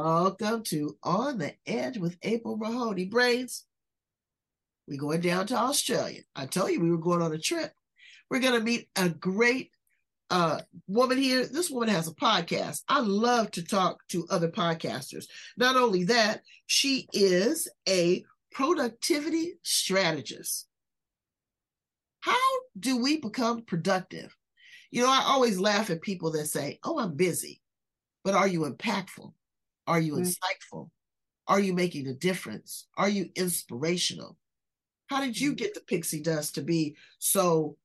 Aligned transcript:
Welcome 0.00 0.62
to 0.64 0.96
On 1.02 1.38
the 1.38 1.54
Edge 1.66 1.98
with 1.98 2.18
April 2.22 2.56
Mahoney 2.56 3.06
Brains. 3.06 3.64
We're 4.86 5.00
going 5.00 5.22
down 5.22 5.48
to 5.48 5.56
Australia. 5.56 6.20
I 6.36 6.46
told 6.46 6.70
you 6.70 6.80
we 6.80 6.92
were 6.92 6.98
going 6.98 7.20
on 7.20 7.32
a 7.32 7.38
trip. 7.38 7.72
We're 8.30 8.38
going 8.38 8.56
to 8.56 8.64
meet 8.64 8.88
a 8.94 9.08
great 9.08 9.72
uh, 10.30 10.60
woman 10.86 11.18
here. 11.18 11.44
This 11.46 11.68
woman 11.68 11.88
has 11.88 12.06
a 12.06 12.14
podcast. 12.14 12.82
I 12.88 13.00
love 13.00 13.50
to 13.52 13.64
talk 13.64 14.06
to 14.10 14.24
other 14.30 14.48
podcasters. 14.48 15.24
Not 15.56 15.74
only 15.74 16.04
that, 16.04 16.42
she 16.66 17.08
is 17.12 17.66
a 17.88 18.22
productivity 18.52 19.54
strategist. 19.64 20.68
How 22.20 22.38
do 22.78 23.02
we 23.02 23.16
become 23.16 23.62
productive? 23.62 24.32
You 24.92 25.02
know, 25.02 25.10
I 25.10 25.24
always 25.26 25.58
laugh 25.58 25.90
at 25.90 26.02
people 26.02 26.30
that 26.32 26.46
say, 26.46 26.78
Oh, 26.84 27.00
I'm 27.00 27.16
busy, 27.16 27.60
but 28.22 28.34
are 28.34 28.46
you 28.46 28.60
impactful? 28.60 29.32
Are 29.88 29.98
you 29.98 30.14
mm-hmm. 30.14 30.24
insightful? 30.24 30.90
Are 31.48 31.58
you 31.58 31.72
making 31.72 32.06
a 32.06 32.14
difference? 32.14 32.86
Are 32.96 33.08
you 33.08 33.30
inspirational? 33.34 34.36
How 35.06 35.22
did 35.22 35.40
you 35.40 35.52
mm. 35.52 35.56
get 35.56 35.72
the 35.72 35.80
pixie 35.80 36.22
dust 36.22 36.54
to 36.56 36.62
be 36.62 36.94
so 37.18 37.76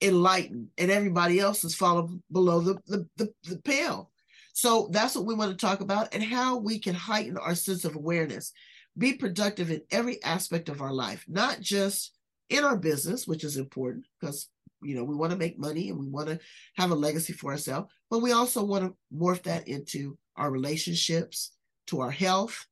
enlightened 0.00 0.68
and 0.78 0.90
everybody 0.90 1.38
else 1.38 1.62
is 1.62 1.74
falling 1.74 2.22
below 2.32 2.60
the, 2.60 2.78
the, 2.86 3.06
the, 3.16 3.32
the 3.44 3.58
pale? 3.58 4.10
So 4.54 4.88
that's 4.90 5.14
what 5.14 5.26
we 5.26 5.34
want 5.34 5.50
to 5.50 5.66
talk 5.66 5.80
about 5.80 6.14
and 6.14 6.22
how 6.22 6.56
we 6.56 6.78
can 6.78 6.94
heighten 6.94 7.36
our 7.36 7.54
sense 7.54 7.84
of 7.84 7.94
awareness, 7.94 8.52
be 8.96 9.12
productive 9.12 9.70
in 9.70 9.82
every 9.90 10.22
aspect 10.22 10.70
of 10.70 10.80
our 10.80 10.92
life, 10.92 11.24
not 11.28 11.60
just 11.60 12.16
in 12.48 12.64
our 12.64 12.76
business, 12.76 13.26
which 13.26 13.44
is 13.44 13.58
important 13.58 14.06
because 14.18 14.48
you 14.82 14.94
know 14.94 15.04
we 15.04 15.16
want 15.16 15.32
to 15.32 15.38
make 15.38 15.58
money 15.58 15.88
and 15.90 15.98
we 15.98 16.06
want 16.06 16.28
to 16.28 16.38
have 16.76 16.90
a 16.90 16.94
legacy 16.94 17.32
for 17.32 17.50
ourselves, 17.50 17.92
but 18.14 18.22
we 18.22 18.30
also 18.30 18.62
want 18.62 18.84
to 18.84 18.96
morph 19.12 19.42
that 19.42 19.66
into 19.66 20.16
our 20.36 20.48
relationships, 20.48 21.50
to 21.88 22.00
our 22.00 22.12
health, 22.12 22.64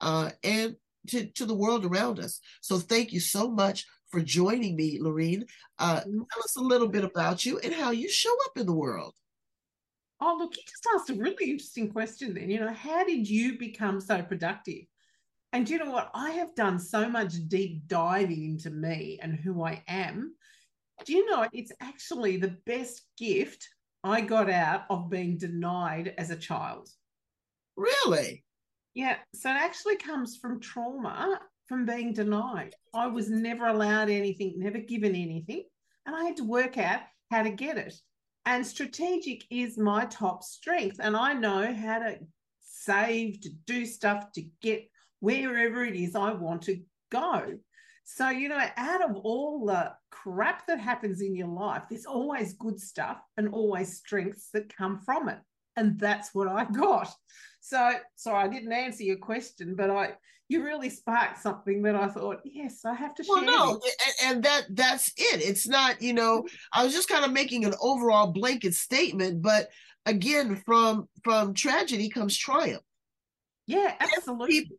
uh, 0.00 0.30
and 0.44 0.76
to, 1.08 1.26
to 1.26 1.44
the 1.44 1.56
world 1.56 1.84
around 1.84 2.20
us. 2.20 2.38
So 2.60 2.78
thank 2.78 3.12
you 3.12 3.18
so 3.18 3.50
much 3.50 3.84
for 4.10 4.20
joining 4.20 4.76
me, 4.76 4.98
Lorene. 5.00 5.44
Uh, 5.80 6.02
mm-hmm. 6.02 6.18
tell 6.18 6.42
us 6.44 6.54
a 6.54 6.60
little 6.60 6.86
bit 6.86 7.02
about 7.02 7.44
you 7.44 7.58
and 7.58 7.74
how 7.74 7.90
you 7.90 8.08
show 8.08 8.32
up 8.44 8.56
in 8.58 8.64
the 8.64 8.72
world. 8.72 9.12
Oh, 10.20 10.36
look, 10.38 10.56
you 10.56 10.62
just 10.62 10.86
asked 10.94 11.10
a 11.10 11.14
really 11.14 11.50
interesting 11.50 11.90
question 11.90 12.32
then. 12.32 12.48
You 12.48 12.60
know, 12.60 12.72
how 12.72 13.02
did 13.02 13.28
you 13.28 13.58
become 13.58 14.00
so 14.00 14.22
productive? 14.22 14.84
And 15.52 15.68
you 15.68 15.78
know 15.78 15.90
what? 15.90 16.12
I 16.14 16.30
have 16.30 16.54
done 16.54 16.78
so 16.78 17.08
much 17.08 17.32
deep 17.48 17.88
diving 17.88 18.44
into 18.44 18.70
me 18.70 19.18
and 19.20 19.34
who 19.34 19.64
I 19.64 19.82
am. 19.88 20.36
Do 21.04 21.12
you 21.12 21.28
know 21.28 21.44
it's 21.52 21.72
actually 21.80 22.36
the 22.36 22.56
best 22.66 23.02
gift 23.18 23.68
I 24.06 24.20
got 24.20 24.48
out 24.50 24.84
of 24.90 25.10
being 25.10 25.38
denied 25.38 26.14
as 26.18 26.30
a 26.30 26.36
child. 26.36 26.88
Really? 27.76 28.44
Yeah. 28.94 29.16
So 29.34 29.50
it 29.50 29.54
actually 29.54 29.96
comes 29.96 30.36
from 30.36 30.60
trauma 30.60 31.40
from 31.66 31.84
being 31.84 32.12
denied. 32.12 32.74
I 32.94 33.08
was 33.08 33.28
never 33.28 33.66
allowed 33.66 34.08
anything, 34.08 34.54
never 34.56 34.78
given 34.78 35.14
anything. 35.14 35.64
And 36.06 36.14
I 36.14 36.24
had 36.24 36.36
to 36.36 36.44
work 36.44 36.78
out 36.78 37.00
how 37.30 37.42
to 37.42 37.50
get 37.50 37.76
it. 37.76 37.94
And 38.44 38.64
strategic 38.64 39.44
is 39.50 39.76
my 39.76 40.06
top 40.06 40.44
strength. 40.44 40.98
And 41.00 41.16
I 41.16 41.32
know 41.32 41.74
how 41.74 41.98
to 41.98 42.18
save, 42.60 43.40
to 43.40 43.50
do 43.66 43.84
stuff, 43.84 44.30
to 44.32 44.44
get 44.62 44.88
wherever 45.20 45.84
it 45.84 45.96
is 45.96 46.14
I 46.14 46.32
want 46.32 46.62
to 46.62 46.80
go. 47.10 47.58
So, 48.08 48.30
you 48.30 48.48
know, 48.48 48.64
out 48.76 49.02
of 49.02 49.16
all 49.16 49.66
the 49.66 49.92
crap 50.12 50.68
that 50.68 50.78
happens 50.78 51.20
in 51.20 51.34
your 51.34 51.48
life, 51.48 51.82
there's 51.90 52.06
always 52.06 52.52
good 52.52 52.80
stuff 52.80 53.18
and 53.36 53.48
always 53.48 53.98
strengths 53.98 54.48
that 54.52 54.74
come 54.74 55.00
from 55.04 55.28
it. 55.28 55.38
And 55.76 55.98
that's 55.98 56.32
what 56.32 56.46
I 56.46 56.64
got. 56.72 57.12
So, 57.60 57.94
sorry, 58.14 58.44
I 58.44 58.48
didn't 58.48 58.72
answer 58.72 59.02
your 59.02 59.16
question, 59.16 59.74
but 59.74 59.90
I, 59.90 60.12
you 60.48 60.62
really 60.62 60.88
sparked 60.88 61.42
something 61.42 61.82
that 61.82 61.96
I 61.96 62.06
thought, 62.06 62.42
yes, 62.44 62.84
I 62.84 62.94
have 62.94 63.12
to 63.16 63.24
well, 63.28 63.38
share. 63.40 63.46
no, 63.46 63.72
and, 63.72 64.36
and 64.36 64.44
that 64.44 64.66
that's 64.70 65.08
it. 65.16 65.42
It's 65.42 65.66
not, 65.66 66.00
you 66.00 66.12
know, 66.12 66.46
I 66.72 66.84
was 66.84 66.94
just 66.94 67.08
kind 67.08 67.24
of 67.24 67.32
making 67.32 67.64
an 67.64 67.74
overall 67.80 68.28
blanket 68.28 68.74
statement, 68.74 69.42
but 69.42 69.68
again, 70.06 70.62
from 70.64 71.08
from 71.24 71.54
tragedy 71.54 72.08
comes 72.08 72.38
triumph. 72.38 72.84
Yeah, 73.66 73.96
absolutely 73.98 74.58
if 74.58 74.62
people 74.62 74.76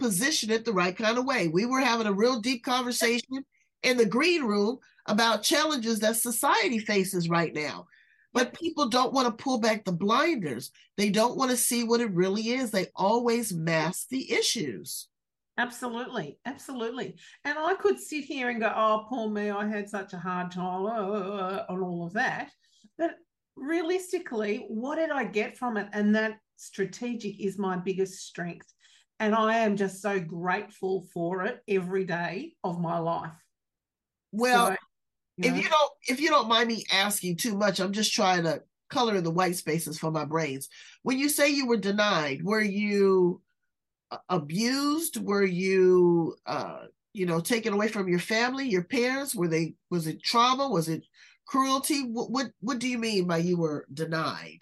position 0.00 0.50
it 0.50 0.64
the 0.64 0.72
right 0.72 0.96
kind 0.96 1.18
of 1.18 1.24
way. 1.24 1.48
We 1.48 1.66
were 1.66 1.80
having 1.80 2.06
a 2.06 2.12
real 2.12 2.40
deep 2.40 2.64
conversation 2.64 3.44
in 3.82 3.96
the 3.96 4.06
green 4.06 4.42
room 4.44 4.78
about 5.06 5.42
challenges 5.42 6.00
that 6.00 6.16
society 6.16 6.78
faces 6.78 7.28
right 7.28 7.54
now. 7.54 7.86
But 8.32 8.54
people 8.54 8.88
don't 8.88 9.12
want 9.12 9.26
to 9.26 9.42
pull 9.42 9.58
back 9.58 9.84
the 9.84 9.92
blinders. 9.92 10.70
They 10.96 11.10
don't 11.10 11.36
want 11.36 11.50
to 11.50 11.56
see 11.56 11.84
what 11.84 12.00
it 12.00 12.12
really 12.12 12.50
is. 12.50 12.70
They 12.70 12.86
always 12.94 13.52
mask 13.52 14.08
the 14.08 14.32
issues. 14.32 15.08
Absolutely. 15.58 16.38
Absolutely. 16.46 17.16
And 17.44 17.58
I 17.58 17.74
could 17.74 17.98
sit 17.98 18.24
here 18.24 18.48
and 18.48 18.60
go, 18.60 18.72
oh, 18.74 19.04
poor 19.08 19.28
me, 19.28 19.50
I 19.50 19.66
had 19.66 19.88
such 19.88 20.12
a 20.12 20.18
hard 20.18 20.52
time, 20.52 20.86
uh, 20.86 20.88
uh, 20.88 21.12
uh, 21.12 21.64
uh 21.68 21.72
on 21.72 21.82
all 21.82 22.06
of 22.06 22.12
that. 22.14 22.50
But 22.96 23.16
realistically, 23.56 24.64
what 24.68 24.96
did 24.96 25.10
I 25.10 25.24
get 25.24 25.58
from 25.58 25.76
it? 25.76 25.88
And 25.92 26.14
that 26.14 26.38
strategic 26.56 27.40
is 27.40 27.58
my 27.58 27.76
biggest 27.76 28.26
strength 28.26 28.72
and 29.20 29.34
I 29.34 29.58
am 29.58 29.76
just 29.76 30.02
so 30.02 30.18
grateful 30.18 31.06
for 31.14 31.44
it 31.44 31.62
every 31.68 32.04
day 32.04 32.54
of 32.64 32.80
my 32.80 32.98
life. 32.98 33.30
Well, 34.32 34.68
so, 34.68 34.76
you 35.36 35.50
know, 35.50 35.56
if 35.56 35.62
you 35.62 35.70
don't 35.70 35.92
if 36.08 36.20
you 36.20 36.28
don't 36.30 36.48
mind 36.48 36.68
me 36.68 36.84
asking 36.90 37.36
too 37.36 37.56
much, 37.56 37.78
I'm 37.78 37.92
just 37.92 38.12
trying 38.12 38.44
to 38.44 38.62
color 38.88 39.14
in 39.14 39.22
the 39.22 39.30
white 39.30 39.56
spaces 39.56 39.98
for 39.98 40.10
my 40.10 40.24
brains. 40.24 40.68
When 41.02 41.18
you 41.18 41.28
say 41.28 41.50
you 41.50 41.66
were 41.66 41.76
denied, 41.76 42.42
were 42.42 42.60
you 42.62 43.40
uh, 44.10 44.18
abused? 44.28 45.22
Were 45.22 45.44
you 45.44 46.36
uh, 46.46 46.86
you 47.12 47.26
know, 47.26 47.40
taken 47.40 47.72
away 47.72 47.88
from 47.88 48.08
your 48.08 48.18
family, 48.18 48.68
your 48.68 48.84
parents? 48.84 49.34
Were 49.34 49.48
they 49.48 49.74
was 49.90 50.06
it 50.06 50.22
trauma? 50.22 50.68
Was 50.68 50.88
it 50.88 51.04
cruelty? 51.46 52.02
What 52.02 52.30
what 52.30 52.46
what 52.60 52.78
do 52.78 52.88
you 52.88 52.98
mean 52.98 53.26
by 53.26 53.38
you 53.38 53.58
were 53.58 53.86
denied? 53.92 54.60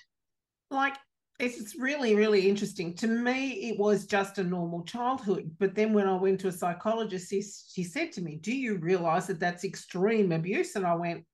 Like 0.71 0.97
it's 1.39 1.77
really, 1.77 2.17
really 2.17 2.49
interesting. 2.49 2.95
To 2.95 3.07
me, 3.07 3.71
it 3.71 3.79
was 3.79 4.07
just 4.07 4.39
a 4.39 4.45
normal 4.45 4.83
childhood. 4.83 5.53
But 5.59 5.75
then 5.75 5.93
when 5.93 6.09
I 6.09 6.17
went 6.17 6.41
to 6.41 6.49
a 6.49 6.53
psychologist, 6.53 7.31
she, 7.31 7.43
she 7.43 7.85
said 7.85 8.13
to 8.13 8.21
me, 8.21 8.37
Do 8.37 8.53
you 8.53 8.77
realize 8.77 9.29
that 9.29 9.39
that's 9.39 9.65
extreme 9.65 10.33
abuse? 10.33 10.75
And 10.75 10.87
I 10.87 10.95
went, 10.95 11.25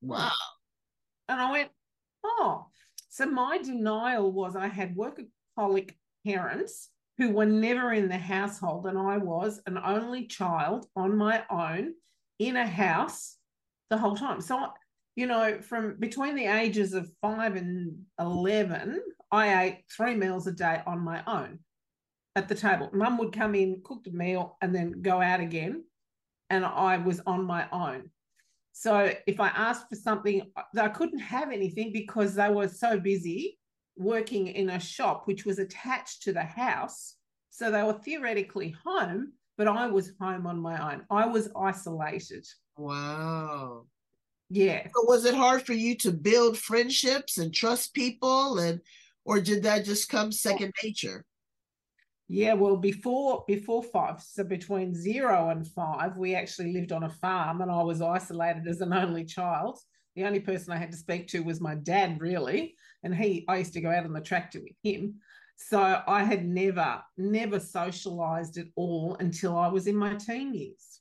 Wow. 0.00 0.30
And 1.28 1.40
I 1.40 1.50
went, 1.50 1.70
Oh. 2.24 2.66
So 3.10 3.26
my 3.26 3.58
denial 3.58 4.32
was 4.32 4.56
I 4.56 4.66
had 4.66 4.96
workaholic 4.96 5.92
parents 6.26 6.88
who 7.18 7.30
were 7.30 7.46
never 7.46 7.92
in 7.92 8.08
the 8.08 8.18
household, 8.18 8.86
and 8.86 8.98
I 8.98 9.18
was 9.18 9.60
an 9.66 9.78
only 9.78 10.26
child 10.26 10.86
on 10.96 11.16
my 11.16 11.44
own 11.48 11.92
in 12.40 12.56
a 12.56 12.66
house 12.66 13.36
the 13.90 13.98
whole 13.98 14.16
time. 14.16 14.40
So, 14.40 14.66
you 15.16 15.26
know, 15.26 15.60
from 15.60 15.96
between 15.98 16.34
the 16.34 16.46
ages 16.46 16.92
of 16.92 17.08
five 17.20 17.56
and 17.56 17.96
11, 18.18 19.00
I 19.30 19.64
ate 19.64 19.84
three 19.94 20.14
meals 20.14 20.46
a 20.46 20.52
day 20.52 20.82
on 20.86 21.00
my 21.00 21.22
own 21.26 21.60
at 22.36 22.48
the 22.48 22.54
table. 22.54 22.90
Mum 22.92 23.18
would 23.18 23.32
come 23.32 23.54
in, 23.54 23.80
cook 23.84 24.06
a 24.06 24.10
meal, 24.10 24.56
and 24.60 24.74
then 24.74 25.02
go 25.02 25.20
out 25.20 25.40
again. 25.40 25.84
And 26.50 26.64
I 26.64 26.98
was 26.98 27.20
on 27.26 27.44
my 27.44 27.66
own. 27.72 28.10
So 28.72 29.12
if 29.26 29.38
I 29.38 29.48
asked 29.48 29.88
for 29.88 29.94
something, 29.94 30.42
I 30.76 30.88
couldn't 30.88 31.20
have 31.20 31.52
anything 31.52 31.92
because 31.92 32.34
they 32.34 32.50
were 32.50 32.68
so 32.68 32.98
busy 32.98 33.58
working 33.96 34.48
in 34.48 34.70
a 34.70 34.80
shop 34.80 35.26
which 35.26 35.44
was 35.44 35.60
attached 35.60 36.22
to 36.22 36.32
the 36.32 36.42
house. 36.42 37.14
So 37.50 37.70
they 37.70 37.84
were 37.84 37.92
theoretically 37.92 38.74
home, 38.84 39.32
but 39.56 39.68
I 39.68 39.86
was 39.86 40.12
home 40.20 40.46
on 40.48 40.58
my 40.58 40.92
own. 40.92 41.02
I 41.08 41.26
was 41.26 41.48
isolated. 41.56 42.44
Wow. 42.76 43.86
Yeah. 44.54 44.84
So 44.84 45.04
was 45.04 45.24
it 45.24 45.34
hard 45.34 45.66
for 45.66 45.72
you 45.72 45.96
to 45.96 46.12
build 46.12 46.56
friendships 46.56 47.38
and 47.38 47.52
trust 47.52 47.92
people 47.92 48.58
and 48.58 48.80
or 49.24 49.40
did 49.40 49.64
that 49.64 49.84
just 49.84 50.08
come 50.08 50.30
second 50.30 50.72
nature? 50.82 51.24
Yeah, 52.28 52.54
well, 52.54 52.76
before 52.76 53.44
before 53.48 53.82
five, 53.82 54.22
so 54.22 54.44
between 54.44 54.94
zero 54.94 55.48
and 55.50 55.66
five, 55.66 56.16
we 56.16 56.34
actually 56.34 56.72
lived 56.72 56.92
on 56.92 57.02
a 57.02 57.08
farm, 57.08 57.62
and 57.62 57.70
I 57.70 57.82
was 57.82 58.00
isolated 58.00 58.66
as 58.68 58.80
an 58.80 58.92
only 58.92 59.24
child. 59.24 59.78
The 60.14 60.24
only 60.24 60.40
person 60.40 60.72
I 60.72 60.78
had 60.78 60.92
to 60.92 60.96
speak 60.96 61.26
to 61.28 61.40
was 61.40 61.60
my 61.60 61.74
dad, 61.74 62.20
really, 62.20 62.76
and 63.02 63.14
he. 63.14 63.44
I 63.48 63.56
used 63.56 63.72
to 63.74 63.80
go 63.80 63.90
out 63.90 64.04
on 64.04 64.12
the 64.12 64.20
tractor 64.20 64.60
with 64.60 64.76
him, 64.82 65.20
So 65.56 66.02
I 66.06 66.22
had 66.22 66.46
never, 66.46 67.02
never 67.18 67.58
socialized 67.60 68.56
at 68.58 68.66
all 68.76 69.16
until 69.20 69.58
I 69.58 69.68
was 69.68 69.86
in 69.86 69.96
my 69.96 70.14
teen 70.14 70.54
years. 70.54 71.00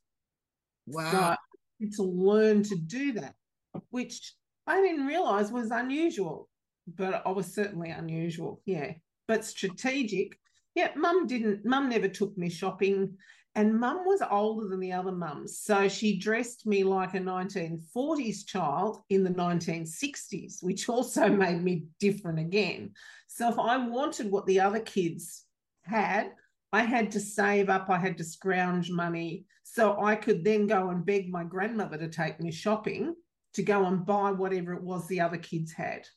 Wow. 0.88 1.38
So 1.82 1.98
to 1.98 2.04
learn 2.04 2.64
to 2.64 2.76
do 2.76 3.14
that, 3.14 3.36
which 3.90 4.34
I 4.68 4.81
didn't 4.81 5.06
realize 5.06 5.52
was 5.52 5.72
unusual, 5.72 6.50
but 6.88 7.22
I 7.25 7.31
was 7.31 7.54
certainly 7.54 7.90
unusual. 7.90 8.62
Yeah. 8.66 8.94
But 9.28 9.46
strategic. 9.46 10.38
Yeah. 10.75 10.90
Mum 10.96 11.28
didn't, 11.28 11.66
mum 11.66 11.90
never 11.90 12.08
took 12.08 12.38
me 12.38 12.50
shopping. 12.50 13.18
And 13.56 13.80
mum 13.80 14.00
was 14.06 14.22
older 14.31 14.68
than 14.68 14.80
the 14.80 14.94
other 14.94 15.12
mums. 15.12 15.60
So 15.60 15.88
she 15.88 16.18
dressed 16.18 16.66
me 16.66 16.84
like 16.84 17.14
a 17.14 17.20
1940s 17.20 18.48
child 18.48 19.04
in 19.10 19.24
the 19.24 19.30
1960s, 19.30 20.64
which 20.64 20.90
also 20.90 21.30
made 21.30 21.64
me 21.64 21.86
different 22.00 22.40
again. 22.40 22.94
So 23.28 23.50
if 23.50 23.60
I 23.60 23.78
wanted 23.78 24.31
what 24.31 24.48
the 24.48 24.60
other 24.60 24.80
kids 24.80 25.46
had, 25.84 26.31
I 26.72 26.81
had 26.81 27.12
to 27.12 27.19
save 27.19 27.69
up, 27.69 27.90
I 27.90 28.00
had 28.00 28.18
to 28.18 28.24
scrounge 28.24 28.90
money 28.90 29.46
so 29.64 30.02
I 30.02 30.16
could 30.16 30.44
then 30.44 30.66
go 30.66 30.90
and 30.90 31.06
beg 31.06 31.30
my 31.30 31.44
grandmother 31.44 31.98
to 31.98 32.08
take 32.08 32.40
me 32.40 32.52
shopping 32.52 33.16
to 33.54 33.64
go 33.64 33.86
and 33.86 34.06
buy 34.06 34.32
whatever 34.32 34.74
it 34.74 34.84
was 34.84 35.08
the 35.08 35.22
other 35.22 35.38
kids 35.38 35.72
had. 35.72 36.08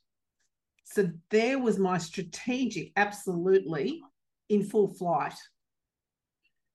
So 0.85 1.11
there 1.31 1.59
was 1.59 1.79
my 1.79 1.99
strategic, 1.99 2.93
absolutely 2.97 4.03
in 4.49 4.63
full 4.63 4.89
flight. 4.89 5.35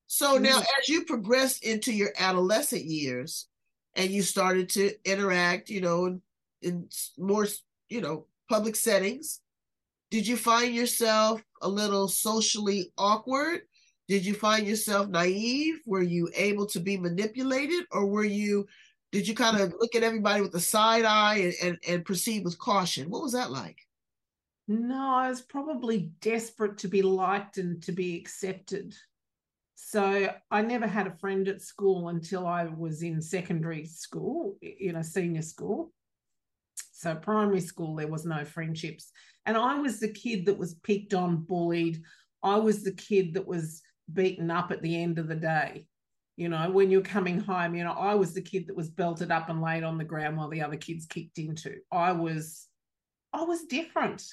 So 0.08 0.38
now, 0.38 0.60
as 0.60 0.90
you 0.90 1.06
progressed 1.06 1.64
into 1.64 1.94
your 1.94 2.12
adolescent 2.20 2.84
years 2.84 3.48
and 3.96 4.12
you 4.12 4.22
started 4.22 4.68
to 4.70 4.92
interact, 5.06 5.70
you 5.70 5.80
know, 5.80 6.06
in, 6.06 6.22
in 6.62 6.90
more, 7.18 7.48
you 7.88 8.02
know, 8.02 8.26
public 8.50 8.76
settings, 8.76 9.40
did 10.10 10.28
you 10.28 10.36
find 10.36 10.76
yourself 10.76 11.42
a 11.62 11.70
little 11.70 12.10
socially 12.10 12.92
awkward? 12.98 13.62
Did 14.10 14.26
you 14.26 14.34
find 14.34 14.68
yourself 14.68 15.08
naive? 15.08 15.80
Were 15.86 16.04
you 16.04 16.30
able 16.36 16.66
to 16.68 16.82
be 16.82 16.98
manipulated, 16.98 17.86
or 17.92 18.06
were 18.06 18.26
you? 18.26 18.68
Did 19.12 19.28
you 19.28 19.36
kind 19.36 19.60
of 19.60 19.74
look 19.80 19.96
at 19.96 20.04
everybody 20.04 20.42
with 20.42 20.56
a 20.56 20.60
side 20.60 21.04
eye 21.04 21.36
and, 21.36 21.54
and, 21.62 21.78
and 21.88 22.06
proceed 22.06 22.46
with 22.46 22.58
caution? 22.58 23.10
What 23.10 23.24
was 23.24 23.34
that 23.34 23.52
like? 23.52 23.78
No, 24.68 25.16
I 25.16 25.30
was 25.30 25.42
probably 25.42 26.12
desperate 26.22 26.78
to 26.80 26.88
be 26.88 27.02
liked 27.02 27.58
and 27.58 27.84
to 27.84 27.92
be 27.92 28.18
accepted. 28.18 28.96
So 29.76 30.34
I 30.50 30.62
never 30.62 30.88
had 30.88 31.08
a 31.08 31.18
friend 31.18 31.48
at 31.50 31.62
school 31.62 32.08
until 32.08 32.48
I 32.48 32.66
was 32.66 33.04
in 33.04 33.22
secondary 33.22 33.86
school, 33.86 34.58
you 34.62 34.94
know, 34.94 35.02
senior 35.02 35.42
school. 35.42 35.92
So 36.94 37.16
primary 37.16 37.60
school, 37.60 37.96
there 37.96 38.08
was 38.08 38.26
no 38.26 38.46
friendships. 38.46 39.12
And 39.46 39.58
I 39.58 39.80
was 39.80 40.00
the 40.00 40.14
kid 40.14 40.46
that 40.46 40.58
was 40.58 40.76
picked 40.76 41.14
on, 41.14 41.38
bullied. 41.38 42.02
I 42.44 42.58
was 42.58 42.84
the 42.84 42.94
kid 42.94 43.34
that 43.34 43.48
was 43.48 43.82
beaten 44.14 44.52
up 44.52 44.72
at 44.72 44.82
the 44.82 45.02
end 45.02 45.20
of 45.20 45.28
the 45.28 45.36
day. 45.36 45.88
You 46.42 46.50
know, 46.50 46.72
when 46.72 46.90
you're 46.90 47.02
coming 47.02 47.40
home, 47.40 47.76
you 47.76 47.84
know, 47.84 47.92
I 47.92 48.16
was 48.16 48.34
the 48.34 48.42
kid 48.42 48.66
that 48.66 48.76
was 48.76 48.90
belted 48.90 49.30
up 49.30 49.50
and 49.50 49.62
laid 49.62 49.84
on 49.84 50.00
the 50.00 50.04
ground 50.04 50.38
while 50.38 50.50
the 50.50 50.64
other 50.64 50.76
kids 50.76 51.06
kicked 51.06 51.38
into. 51.38 51.76
I 51.92 52.14
was, 52.14 52.66
I 53.32 53.44
was 53.44 53.66
different. 53.66 54.24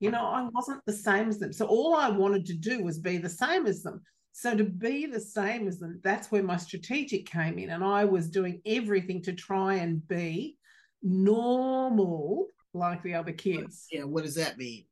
You 0.00 0.12
know, 0.12 0.24
I 0.24 0.48
wasn't 0.50 0.80
the 0.86 0.94
same 0.94 1.28
as 1.28 1.38
them. 1.38 1.52
So 1.52 1.66
all 1.66 1.94
I 1.94 2.08
wanted 2.08 2.46
to 2.46 2.54
do 2.54 2.82
was 2.82 2.98
be 2.98 3.18
the 3.18 3.28
same 3.28 3.66
as 3.66 3.82
them. 3.82 4.00
So 4.32 4.56
to 4.56 4.64
be 4.64 5.04
the 5.04 5.20
same 5.20 5.68
as 5.68 5.78
them, 5.78 6.00
that's 6.02 6.32
where 6.32 6.42
my 6.42 6.56
strategic 6.56 7.26
came 7.26 7.58
in. 7.58 7.68
And 7.68 7.84
I 7.84 8.06
was 8.06 8.30
doing 8.30 8.62
everything 8.64 9.20
to 9.24 9.34
try 9.34 9.74
and 9.74 10.08
be 10.08 10.56
normal 11.02 12.46
like 12.72 13.02
the 13.02 13.12
other 13.12 13.32
kids. 13.32 13.88
Yeah, 13.92 14.04
what 14.04 14.24
does 14.24 14.36
that 14.36 14.56
mean? 14.56 14.86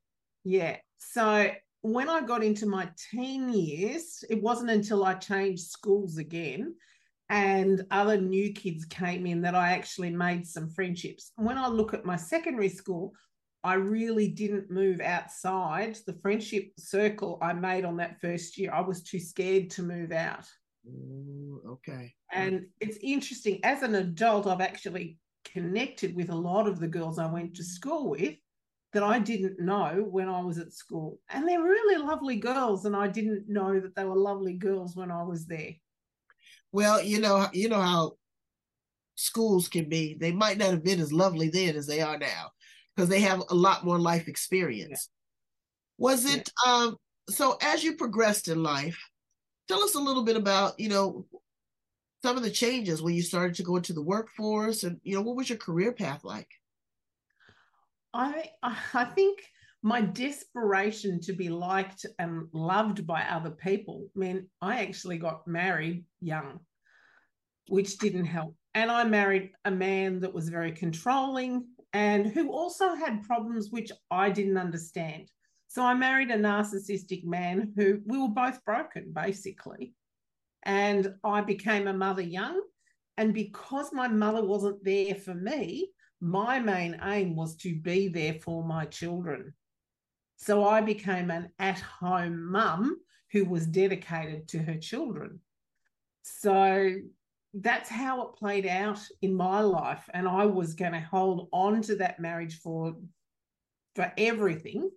Yeah. 0.44 0.76
So 0.99 1.52
when 1.85 2.09
I 2.09 2.23
got 2.23 2.43
into 2.43 2.65
my 2.65 2.89
teen 3.11 3.51
years, 3.51 4.25
it 4.31 4.43
wasn't 4.43 4.71
until 4.71 5.05
I 5.05 5.13
changed 5.13 5.65
schools 5.65 6.17
again 6.17 6.75
and 7.29 7.85
other 7.91 8.17
new 8.19 8.55
kids 8.55 8.87
came 8.87 9.27
in 9.27 9.43
that 9.43 9.55
I 9.55 9.73
actually 9.73 10.09
made 10.09 10.47
some 10.47 10.71
friendships. 10.71 11.33
When 11.37 11.59
I 11.59 11.69
look 11.69 11.93
at 11.93 12.07
my 12.07 12.17
secondary 12.17 12.71
school, 12.71 13.13
I 13.63 13.75
really 13.75 14.29
didn't 14.29 14.71
move 14.71 15.03
outside 15.03 15.99
the 16.07 16.15
friendship 16.23 16.73
circle 16.79 17.39
I 17.43 17.53
made 17.53 17.85
on 17.85 17.99
that 17.99 18.19
first 18.19 18.57
year. 18.57 18.73
I 18.73 18.81
was 18.81 19.03
too 19.03 19.21
scared 19.21 19.69
to 19.73 19.83
move 19.83 20.11
out. 20.11 20.49
Ooh, 20.87 21.61
okay. 21.69 22.15
And 22.33 22.65
it's 22.81 22.97
interesting, 23.03 23.61
as 23.63 23.83
an 23.83 23.97
adult, 23.97 24.47
I've 24.47 24.63
actually 24.63 25.19
connected 25.45 26.17
with 26.17 26.31
a 26.31 26.35
lot 26.35 26.67
of 26.67 26.81
the 26.81 26.89
girls 26.89 27.19
I 27.19 27.31
went 27.31 27.55
to 27.57 27.63
school 27.63 28.09
with 28.09 28.37
that 28.94 29.02
I 29.02 29.19
didn't 29.19 29.61
know 29.61 30.06
when 30.11 30.29
I 30.29 30.41
was 30.41 30.58
at 30.58 30.73
school. 30.73 31.19
And 31.29 31.46
they're 31.46 31.62
really 31.62 32.02
lovely 32.02 32.37
girls, 32.37 32.85
and 32.85 32.96
I 32.96 33.08
didn't 33.08 33.49
know 33.49 33.79
that 33.81 33.94
they 33.94 34.05
were 34.05 34.17
lovely 34.17 34.55
girls 34.55 34.96
when 34.96 35.11
I 35.11 35.23
was 35.23 35.46
there. 35.46 35.73
Well, 36.73 37.02
you 37.02 37.20
know, 37.20 37.49
you 37.52 37.69
know 37.69 37.81
how 37.81 38.12
schools 39.17 39.69
can 39.69 39.88
be. 39.88 40.17
They 40.19 40.32
might 40.32 40.58
not 40.58 40.70
have 40.70 40.85
been 40.85 41.00
as 41.00 41.12
lovely 41.12 41.49
then 41.49 41.76
as 41.76 41.87
they 41.87 42.00
are 42.00 42.19
now 42.19 42.50
because 42.94 43.08
they 43.08 43.20
have 43.20 43.43
a 43.50 43.55
lot 43.55 43.85
more 43.85 43.99
life 43.99 44.29
experience. 44.29 45.08
Yeah. 45.99 46.05
Was 46.05 46.25
it 46.25 46.50
yeah. 46.64 46.73
um 46.73 46.96
so 47.31 47.56
as 47.62 47.82
you 47.85 47.96
progressed 47.96 48.49
in 48.49 48.62
life, 48.62 48.99
tell 49.69 49.82
us 49.82 49.94
a 49.94 50.00
little 50.00 50.25
bit 50.25 50.37
about, 50.37 50.79
you 50.79 50.88
know, 50.88 51.26
some 52.23 52.37
of 52.37 52.43
the 52.43 52.50
changes 52.50 53.02
when 53.02 53.14
you 53.14 53.23
started 53.23 53.55
to 53.56 53.62
go 53.62 53.76
into 53.76 53.93
the 53.93 54.02
workforce 54.02 54.82
and 54.82 54.99
you 55.05 55.14
know 55.14 55.23
what 55.23 55.37
was 55.37 55.49
your 55.49 55.58
career 55.58 55.93
path 55.93 56.25
like? 56.25 56.49
I 58.15 58.51
I 58.63 59.05
think 59.05 59.41
my 59.83 60.01
desperation 60.01 61.21
to 61.21 61.35
be 61.35 61.51
liked 61.51 62.07
and 62.19 62.49
loved 62.53 63.07
by 63.07 63.23
other 63.23 63.51
people 63.51 64.09
meant 64.15 64.47
I 64.63 64.83
actually 64.83 65.19
got 65.19 65.47
married 65.47 66.05
young, 66.21 66.61
which 67.69 67.99
didn't 67.99 68.25
help. 68.25 68.57
And 68.73 68.91
I 68.91 69.05
married 69.05 69.51
a 69.67 69.71
man 69.71 70.21
that 70.21 70.33
was 70.33 70.49
very 70.49 70.73
controlling, 70.73 71.67
and 71.93 72.27
who 72.27 72.51
also 72.51 72.95
had 72.95 73.25
problems 73.25 73.71
which 73.71 73.93
I 74.11 74.31
didn't 74.31 74.57
understand. 74.57 75.31
So 75.69 75.83
I 75.85 75.95
married 75.95 76.31
a 76.31 76.39
narcissistic 76.39 77.25
man 77.25 77.73
who 77.77 78.01
we 78.07 78.17
were 78.17 78.29
both 78.29 78.65
broken, 78.65 79.13
basically. 79.13 79.93
And 80.63 81.15
I 81.25 81.43
became 81.43 81.89
a 81.89 81.93
mother 81.93 82.23
young. 82.23 82.63
And 83.17 83.35
because 83.35 83.93
my 83.93 84.09
mother 84.09 84.45
wasn't 84.45 84.83
there 84.83 85.15
for 85.15 85.35
me, 85.35 85.91
my 86.25 86.59
main 86.59 86.99
aim 87.03 87.37
was 87.37 87.55
to 87.56 87.75
be 87.75 88.09
there 88.09 88.35
for 88.35 88.65
my 88.65 88.87
children. 88.87 89.53
So 90.37 90.67
I 90.67 90.81
became 90.81 91.31
an 91.31 91.50
at 91.59 91.79
home 91.79 92.50
mum 92.50 92.97
who 93.31 93.44
was 93.44 93.67
dedicated 93.67 94.49
to 94.49 94.59
her 94.59 94.79
children. 94.79 95.41
So 96.22 96.94
that's 97.55 97.91
how 97.91 98.22
it 98.22 98.34
played 98.34 98.67
out 98.67 98.99
in 99.22 99.32
my 99.32 99.60
life 99.60 100.08
and 100.13 100.27
i 100.27 100.44
was 100.44 100.75
going 100.75 100.91
to 100.91 101.01
hold 101.01 101.49
on 101.53 101.81
to 101.81 101.94
that 101.94 102.19
marriage 102.19 102.58
for 102.58 102.96
for 103.94 104.13
everything 104.19 104.91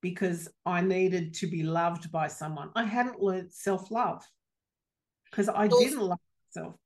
because 0.00 0.48
i 0.64 0.80
needed 0.80 1.34
to 1.34 1.48
be 1.48 1.64
loved 1.64 2.12
by 2.12 2.28
someone 2.28 2.70
i 2.76 2.84
hadn't 2.84 3.20
learned 3.20 3.52
self-love 3.52 4.24
because 5.28 5.48
i 5.48 5.66
didn't 5.66 5.98
love 5.98 6.20
myself 6.54 6.76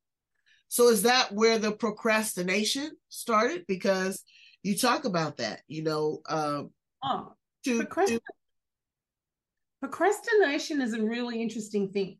so 0.74 0.88
is 0.88 1.02
that 1.02 1.30
where 1.30 1.58
the 1.58 1.70
procrastination 1.70 2.90
started 3.08 3.64
because 3.68 4.24
you 4.62 4.76
talk 4.76 5.04
about 5.04 5.36
that 5.36 5.60
you 5.68 5.82
know 5.82 6.20
uh, 6.28 6.62
oh, 7.04 7.32
to, 7.64 7.82
procrastin- 7.84 8.16
to... 8.16 8.20
procrastination 9.80 10.80
is 10.80 10.94
a 10.94 11.02
really 11.02 11.40
interesting 11.40 11.90
thing 11.90 12.18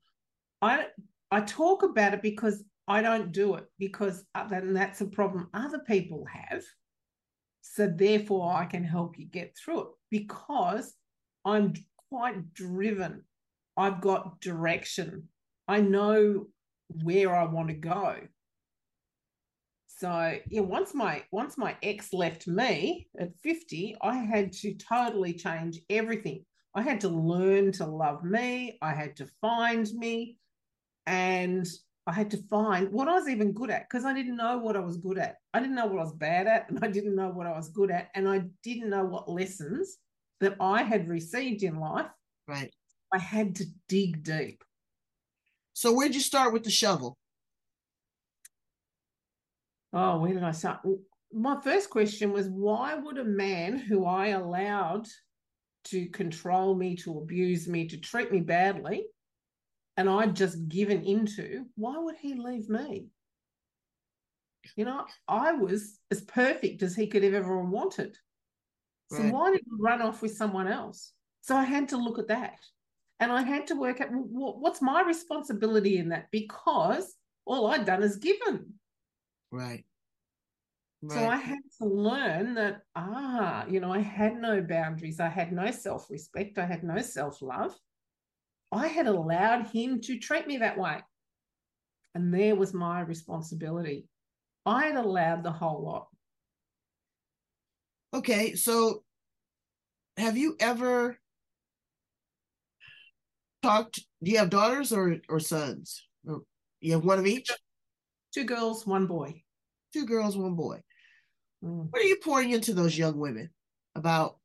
i 0.63 0.87
I 1.35 1.41
talk 1.41 1.83
about 1.83 2.15
it 2.15 2.23
because 2.23 2.63
I 2.87 3.03
don't 3.03 3.33
do 3.33 3.55
it 3.55 3.65
because 3.77 4.25
and 4.37 4.77
that's 4.77 5.01
a 5.01 5.07
problem 5.07 5.49
other 5.53 5.81
people 5.81 6.25
have. 6.33 6.63
So 7.61 7.93
therefore, 7.93 8.55
I 8.55 8.67
can 8.67 8.85
help 8.85 9.19
you 9.19 9.27
get 9.27 9.57
through 9.57 9.81
it 9.81 9.89
because 10.11 10.95
I'm 11.45 11.75
quite 12.09 12.55
driven. 12.55 13.25
I've 13.77 14.01
got 14.01 14.41
direction. 14.41 15.29
I 15.67 15.81
know 15.81 16.47
where 17.03 17.35
I 17.35 17.47
want 17.47 17.69
to 17.69 17.75
go. 17.75 18.19
So 20.05 20.39
yeah, 20.51 20.61
once 20.61 20.93
my 20.93 21.25
once 21.31 21.57
my 21.57 21.79
ex 21.83 22.13
left 22.13 22.47
me 22.47 23.09
at 23.19 23.31
50, 23.43 23.97
I 24.03 24.17
had 24.17 24.53
to 24.53 24.75
totally 24.75 25.33
change 25.33 25.81
everything. 25.89 26.45
I 26.75 26.83
had 26.83 27.01
to 27.01 27.09
learn 27.09 27.73
to 27.73 27.87
love 27.87 28.23
me. 28.23 28.77
I 28.83 28.93
had 28.93 29.17
to 29.17 29.27
find 29.41 29.91
me. 29.95 30.37
And 31.07 31.67
I 32.07 32.13
had 32.13 32.31
to 32.33 32.37
find 32.51 32.93
what 32.93 33.09
I 33.09 33.15
was 33.15 33.31
even 33.31 33.53
good 33.53 33.71
at 33.71 33.89
because 33.89 34.05
I 34.05 34.13
didn't 34.13 34.37
know 34.37 34.59
what 34.59 34.77
I 34.77 34.81
was 34.81 34.99
good 34.99 35.17
at. 35.17 35.37
I 35.55 35.61
didn't 35.61 35.75
know 35.75 35.87
what 35.87 36.01
I 36.01 36.05
was 36.05 36.13
bad 36.13 36.49
at, 36.49 36.69
and 36.69 36.81
I 36.83 36.89
didn't 36.89 37.17
know 37.17 37.31
what 37.31 37.47
I 37.47 37.53
was 37.53 37.71
good 37.71 37.91
at, 37.91 38.11
and 38.15 38.29
I 38.29 38.43
didn't 38.63 38.91
know 38.91 39.07
what 39.07 39.31
lessons 39.31 39.97
that 40.43 40.55
I 40.61 40.83
had 40.83 41.09
received 41.09 41.63
in 41.63 41.81
life. 41.81 42.11
Right. 42.47 42.75
I 43.11 43.19
had 43.19 43.55
to 43.55 43.65
dig 43.89 44.23
deep. 44.23 44.65
So 45.73 45.95
where'd 45.95 46.15
you 46.15 46.21
start 46.21 46.53
with 46.53 46.65
the 46.65 46.71
shovel? 46.71 47.17
Oh, 49.95 50.19
where 50.19 50.35
did 50.35 50.43
I 50.43 50.51
start? 50.51 50.81
My 51.33 51.61
first 51.61 51.89
question 51.89 52.33
was 52.33 52.49
why 52.49 52.95
would 52.95 53.19
a 53.19 53.25
man 53.25 53.79
who 53.79 54.05
I 54.05 54.29
allowed 54.29 55.07
to 55.85 56.07
control 56.09 56.75
me, 56.75 56.97
to 56.97 57.19
abuse 57.19 57.69
me, 57.69 57.87
to 57.89 57.97
treat 57.99 58.33
me 58.33 58.41
badly, 58.41 59.07
and 59.97 60.09
I'd 60.09 60.35
just 60.35 60.69
given 60.69 61.05
into, 61.05 61.67
why 61.77 61.97
would 61.97 62.17
he 62.17 62.35
leave 62.35 62.69
me? 62.69 63.07
You 64.77 64.87
know, 64.87 65.05
I 65.29 65.53
was 65.53 66.01
as 66.11 66.23
perfect 66.23 66.83
as 66.83 66.97
he 66.97 67.07
could 67.07 67.23
have 67.23 67.35
ever 67.35 67.63
wanted. 67.63 68.17
So 69.13 69.19
right. 69.19 69.33
why 69.33 69.51
did 69.53 69.61
he 69.65 69.71
run 69.79 70.03
off 70.03 70.23
with 70.23 70.37
someone 70.37 70.67
else? 70.67 71.13
So 71.43 71.55
I 71.55 71.65
had 71.65 71.91
to 71.91 71.97
look 71.97 72.19
at 72.19 72.29
that. 72.29 72.59
And 73.21 73.31
I 73.31 73.43
had 73.43 73.69
to 73.69 73.77
work 73.77 74.01
out 74.01 74.09
what's 74.11 74.83
my 74.83 75.03
responsibility 75.03 75.99
in 75.99 76.09
that 76.09 76.31
because 76.33 77.15
all 77.45 77.69
I'd 77.69 77.85
done 77.85 78.03
is 78.03 78.17
given. 78.17 78.73
Right. 79.55 79.85
right. 81.01 81.15
So 81.15 81.29
I 81.29 81.37
had 81.37 81.61
to 81.79 81.87
learn 81.87 82.55
that, 82.55 82.81
ah, 82.97 83.65
you 83.69 83.79
know, 83.79 83.93
I 83.93 84.01
had 84.01 84.35
no 84.35 84.61
boundaries. 84.61 85.21
I 85.21 85.29
had 85.29 85.53
no 85.53 85.71
self 85.71 86.11
respect. 86.11 86.59
I 86.59 86.67
had 86.67 86.83
no 86.83 86.99
self 86.99 87.41
love. 87.41 87.73
I 88.73 88.89
had 88.89 89.07
allowed 89.07 89.69
him 89.69 90.01
to 90.01 90.19
treat 90.19 90.49
me 90.49 90.57
that 90.57 90.77
way. 90.77 90.99
And 92.17 92.35
there 92.35 92.57
was 92.57 92.75
my 92.75 93.01
responsibility. 93.03 94.09
I 94.67 94.87
had 94.87 94.97
allowed 94.97 95.45
the 95.45 95.53
whole 95.53 95.85
lot. 95.85 96.09
Okay. 98.13 98.57
So 98.57 99.05
have 100.17 100.37
you 100.37 100.57
ever 100.59 101.17
talked? 103.63 104.01
Do 104.21 104.33
you 104.33 104.39
have 104.39 104.51
daughters 104.51 104.93
or, 104.93 105.19
or 105.29 105.39
sons? 105.39 106.09
Or 106.27 106.43
you 106.81 106.95
have 106.95 107.05
one 107.05 107.21
of 107.21 107.27
each? 107.27 107.53
Two 108.33 108.45
girls, 108.45 108.85
one 108.85 109.07
boy. 109.07 109.44
Two 109.95 110.07
girls, 110.07 110.37
one 110.37 110.57
boy. 110.57 110.83
Mm. 111.65 111.87
What 111.89 112.03
are 112.03 112.07
you 112.07 112.17
pouring 112.17 112.51
into 112.51 112.75
those 112.75 112.99
young 112.99 113.17
women 113.17 113.51
about 113.95 114.39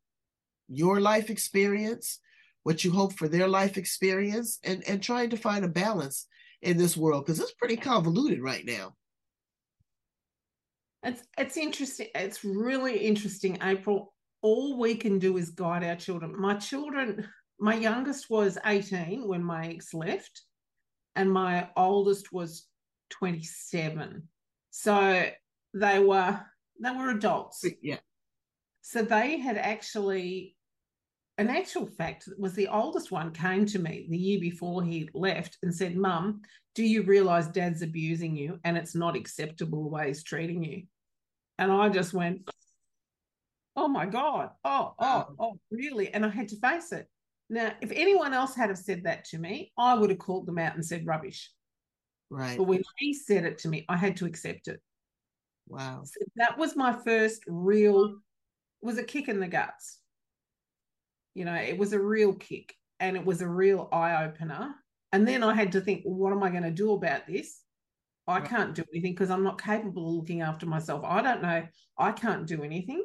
your 0.67 1.01
life 1.01 1.31
experience, 1.31 2.19
what 2.61 2.83
you 2.83 2.91
hope 2.91 3.13
for 3.13 3.27
their 3.27 3.47
life 3.47 3.75
experience, 3.75 4.59
and, 4.63 4.83
and 4.87 5.01
trying 5.01 5.31
to 5.31 5.37
find 5.37 5.65
a 5.65 5.67
balance 5.67 6.27
in 6.61 6.77
this 6.77 6.95
world? 6.95 7.25
Because 7.25 7.39
it's 7.39 7.55
pretty 7.55 7.77
convoluted 7.77 8.43
right 8.43 8.63
now. 8.63 8.93
It's 11.01 11.23
it's 11.35 11.57
interesting. 11.57 12.09
It's 12.13 12.43
really 12.43 12.99
interesting, 12.99 13.57
April. 13.63 14.13
All 14.43 14.77
we 14.77 14.93
can 14.93 15.17
do 15.17 15.37
is 15.37 15.49
guide 15.49 15.83
our 15.83 15.95
children. 15.95 16.39
My 16.39 16.57
children, 16.57 17.27
my 17.59 17.73
youngest 17.73 18.29
was 18.29 18.59
18 18.63 19.27
when 19.27 19.43
my 19.43 19.69
ex 19.69 19.95
left, 19.95 20.43
and 21.15 21.33
my 21.33 21.69
oldest 21.75 22.31
was 22.31 22.67
27. 23.09 24.27
So 24.79 25.29
they 25.73 25.99
were 25.99 26.39
they 26.81 26.91
were 26.91 27.09
adults. 27.09 27.65
Yeah. 27.81 27.97
So 28.79 29.01
they 29.01 29.37
had 29.37 29.57
actually 29.57 30.55
an 31.37 31.49
actual 31.49 31.85
fact 31.85 32.29
was 32.37 32.53
the 32.53 32.69
oldest 32.69 33.11
one 33.11 33.31
came 33.31 33.65
to 33.65 33.79
me 33.79 34.07
the 34.09 34.17
year 34.17 34.39
before 34.39 34.81
he 34.81 35.09
left 35.13 35.57
and 35.63 35.75
said, 35.75 35.97
Mum, 35.97 36.43
do 36.75 36.83
you 36.83 37.03
realize 37.03 37.49
dad's 37.49 37.81
abusing 37.81 38.37
you 38.37 38.57
and 38.63 38.77
it's 38.77 38.95
not 38.95 39.17
acceptable 39.17 39.83
the 39.83 39.89
way 39.89 40.07
he's 40.07 40.23
treating 40.23 40.63
you? 40.63 40.83
And 41.57 41.73
I 41.73 41.89
just 41.89 42.13
went, 42.13 42.49
Oh 43.75 43.89
my 43.89 44.05
God. 44.05 44.51
Oh, 44.63 44.93
oh, 44.97 45.17
um, 45.27 45.35
oh, 45.39 45.59
really? 45.71 46.13
And 46.13 46.25
I 46.25 46.29
had 46.29 46.47
to 46.49 46.55
face 46.55 46.93
it. 46.93 47.05
Now, 47.49 47.73
if 47.81 47.91
anyone 47.91 48.33
else 48.33 48.55
had 48.55 48.69
have 48.69 48.77
said 48.77 49.03
that 49.03 49.25
to 49.25 49.39
me, 49.39 49.73
I 49.77 49.95
would 49.95 50.09
have 50.09 50.19
called 50.19 50.45
them 50.45 50.57
out 50.57 50.75
and 50.75 50.85
said 50.85 51.05
rubbish. 51.05 51.51
Right. 52.29 52.57
But 52.57 52.65
when 52.65 52.81
he 52.97 53.13
said 53.13 53.45
it 53.45 53.57
to 53.59 53.67
me, 53.67 53.85
I 53.89 53.97
had 53.97 54.17
to 54.17 54.25
accept 54.25 54.67
it. 54.67 54.81
Wow. 55.67 56.03
So 56.03 56.19
that 56.35 56.57
was 56.57 56.75
my 56.75 56.93
first 56.93 57.43
real 57.47 58.17
was 58.81 58.97
a 58.97 59.03
kick 59.03 59.27
in 59.27 59.39
the 59.39 59.47
guts. 59.47 59.99
You 61.33 61.45
know, 61.45 61.55
it 61.55 61.77
was 61.77 61.93
a 61.93 61.99
real 61.99 62.33
kick 62.33 62.75
and 62.99 63.15
it 63.15 63.25
was 63.25 63.41
a 63.41 63.47
real 63.47 63.89
eye 63.91 64.23
opener. 64.25 64.75
And 65.11 65.27
then 65.27 65.43
I 65.43 65.53
had 65.53 65.71
to 65.73 65.81
think, 65.81 66.03
well, 66.05 66.15
what 66.15 66.33
am 66.33 66.43
I 66.43 66.49
going 66.49 66.63
to 66.63 66.71
do 66.71 66.93
about 66.93 67.27
this? 67.27 67.61
I 68.27 68.41
can't 68.41 68.75
do 68.75 68.83
anything 68.93 69.13
because 69.13 69.31
I'm 69.31 69.43
not 69.43 69.61
capable 69.61 70.07
of 70.07 70.15
looking 70.15 70.41
after 70.41 70.67
myself. 70.67 71.03
I 71.03 71.21
don't 71.23 71.41
know. 71.41 71.63
I 71.97 72.11
can't 72.11 72.45
do 72.45 72.61
anything. 72.61 73.03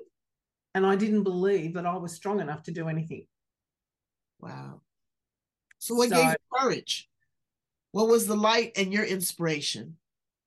And 0.75 0.85
I 0.85 0.97
didn't 0.97 1.23
believe 1.23 1.75
that 1.75 1.87
I 1.87 1.97
was 1.97 2.13
strong 2.13 2.41
enough 2.41 2.65
to 2.65 2.73
do 2.73 2.89
anything. 2.89 3.27
Wow. 4.39 4.83
So 5.79 5.95
what 5.95 6.11
so, 6.11 6.17
gave 6.17 6.31
you 6.31 6.37
courage? 6.53 7.09
What 7.95 8.09
was 8.09 8.27
the 8.27 8.35
light 8.35 8.73
and 8.75 8.93
your 8.93 9.05
inspiration? 9.05 9.99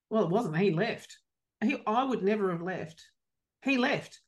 Well, 0.10 0.26
it 0.26 0.30
wasn't. 0.30 0.58
He 0.58 0.72
left. 0.72 1.18
He, 1.64 1.82
I 1.88 2.04
would 2.04 2.22
never 2.22 2.52
have 2.52 2.62
left. 2.62 3.02
He 3.64 3.78
left. 3.78 4.20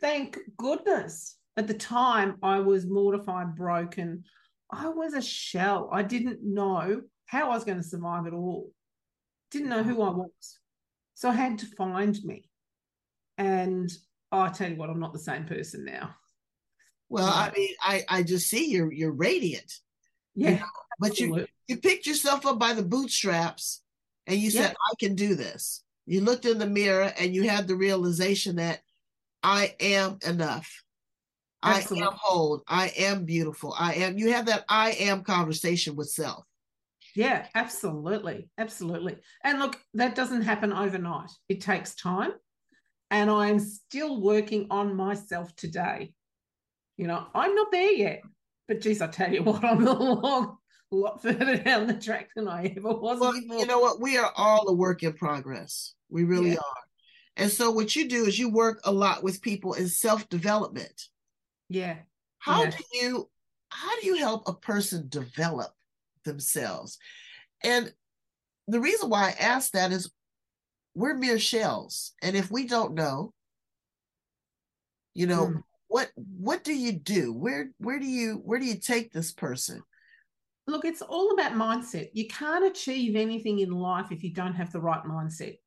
Thank 0.00 0.38
goodness. 0.56 1.36
At 1.56 1.68
the 1.68 1.74
time, 1.74 2.36
I 2.42 2.58
was 2.58 2.84
mortified, 2.84 3.54
broken. 3.54 4.24
I 4.72 4.88
was 4.88 5.14
a 5.14 5.22
shell. 5.22 5.88
I 5.92 6.02
didn't 6.02 6.40
know 6.42 7.02
how 7.26 7.52
I 7.52 7.54
was 7.54 7.62
going 7.62 7.78
to 7.78 7.84
survive 7.84 8.26
at 8.26 8.34
all. 8.34 8.72
Didn't 9.52 9.68
know 9.68 9.84
who 9.84 10.02
I 10.02 10.10
was. 10.10 10.58
So 11.14 11.28
I 11.28 11.34
had 11.34 11.58
to 11.60 11.66
find 11.76 12.18
me. 12.24 12.50
And 13.36 13.88
oh, 14.32 14.40
I 14.40 14.48
tell 14.48 14.68
you 14.68 14.76
what, 14.76 14.90
I'm 14.90 14.98
not 14.98 15.12
the 15.12 15.20
same 15.20 15.44
person 15.44 15.84
now. 15.84 16.16
Well, 17.08 17.24
I 17.24 17.52
mean, 17.56 17.70
I 17.80 18.04
I 18.08 18.22
just 18.24 18.48
see 18.48 18.68
you're 18.68 18.92
you're 18.92 19.12
radiant. 19.12 19.72
Yeah. 20.38 20.50
You 20.50 20.56
know? 20.56 20.66
But 21.00 21.18
you 21.18 21.46
you 21.66 21.76
picked 21.76 22.06
yourself 22.06 22.46
up 22.46 22.58
by 22.58 22.72
the 22.72 22.82
bootstraps 22.82 23.82
and 24.26 24.38
you 24.38 24.50
said, 24.50 24.70
yeah. 24.70 24.90
I 24.90 24.94
can 24.98 25.14
do 25.14 25.34
this. 25.34 25.82
You 26.06 26.22
looked 26.22 26.46
in 26.46 26.58
the 26.58 26.66
mirror 26.66 27.12
and 27.18 27.34
you 27.34 27.48
had 27.48 27.68
the 27.68 27.76
realization 27.76 28.56
that 28.56 28.80
I 29.42 29.74
am 29.80 30.18
enough. 30.26 30.82
Absolutely. 31.62 32.04
I 32.04 32.08
am 32.08 32.16
whole. 32.16 32.62
I 32.66 32.92
am 32.96 33.24
beautiful. 33.24 33.74
I 33.78 33.94
am 33.94 34.16
you 34.18 34.32
have 34.32 34.46
that 34.46 34.64
I 34.68 34.92
am 34.92 35.24
conversation 35.24 35.96
with 35.96 36.08
self. 36.08 36.44
Yeah, 37.14 37.46
absolutely. 37.54 38.48
Absolutely. 38.58 39.16
And 39.42 39.58
look, 39.58 39.80
that 39.94 40.14
doesn't 40.14 40.42
happen 40.42 40.72
overnight. 40.72 41.30
It 41.48 41.60
takes 41.60 41.94
time. 41.94 42.32
And 43.10 43.30
I'm 43.30 43.58
still 43.58 44.20
working 44.20 44.66
on 44.70 44.94
myself 44.94 45.54
today. 45.56 46.12
You 46.96 47.06
know, 47.06 47.26
I'm 47.34 47.54
not 47.54 47.72
there 47.72 47.92
yet, 47.92 48.22
but 48.68 48.82
geez, 48.82 49.00
I 49.00 49.06
tell 49.06 49.32
you 49.32 49.42
what, 49.42 49.64
I'm 49.64 49.86
a 49.86 49.92
long, 49.92 50.58
lot 50.90 51.22
further 51.22 51.56
down 51.56 51.86
the 51.86 51.94
track 51.94 52.28
than 52.36 52.46
I 52.46 52.74
ever 52.76 52.92
was. 52.92 53.18
Well, 53.18 53.32
before. 53.32 53.58
you 53.58 53.66
know 53.66 53.80
what? 53.80 54.00
We 54.00 54.18
are 54.18 54.30
all 54.36 54.68
a 54.68 54.74
work 54.74 55.02
in 55.02 55.14
progress. 55.14 55.94
We 56.10 56.24
really 56.24 56.50
yeah. 56.50 56.56
are. 56.56 56.82
And 57.38 57.50
so, 57.50 57.70
what 57.70 57.96
you 57.96 58.08
do 58.08 58.26
is 58.26 58.38
you 58.38 58.50
work 58.50 58.80
a 58.84 58.92
lot 58.92 59.22
with 59.22 59.40
people 59.40 59.72
in 59.72 59.88
self 59.88 60.28
development. 60.28 61.08
Yeah. 61.68 61.96
How 62.38 62.64
yeah. 62.64 62.70
do 62.70 62.84
you 62.92 63.30
how 63.70 64.00
do 64.00 64.06
you 64.06 64.16
help 64.16 64.48
a 64.48 64.54
person 64.54 65.06
develop 65.08 65.70
themselves? 66.24 66.98
And 67.62 67.92
the 68.66 68.80
reason 68.80 69.08
why 69.08 69.28
I 69.28 69.42
ask 69.42 69.72
that 69.72 69.92
is 69.92 70.10
we're 70.94 71.14
mere 71.14 71.38
shells, 71.38 72.12
and 72.22 72.36
if 72.36 72.50
we 72.50 72.66
don't 72.66 72.94
know, 72.94 73.32
you 75.14 75.26
know, 75.26 75.46
mm 75.46 75.62
what 75.88 76.10
what 76.14 76.64
do 76.64 76.74
you 76.74 76.92
do? 76.92 77.32
Where 77.32 77.70
where 77.78 77.98
do 77.98 78.06
you 78.06 78.40
where 78.44 78.58
do 78.58 78.66
you 78.66 78.78
take 78.78 79.12
this 79.12 79.32
person? 79.32 79.82
Look 80.66 80.84
it's 80.84 81.02
all 81.02 81.32
about 81.32 81.52
mindset. 81.52 82.10
You 82.12 82.28
can't 82.28 82.66
achieve 82.66 83.16
anything 83.16 83.60
in 83.60 83.70
life 83.70 84.12
if 84.12 84.22
you 84.22 84.32
don't 84.32 84.54
have 84.54 84.72
the 84.72 84.80
right 84.80 85.02
mindset. 85.04 85.58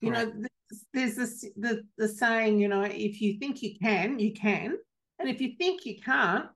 You 0.00 0.12
right. 0.12 0.34
know 0.34 0.46
there's 0.94 1.16
this 1.16 1.44
the, 1.56 1.82
the 1.98 2.08
saying 2.08 2.60
you 2.60 2.68
know 2.68 2.82
if 2.82 3.20
you 3.20 3.38
think 3.38 3.62
you 3.62 3.78
can 3.78 4.18
you 4.18 4.32
can. 4.32 4.76
And 5.18 5.28
if 5.28 5.40
you 5.40 5.52
think 5.58 5.84
you 5.84 6.00
can't 6.00 6.46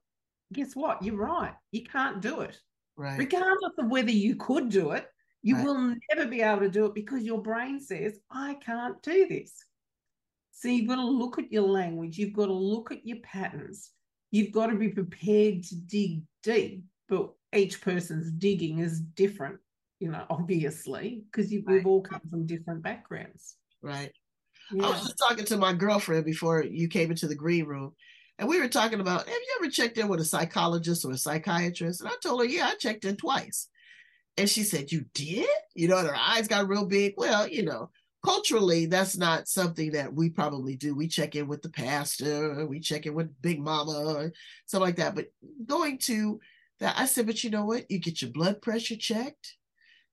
guess 0.53 0.75
what? 0.75 1.03
You're 1.03 1.17
right. 1.17 1.53
You 1.71 1.83
can't 1.83 2.21
do 2.21 2.41
it. 2.41 2.57
Right. 2.97 3.19
Regardless 3.19 3.73
of 3.77 3.91
whether 3.91 4.11
you 4.11 4.35
could 4.35 4.69
do 4.69 4.91
it 4.91 5.07
you 5.45 5.55
right. 5.55 5.65
will 5.65 5.95
never 6.09 6.27
be 6.27 6.41
able 6.41 6.61
to 6.61 6.69
do 6.69 6.85
it 6.85 6.95
because 6.95 7.23
your 7.23 7.41
brain 7.41 7.79
says 7.79 8.19
i 8.31 8.55
can't 8.65 9.01
do 9.03 9.27
this 9.27 9.63
so 10.57 10.69
you've 10.69 10.87
got 10.87 10.95
to 10.95 11.05
look 11.05 11.37
at 11.37 11.51
your 11.51 11.67
language, 11.67 12.17
you've 12.17 12.33
got 12.33 12.45
to 12.45 12.53
look 12.53 12.89
at 12.89 13.05
your 13.05 13.17
patterns, 13.23 13.91
you've 14.31 14.53
got 14.53 14.67
to 14.67 14.75
be 14.75 14.87
prepared 14.87 15.63
to 15.63 15.75
dig 15.75 16.21
deep, 16.43 16.85
but 17.09 17.29
each 17.53 17.81
person's 17.81 18.31
digging 18.31 18.79
is 18.79 19.01
different, 19.01 19.59
you 19.99 20.09
know, 20.09 20.25
obviously, 20.29 21.25
because 21.29 21.51
right. 21.51 21.63
we've 21.67 21.85
all 21.85 22.01
come 22.01 22.21
from 22.29 22.47
different 22.47 22.81
backgrounds. 22.81 23.57
Right. 23.81 24.13
Yeah. 24.71 24.85
I 24.85 24.89
was 24.91 25.01
just 25.01 25.17
talking 25.17 25.45
to 25.45 25.57
my 25.57 25.73
girlfriend 25.73 26.23
before 26.23 26.63
you 26.63 26.87
came 26.87 27.11
into 27.11 27.27
the 27.27 27.35
green 27.35 27.65
room, 27.65 27.91
and 28.39 28.47
we 28.47 28.59
were 28.59 28.69
talking 28.69 29.01
about 29.01 29.27
have 29.27 29.37
you 29.37 29.57
ever 29.59 29.69
checked 29.69 29.97
in 29.97 30.07
with 30.07 30.21
a 30.21 30.25
psychologist 30.25 31.03
or 31.03 31.11
a 31.11 31.17
psychiatrist? 31.17 31.99
And 31.99 32.09
I 32.09 32.13
told 32.23 32.39
her, 32.39 32.47
yeah, 32.47 32.67
I 32.67 32.75
checked 32.75 33.03
in 33.03 33.17
twice. 33.17 33.67
And 34.37 34.49
she 34.49 34.63
said, 34.63 34.91
You 34.91 35.05
did? 35.13 35.47
You 35.75 35.87
know, 35.87 35.97
and 35.97 36.07
her 36.07 36.15
eyes 36.15 36.47
got 36.47 36.67
real 36.67 36.85
big. 36.85 37.13
Well, 37.17 37.47
you 37.47 37.63
know, 37.63 37.89
culturally, 38.25 38.85
that's 38.87 39.15
not 39.15 39.47
something 39.47 39.91
that 39.91 40.13
we 40.13 40.29
probably 40.29 40.75
do. 40.75 40.95
We 40.95 41.07
check 41.07 41.35
in 41.35 41.47
with 41.47 41.61
the 41.61 41.69
pastor, 41.69 42.65
we 42.65 42.79
check 42.79 43.05
in 43.05 43.13
with 43.13 43.41
Big 43.41 43.59
Mama, 43.59 43.91
or 43.91 44.33
something 44.65 44.85
like 44.85 44.95
that. 44.97 45.15
But 45.15 45.27
going 45.65 45.97
to 45.99 46.39
that, 46.79 46.95
I 46.97 47.05
said, 47.05 47.27
but 47.27 47.43
you 47.43 47.49
know 47.49 47.65
what? 47.65 47.89
You 47.89 47.99
get 47.99 48.21
your 48.21 48.31
blood 48.31 48.61
pressure 48.61 48.95
checked, 48.95 49.55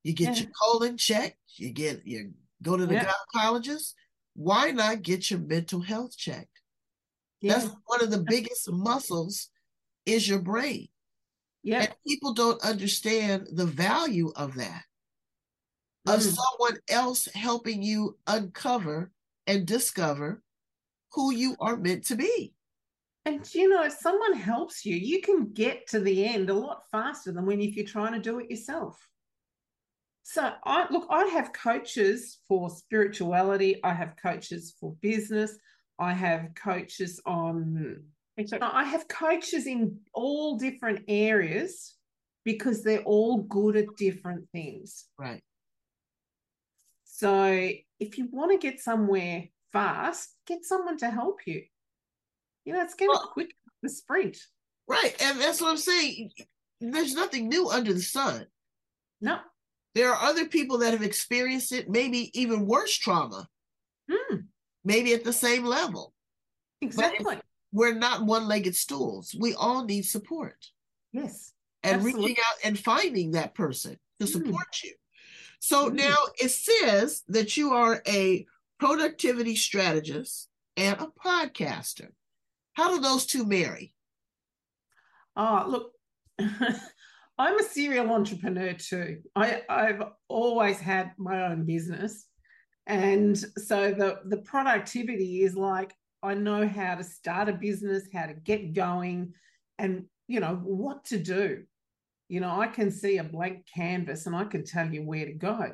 you 0.02 0.12
get 0.12 0.36
yeah. 0.36 0.42
your 0.42 0.50
colon 0.60 0.96
checked, 0.96 1.38
you 1.56 1.70
get 1.70 2.06
you 2.06 2.32
go 2.62 2.76
to 2.76 2.86
the 2.86 2.94
yeah. 2.94 3.10
gynecologist. 3.34 3.94
Why 4.34 4.70
not 4.70 5.02
get 5.02 5.30
your 5.30 5.40
mental 5.40 5.80
health 5.80 6.16
checked? 6.16 6.60
Yeah. 7.40 7.54
That's 7.54 7.74
one 7.86 8.02
of 8.02 8.10
the 8.10 8.24
biggest 8.26 8.70
muscles 8.70 9.48
is 10.06 10.28
your 10.28 10.38
brain. 10.38 10.88
Yeah. 11.62 11.82
And 11.82 11.94
people 12.06 12.34
don't 12.34 12.62
understand 12.62 13.48
the 13.52 13.66
value 13.66 14.32
of 14.36 14.54
that, 14.56 14.82
of 16.06 16.20
Mm. 16.20 16.36
someone 16.36 16.80
else 16.88 17.26
helping 17.34 17.82
you 17.82 18.18
uncover 18.26 19.12
and 19.46 19.66
discover 19.66 20.42
who 21.12 21.32
you 21.32 21.56
are 21.60 21.76
meant 21.76 22.04
to 22.06 22.16
be. 22.16 22.54
And 23.24 23.52
you 23.54 23.68
know, 23.68 23.84
if 23.84 23.92
someone 23.92 24.34
helps 24.34 24.84
you, 24.84 24.96
you 24.96 25.20
can 25.20 25.52
get 25.52 25.86
to 25.88 26.00
the 26.00 26.24
end 26.24 26.50
a 26.50 26.54
lot 26.54 26.90
faster 26.90 27.30
than 27.30 27.46
when 27.46 27.60
if 27.60 27.76
you're 27.76 27.86
trying 27.86 28.14
to 28.14 28.18
do 28.18 28.40
it 28.40 28.50
yourself. 28.50 28.98
So 30.24 30.52
I 30.64 30.86
look, 30.90 31.06
I 31.10 31.26
have 31.26 31.52
coaches 31.52 32.38
for 32.48 32.70
spirituality, 32.70 33.82
I 33.84 33.92
have 33.92 34.16
coaches 34.20 34.74
for 34.78 34.94
business, 35.00 35.56
I 35.98 36.12
have 36.12 36.54
coaches 36.54 37.20
on 37.26 38.04
I 38.38 38.84
have 38.84 39.06
coaches 39.08 39.66
in 39.66 40.00
all 40.14 40.56
different 40.56 41.04
areas 41.06 41.94
because 42.44 42.82
they're 42.82 43.02
all 43.02 43.42
good 43.42 43.76
at 43.76 43.86
different 43.96 44.48
things. 44.50 45.04
Right. 45.18 45.42
So 47.22 47.70
if 48.00 48.18
you 48.18 48.26
want 48.32 48.50
to 48.50 48.58
get 48.58 48.80
somewhere 48.80 49.44
fast, 49.72 50.34
get 50.44 50.64
someone 50.64 50.96
to 50.98 51.08
help 51.08 51.46
you. 51.46 51.62
You 52.64 52.72
know, 52.72 52.82
it's 52.82 52.94
getting 52.94 53.10
Well- 53.14 53.30
quick 53.32 53.54
the 53.80 53.88
sprint. 53.88 54.38
Right. 54.88 55.14
And 55.22 55.40
that's 55.40 55.60
what 55.60 55.70
I'm 55.70 55.76
saying. 55.76 56.32
There's 56.80 57.14
nothing 57.14 57.48
new 57.48 57.68
under 57.68 57.92
the 57.92 58.02
sun. 58.02 58.48
No. 59.20 59.38
There 59.94 60.12
are 60.12 60.20
other 60.28 60.46
people 60.48 60.78
that 60.78 60.92
have 60.94 61.02
experienced 61.04 61.70
it, 61.70 61.88
maybe 61.88 62.36
even 62.38 62.66
worse 62.66 62.96
trauma, 62.96 63.48
Hmm, 64.10 64.36
maybe 64.84 65.12
at 65.14 65.22
the 65.22 65.32
same 65.32 65.64
level. 65.64 66.14
exactly. 66.80 67.40
We're 67.72 67.94
not 67.94 68.24
one 68.26 68.48
legged 68.48 68.74
stools. 68.74 69.32
We 69.38 69.54
all 69.54 69.84
need 69.84 70.02
support 70.02 70.58
yes. 71.12 71.52
and 71.84 71.96
Absolutely. 71.96 72.30
reaching 72.30 72.44
out 72.44 72.56
and 72.64 72.78
finding 72.78 73.30
that 73.32 73.54
person 73.54 73.96
to 74.18 74.26
Mm. 74.26 74.32
support 74.32 74.82
you. 74.82 74.94
So 75.62 75.88
Mm. 75.88 75.94
now 75.94 76.16
it 76.40 76.50
says 76.50 77.22
that 77.28 77.56
you 77.56 77.72
are 77.72 78.02
a 78.04 78.44
productivity 78.80 79.54
strategist 79.54 80.48
and 80.76 81.00
a 81.00 81.06
podcaster. 81.06 82.08
How 82.72 82.90
do 82.90 83.00
those 83.00 83.26
two 83.26 83.46
marry? 83.46 83.94
Oh, 85.36 85.64
look, 85.68 85.92
I'm 87.38 87.60
a 87.60 87.62
serial 87.62 88.10
entrepreneur 88.10 88.72
too. 88.72 89.22
I, 89.36 89.62
I've 89.68 90.02
always 90.26 90.80
had 90.80 91.12
my 91.16 91.46
own 91.46 91.64
business. 91.64 92.26
And 92.88 93.38
so 93.38 93.92
the, 93.92 94.18
the 94.24 94.38
productivity 94.38 95.42
is 95.42 95.54
like, 95.54 95.94
I 96.24 96.34
know 96.34 96.66
how 96.66 96.96
to 96.96 97.04
start 97.04 97.48
a 97.48 97.52
business, 97.52 98.08
how 98.12 98.26
to 98.26 98.34
get 98.34 98.72
going, 98.72 99.34
and, 99.78 100.06
you 100.26 100.40
know, 100.40 100.56
what 100.56 101.04
to 101.06 101.18
do. 101.18 101.62
You 102.32 102.40
know, 102.40 102.58
I 102.58 102.66
can 102.66 102.90
see 102.90 103.18
a 103.18 103.24
blank 103.24 103.66
canvas 103.66 104.24
and 104.24 104.34
I 104.34 104.44
can 104.44 104.64
tell 104.64 104.90
you 104.90 105.02
where 105.02 105.26
to 105.26 105.34
go. 105.34 105.72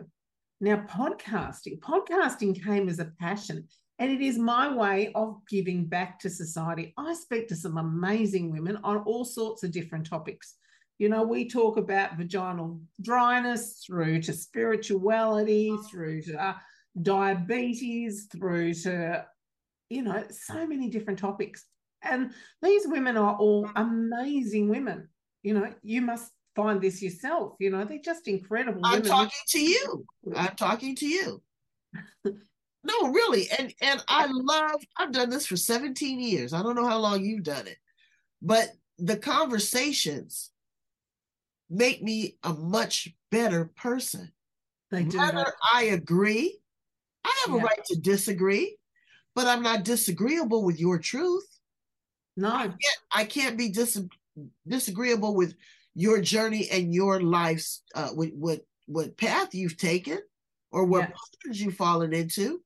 Now, 0.60 0.84
podcasting, 0.90 1.78
podcasting 1.78 2.64
came 2.64 2.88
as 2.88 2.98
a 2.98 3.12
passion. 3.20 3.68
And 4.00 4.10
it 4.10 4.20
is 4.20 4.38
my 4.38 4.74
way 4.74 5.12
of 5.14 5.36
giving 5.48 5.86
back 5.86 6.18
to 6.18 6.28
society. 6.28 6.94
I 6.98 7.14
speak 7.14 7.46
to 7.48 7.54
some 7.54 7.78
amazing 7.78 8.50
women 8.50 8.80
on 8.82 8.96
all 9.04 9.24
sorts 9.24 9.62
of 9.62 9.70
different 9.70 10.10
topics. 10.10 10.56
You 10.98 11.08
know, 11.08 11.22
we 11.22 11.48
talk 11.48 11.76
about 11.76 12.16
vaginal 12.16 12.80
dryness 13.02 13.84
through 13.86 14.22
to 14.22 14.32
spirituality, 14.32 15.72
through 15.88 16.22
to 16.22 16.42
uh, 16.42 16.54
diabetes, 17.00 18.26
through 18.32 18.74
to, 18.74 19.24
you 19.90 20.02
know, 20.02 20.24
so 20.28 20.66
many 20.66 20.90
different 20.90 21.20
topics. 21.20 21.64
And 22.02 22.32
these 22.62 22.82
women 22.84 23.16
are 23.16 23.36
all 23.36 23.70
amazing 23.76 24.68
women. 24.68 25.08
You 25.44 25.54
know, 25.54 25.72
you 25.84 26.02
must 26.02 26.32
find 26.58 26.80
this 26.80 27.00
yourself. 27.00 27.54
You 27.60 27.70
know, 27.70 27.84
they're 27.84 28.00
just 28.04 28.26
incredible 28.26 28.80
I'm 28.84 28.94
women. 29.02 29.08
talking 29.08 29.44
to 29.50 29.60
you. 29.60 30.04
I'm 30.34 30.56
talking 30.56 30.96
to 30.96 31.06
you. 31.06 31.42
No, 32.85 33.11
really. 33.11 33.48
And 33.59 33.74
and 33.83 34.02
I 34.09 34.28
love 34.30 34.80
I've 34.96 35.12
done 35.12 35.30
this 35.30 35.46
for 35.46 35.56
17 35.56 36.20
years. 36.20 36.52
I 36.54 36.62
don't 36.62 36.76
know 36.76 36.87
how 36.87 36.98
long 36.98 37.22
you've 37.22 37.42
done 37.42 37.66
it. 37.66 37.76
But 38.40 38.70
the 38.98 39.16
conversations 39.16 40.50
make 41.68 42.02
me 42.02 42.37
a 42.44 42.54
much 42.54 43.09
better 43.30 43.66
person. 43.76 44.33
they 44.92 45.02
do. 45.02 45.18
Whether 45.18 45.52
I 45.74 45.83
agree, 45.87 46.61
I 47.24 47.42
have 47.46 47.56
a 47.56 47.59
right 47.59 47.85
to 47.87 47.96
disagree, 47.96 48.76
but 49.35 49.48
I'm 49.48 49.62
not 49.62 49.85
disagreeable 49.85 50.64
with 50.64 50.78
your 50.78 50.98
truth. 50.98 51.46
No, 52.37 52.72
I 53.12 53.24
can't 53.24 53.59
be 53.59 53.70
dis- 53.70 54.00
disagreeable 54.66 55.35
with 55.35 55.56
your 55.98 56.20
journey 56.20 56.68
and 56.70 56.94
your 56.94 57.20
life's 57.20 57.82
uh 57.94 58.11
with 58.14 58.32
what 58.34 58.61
what 58.87 59.16
path 59.16 59.52
you've 59.52 59.76
taken 59.76 60.18
or 60.70 60.84
what 60.84 61.00
Yeah. 61.08 61.14
patterns 61.42 61.61
you've 61.61 61.74
fallen 61.74 62.12
into. 62.12 62.62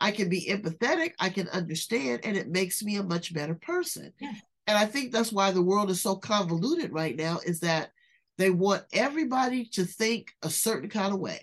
I 0.00 0.10
can 0.12 0.28
be 0.28 0.46
empathetic, 0.48 1.12
I 1.18 1.30
can 1.30 1.48
understand, 1.48 2.20
and 2.24 2.36
it 2.36 2.48
makes 2.48 2.82
me 2.82 2.96
a 2.96 3.02
much 3.02 3.34
better 3.34 3.54
person. 3.54 4.12
Yeah. 4.20 4.34
And 4.66 4.76
I 4.78 4.84
think 4.86 5.10
that's 5.10 5.32
why 5.32 5.50
the 5.50 5.62
world 5.62 5.90
is 5.90 6.02
so 6.02 6.16
convoluted 6.16 6.92
right 6.92 7.16
now, 7.16 7.40
is 7.44 7.60
that 7.60 7.90
they 8.36 8.50
want 8.50 8.84
everybody 8.92 9.64
to 9.72 9.84
think 9.84 10.34
a 10.42 10.50
certain 10.50 10.90
kind 10.90 11.14
of 11.14 11.18
way. 11.20 11.40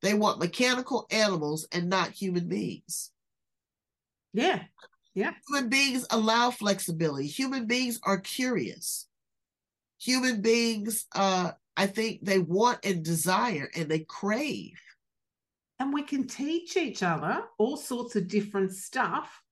They 0.00 0.14
want 0.14 0.38
mechanical 0.38 1.06
animals 1.10 1.66
and 1.72 1.88
not 1.88 2.10
human 2.12 2.46
beings. 2.48 3.10
Yeah. 4.32 4.62
Yeah, 5.14 5.32
Human 5.48 5.68
beings 5.68 6.06
allow 6.10 6.52
flexibility. 6.52 7.26
Human 7.26 7.66
beings 7.66 7.98
are 8.04 8.18
curious. 8.18 9.07
Human 10.00 10.40
beings, 10.40 11.06
uh, 11.14 11.52
I 11.76 11.86
think 11.86 12.20
they 12.24 12.38
want 12.38 12.80
and 12.84 13.04
desire 13.04 13.70
and 13.74 13.88
they 13.88 14.00
crave. 14.00 14.78
and 15.80 15.92
we 15.92 16.02
can 16.02 16.26
teach 16.26 16.76
each 16.76 17.02
other 17.02 17.44
all 17.58 17.76
sorts 17.76 18.16
of 18.16 18.26
different 18.28 18.72
stuff 18.72 19.42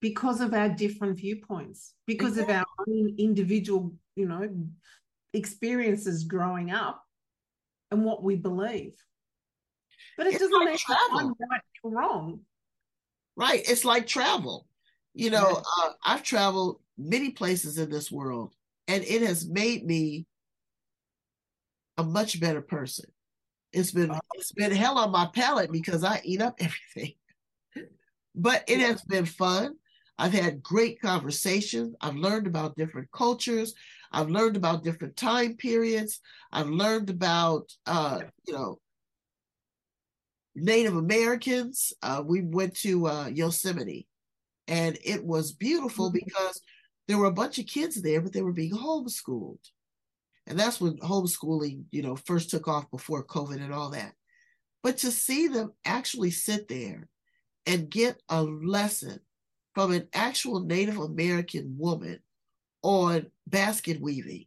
because 0.00 0.40
of 0.40 0.52
our 0.54 0.68
different 0.68 1.16
viewpoints, 1.16 1.94
because 2.06 2.36
of 2.38 2.48
our 2.50 2.66
own 2.88 3.14
individual, 3.18 3.94
you 4.16 4.26
know, 4.26 4.48
experiences 5.32 6.24
growing 6.24 6.70
up 6.72 7.04
and 7.92 8.04
what 8.04 8.24
we 8.24 8.34
believe. 8.36 8.94
But 10.16 10.26
it 10.26 10.34
It's 10.34 10.42
doesn't 10.42 10.64
like 10.64 10.78
travel. 10.78 11.36
Right 11.48 11.60
or 11.84 11.90
wrong. 11.92 12.40
Right. 13.36 13.62
It's 13.68 13.84
like 13.84 14.06
travel. 14.06 14.66
You 15.14 15.30
know, 15.30 15.62
uh, 15.82 15.90
I've 16.04 16.22
traveled 16.22 16.80
many 16.98 17.30
places 17.30 17.78
in 17.78 17.88
this 17.90 18.10
world 18.10 18.54
and 18.88 19.04
it 19.04 19.22
has 19.22 19.48
made 19.48 19.84
me 19.84 20.26
a 21.98 22.04
much 22.04 22.40
better 22.40 22.62
person. 22.62 23.10
It's 23.72 23.90
been 23.92 24.10
Oh. 24.10 24.18
it's 24.34 24.52
been 24.52 24.72
hell 24.72 24.98
on 24.98 25.10
my 25.12 25.28
palate 25.34 25.72
because 25.72 26.04
I 26.04 26.20
eat 26.24 26.42
up 26.42 26.56
everything. 26.60 27.14
But 28.34 28.64
it 28.66 28.80
has 28.80 29.02
been 29.02 29.26
fun. 29.26 29.76
I've 30.18 30.32
had 30.32 30.62
great 30.62 31.00
conversations. 31.00 31.94
I've 32.00 32.16
learned 32.16 32.46
about 32.46 32.76
different 32.76 33.10
cultures. 33.12 33.74
I've 34.10 34.30
learned 34.30 34.56
about 34.56 34.84
different 34.84 35.16
time 35.16 35.56
periods. 35.56 36.20
I've 36.52 36.68
learned 36.68 37.10
about 37.10 37.72
uh, 37.86 38.20
you 38.46 38.52
know, 38.54 38.78
Native 40.54 40.96
Americans. 40.96 41.92
Uh, 42.02 42.22
we 42.24 42.42
went 42.42 42.76
to 42.76 43.06
uh, 43.06 43.26
Yosemite, 43.28 44.06
and 44.68 44.98
it 45.02 45.24
was 45.24 45.52
beautiful 45.52 46.10
Mhm. 46.10 46.14
because 46.14 46.60
there 47.08 47.18
were 47.18 47.26
a 47.26 47.32
bunch 47.32 47.58
of 47.58 47.66
kids 47.66 48.00
there, 48.00 48.20
but 48.20 48.32
they 48.32 48.42
were 48.42 48.52
being 48.52 48.72
homeschooled, 48.72 49.58
and 50.46 50.58
that's 50.58 50.80
when 50.80 50.96
homeschooling, 50.98 51.84
you 51.90 52.02
know, 52.02 52.16
first 52.16 52.50
took 52.50 52.68
off 52.68 52.90
before 52.90 53.24
COVID 53.24 53.62
and 53.62 53.72
all 53.72 53.90
that. 53.90 54.12
But 54.82 54.98
to 54.98 55.10
see 55.10 55.48
them 55.48 55.72
actually 55.84 56.30
sit 56.30 56.68
there 56.68 57.08
and 57.66 57.90
get 57.90 58.20
a 58.28 58.42
lesson 58.42 59.20
from 59.74 59.92
an 59.92 60.08
actual 60.12 60.60
Native 60.60 60.98
American 60.98 61.76
woman 61.78 62.18
on 62.82 63.26
basket 63.46 64.00
weaving 64.00 64.46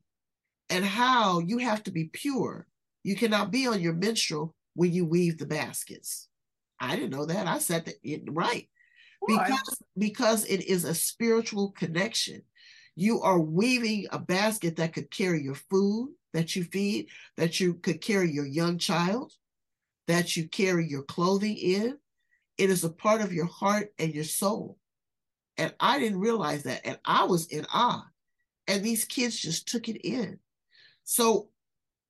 and 0.69 0.83
how 0.83 1.39
you 1.39 1.57
have 1.59 1.83
to 1.83 1.91
be 1.91 2.05
pure. 2.05 2.67
You 3.03 3.15
cannot 3.15 3.51
be 3.51 3.67
on 3.67 3.81
your 3.81 3.93
menstrual 3.93 4.53
when 4.73 4.91
you 4.91 5.05
weave 5.05 5.37
the 5.37 5.45
baskets. 5.45 6.27
I 6.79 6.95
didn't 6.95 7.11
know 7.11 7.25
that. 7.25 7.47
I 7.47 7.59
said 7.59 7.85
that 7.85 8.23
right 8.29 8.67
Why? 9.25 9.45
because 9.45 9.81
because 9.97 10.45
it 10.45 10.65
is 10.65 10.83
a 10.83 10.95
spiritual 10.95 11.71
connection. 11.71 12.41
You 12.95 13.21
are 13.21 13.39
weaving 13.39 14.07
a 14.11 14.19
basket 14.19 14.77
that 14.77 14.93
could 14.93 15.11
carry 15.11 15.43
your 15.43 15.55
food 15.55 16.13
that 16.35 16.55
you 16.55 16.65
feed, 16.65 17.07
that 17.37 17.59
you 17.61 17.75
could 17.75 18.01
carry 18.01 18.29
your 18.29 18.45
young 18.45 18.77
child, 18.77 19.31
that 20.07 20.35
you 20.35 20.47
carry 20.49 20.87
your 20.87 21.03
clothing 21.03 21.55
in. 21.57 21.97
It 22.57 22.69
is 22.69 22.83
a 22.83 22.89
part 22.89 23.21
of 23.21 23.33
your 23.33 23.45
heart 23.45 23.93
and 23.97 24.13
your 24.13 24.25
soul. 24.25 24.77
And 25.57 25.73
I 25.79 25.97
didn't 25.99 26.19
realize 26.19 26.63
that. 26.63 26.81
And 26.85 26.99
I 27.05 27.23
was 27.23 27.47
in 27.47 27.65
awe. 27.73 28.05
And 28.67 28.83
these 28.83 29.05
kids 29.05 29.39
just 29.39 29.67
took 29.67 29.87
it 29.87 30.05
in. 30.05 30.39
So 31.05 31.49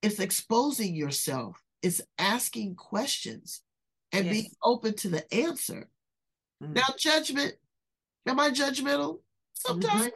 it's 0.01 0.19
exposing 0.19 0.95
yourself, 0.95 1.62
it's 1.82 2.01
asking 2.17 2.75
questions 2.75 3.62
and 4.12 4.25
Yes. 4.25 4.34
being 4.34 4.51
open 4.63 4.95
to 4.97 5.10
the 5.10 5.34
answer. 5.34 5.88
Mm. 6.63 6.74
Now, 6.76 6.94
judgment, 6.98 7.54
am 8.28 8.39
I 8.39 8.50
judgmental? 8.50 9.20
Sometimes. 9.54 10.12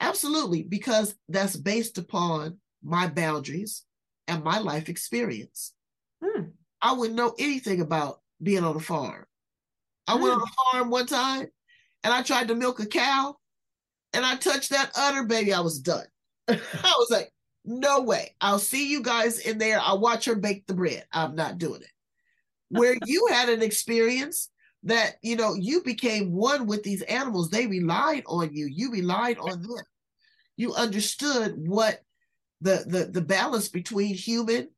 Absolutely, 0.00 0.62
because 0.62 1.14
that's 1.28 1.56
based 1.56 1.98
upon 1.98 2.58
my 2.82 3.06
boundaries 3.06 3.84
and 4.28 4.44
my 4.44 4.58
life 4.58 4.88
experience. 4.88 5.72
Hmm. 6.22 6.48
I 6.82 6.92
wouldn't 6.92 7.16
know 7.16 7.34
anything 7.38 7.80
about 7.80 8.20
being 8.42 8.64
on 8.64 8.76
a 8.76 8.80
farm. 8.80 9.24
I 10.06 10.16
went 10.16 10.32
on 10.34 10.40
Hmm. 10.40 10.44
a 10.44 10.72
farm 10.72 10.90
one 10.90 11.06
time 11.06 11.46
and 12.02 12.12
I 12.12 12.22
tried 12.22 12.48
to 12.48 12.54
milk 12.54 12.80
a 12.80 12.86
cow 12.86 13.36
and 14.12 14.24
I 14.24 14.36
touched 14.36 14.70
that 14.70 14.92
udder, 14.96 15.24
baby. 15.24 15.52
I 15.54 15.60
was 15.60 15.78
done. 15.80 16.06
I 16.48 16.58
was 16.98 17.08
like, 17.10 17.30
no 17.64 18.02
way. 18.02 18.34
I'll 18.40 18.58
see 18.58 18.90
you 18.90 19.02
guys 19.02 19.38
in 19.38 19.56
there. 19.56 19.80
I'll 19.80 20.00
watch 20.00 20.26
her 20.26 20.34
bake 20.34 20.66
the 20.66 20.74
bread. 20.74 21.06
I'm 21.12 21.34
not 21.34 21.56
doing 21.56 21.80
it. 21.80 21.90
Where 22.68 22.96
you 23.06 23.28
had 23.30 23.48
an 23.48 23.62
experience 23.62 24.50
that, 24.84 25.16
you 25.22 25.36
know, 25.36 25.54
you 25.54 25.82
became 25.82 26.32
one 26.32 26.66
with 26.66 26.82
these 26.82 27.02
animals. 27.02 27.50
They 27.50 27.66
relied 27.66 28.24
on 28.26 28.54
you. 28.54 28.66
You 28.70 28.90
relied 28.92 29.38
on 29.38 29.62
them. 29.62 29.84
You 30.56 30.74
understood 30.74 31.54
what 31.56 32.00
the 32.60 32.84
the, 32.86 33.06
the 33.06 33.22
balance 33.22 33.68
between 33.68 34.14
human, 34.14 34.68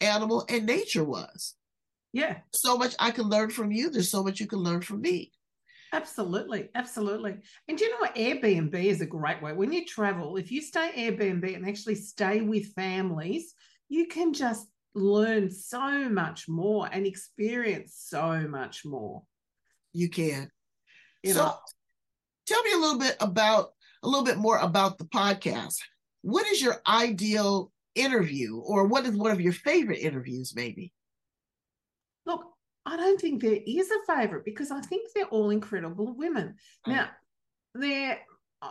animal, 0.00 0.44
and 0.48 0.66
nature 0.66 1.04
was. 1.04 1.54
Yeah, 2.12 2.38
So 2.52 2.76
much 2.76 2.94
I 2.98 3.10
can 3.10 3.24
learn 3.28 3.50
from 3.50 3.72
you. 3.72 3.88
There's 3.90 4.10
so 4.10 4.22
much 4.22 4.40
you 4.40 4.46
can 4.46 4.58
learn 4.58 4.82
from 4.82 5.00
me. 5.00 5.32
absolutely. 5.92 6.68
Absolutely. 6.74 7.36
And 7.68 7.78
do 7.78 7.84
you 7.84 7.90
know 7.90 7.98
what? 8.00 8.14
Airbnb 8.14 8.74
is 8.74 9.00
a 9.00 9.06
great 9.06 9.42
way. 9.42 9.52
When 9.52 9.72
you 9.72 9.84
travel, 9.84 10.36
if 10.36 10.50
you 10.50 10.60
stay 10.60 10.90
Airbnb 10.96 11.54
and 11.54 11.66
actually 11.66 11.94
stay 11.96 12.40
with 12.40 12.72
families, 12.74 13.54
you 13.88 14.06
can 14.06 14.32
just 14.32 14.66
learn 14.94 15.50
so 15.50 16.08
much 16.08 16.48
more 16.48 16.88
and 16.92 17.06
experience 17.06 17.94
so 17.96 18.46
much 18.48 18.84
more. 18.84 19.22
You 19.92 20.08
can. 20.08 20.50
You 21.22 21.34
so 21.34 21.44
know, 21.44 21.54
tell 22.46 22.62
me 22.62 22.72
a 22.72 22.78
little 22.78 22.98
bit 22.98 23.16
about 23.20 23.70
a 24.02 24.08
little 24.08 24.24
bit 24.24 24.38
more 24.38 24.58
about 24.58 24.98
the 24.98 25.04
podcast. 25.04 25.76
What 26.22 26.46
is 26.46 26.62
your 26.62 26.80
ideal 26.86 27.70
interview, 27.94 28.56
or 28.56 28.86
what 28.86 29.04
is 29.04 29.16
one 29.16 29.32
of 29.32 29.40
your 29.40 29.52
favorite 29.52 30.00
interviews, 30.00 30.54
maybe? 30.54 30.92
look, 32.26 32.44
I 32.84 32.96
don't 32.96 33.20
think 33.20 33.42
there 33.42 33.58
is 33.66 33.90
a 33.90 34.14
favorite 34.14 34.44
because 34.44 34.70
I 34.70 34.80
think 34.80 35.08
they're 35.14 35.24
all 35.26 35.50
incredible 35.50 36.14
women. 36.16 36.56
Now, 36.86 37.10
they're 37.74 38.20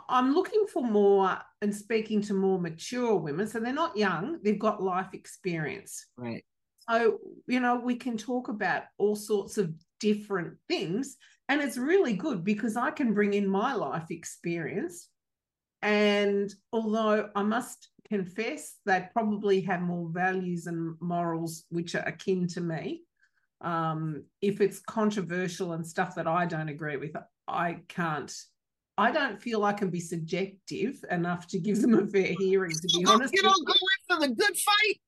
I'm 0.08 0.34
looking 0.34 0.68
for 0.72 0.84
more 0.84 1.38
and 1.62 1.76
speaking 1.76 2.22
to 2.24 2.34
more 2.34 2.60
mature 2.60 3.16
women. 3.18 3.48
So 3.48 3.60
they're 3.60 3.74
not 3.74 3.98
young, 3.98 4.40
they've 4.44 4.60
got 4.60 4.82
life 4.82 5.14
experience. 5.14 6.06
Right. 6.18 6.46
So, 6.90 7.20
you 7.48 7.60
know, 7.60 7.76
we 7.76 7.96
can 7.96 8.18
talk 8.18 8.48
about 8.48 8.84
all 8.98 9.16
sorts 9.16 9.58
of 9.58 9.74
different 10.02 10.58
things. 10.68 11.16
And 11.48 11.62
it's 11.62 11.78
really 11.78 12.14
good 12.14 12.44
because 12.44 12.76
I 12.76 12.92
can 12.92 13.14
bring 13.14 13.34
in 13.34 13.48
my 13.48 13.74
life 13.74 14.10
experience. 14.10 15.08
And 15.82 16.54
although 16.74 17.30
I 17.36 17.44
must 17.44 17.90
confess, 18.08 18.76
they 18.86 19.08
probably 19.14 19.62
have 19.62 19.82
more 19.82 20.10
values 20.10 20.68
and 20.68 20.96
morals 21.00 21.64
which 21.70 21.96
are 21.96 22.04
akin 22.04 22.48
to 22.48 22.62
me. 22.62 23.04
Um, 23.62 24.24
if 24.42 24.60
it's 24.60 24.80
controversial 24.80 25.74
and 25.74 25.86
stuff 25.86 26.16
that 26.16 26.28
I 26.28 26.46
don't 26.46 26.70
agree 26.70 26.98
with, 26.98 27.16
I 27.48 27.78
can't. 27.88 28.34
I 28.98 29.12
don't 29.12 29.42
feel 29.42 29.64
I 29.64 29.74
can 29.74 29.90
be 29.90 30.00
subjective 30.00 31.04
enough 31.10 31.48
to 31.48 31.60
give 31.60 31.82
them 31.82 31.96
a 31.96 32.06
fair 32.06 32.34
hearing. 32.38 32.72
To 32.72 32.88
be 32.88 33.00
You 33.00 33.08
honest, 33.08 33.34
you 33.34 33.42
with 33.44 33.54
don't 33.54 33.68
go 33.68 33.74
in 33.74 34.20
for 34.20 34.28
the 34.28 34.36
good 34.36 34.58
fight. 34.58 35.02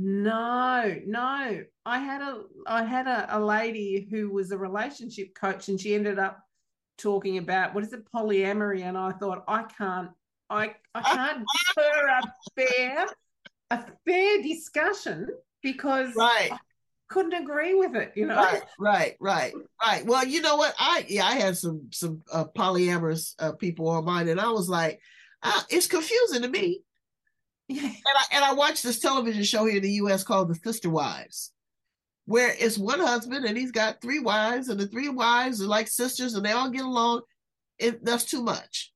No, 0.00 0.96
no. 1.06 1.64
I 1.84 1.98
had 1.98 2.22
a 2.22 2.42
I 2.66 2.84
had 2.84 3.08
a, 3.08 3.36
a 3.36 3.40
lady 3.40 4.06
who 4.08 4.30
was 4.30 4.52
a 4.52 4.58
relationship 4.58 5.34
coach 5.34 5.68
and 5.68 5.80
she 5.80 5.94
ended 5.94 6.20
up 6.20 6.38
talking 6.98 7.38
about 7.38 7.74
what 7.74 7.82
is 7.82 7.92
it, 7.92 8.04
polyamory, 8.14 8.82
and 8.82 8.96
I 8.96 9.10
thought, 9.12 9.42
I 9.48 9.64
can't 9.64 10.10
I 10.48 10.74
I 10.94 11.02
can't 11.02 11.38
give 11.76 11.84
her 11.84 12.08
a 12.08 12.22
fair 12.56 13.06
a 13.70 13.84
fair 14.06 14.42
discussion 14.42 15.26
because 15.62 16.14
Right. 16.14 16.52
I 16.52 16.58
couldn't 17.08 17.34
agree 17.34 17.74
with 17.74 17.96
it, 17.96 18.12
you 18.14 18.26
know. 18.26 18.36
Right, 18.36 18.62
right, 18.78 19.16
right, 19.18 19.52
right. 19.82 20.06
Well, 20.06 20.24
you 20.24 20.42
know 20.42 20.56
what? 20.56 20.74
I 20.78 21.06
yeah, 21.08 21.26
I 21.26 21.34
had 21.34 21.56
some 21.56 21.88
some 21.90 22.22
uh, 22.32 22.44
polyamorous 22.56 23.34
uh, 23.40 23.52
people 23.52 23.88
on 23.88 24.04
mine, 24.04 24.28
and 24.28 24.40
I 24.40 24.50
was 24.50 24.68
like, 24.68 25.00
uh, 25.42 25.62
it's 25.70 25.88
confusing 25.88 26.42
to 26.42 26.48
me. 26.48 26.82
Yeah. 27.68 27.82
And 27.84 27.94
I 28.16 28.24
and 28.32 28.44
I 28.44 28.54
watched 28.54 28.82
this 28.82 28.98
television 28.98 29.42
show 29.44 29.66
here 29.66 29.76
in 29.76 29.82
the 29.82 29.92
U.S. 29.92 30.24
called 30.24 30.48
The 30.48 30.54
Sister 30.54 30.88
Wives, 30.90 31.52
where 32.24 32.54
it's 32.58 32.78
one 32.78 33.00
husband 33.00 33.44
and 33.44 33.56
he's 33.58 33.70
got 33.72 34.00
three 34.00 34.20
wives, 34.20 34.68
and 34.68 34.80
the 34.80 34.86
three 34.86 35.08
wives 35.10 35.62
are 35.62 35.66
like 35.66 35.88
sisters, 35.88 36.34
and 36.34 36.44
they 36.44 36.52
all 36.52 36.70
get 36.70 36.84
along. 36.84 37.22
It 37.78 38.04
that's 38.04 38.24
too 38.24 38.42
much. 38.42 38.92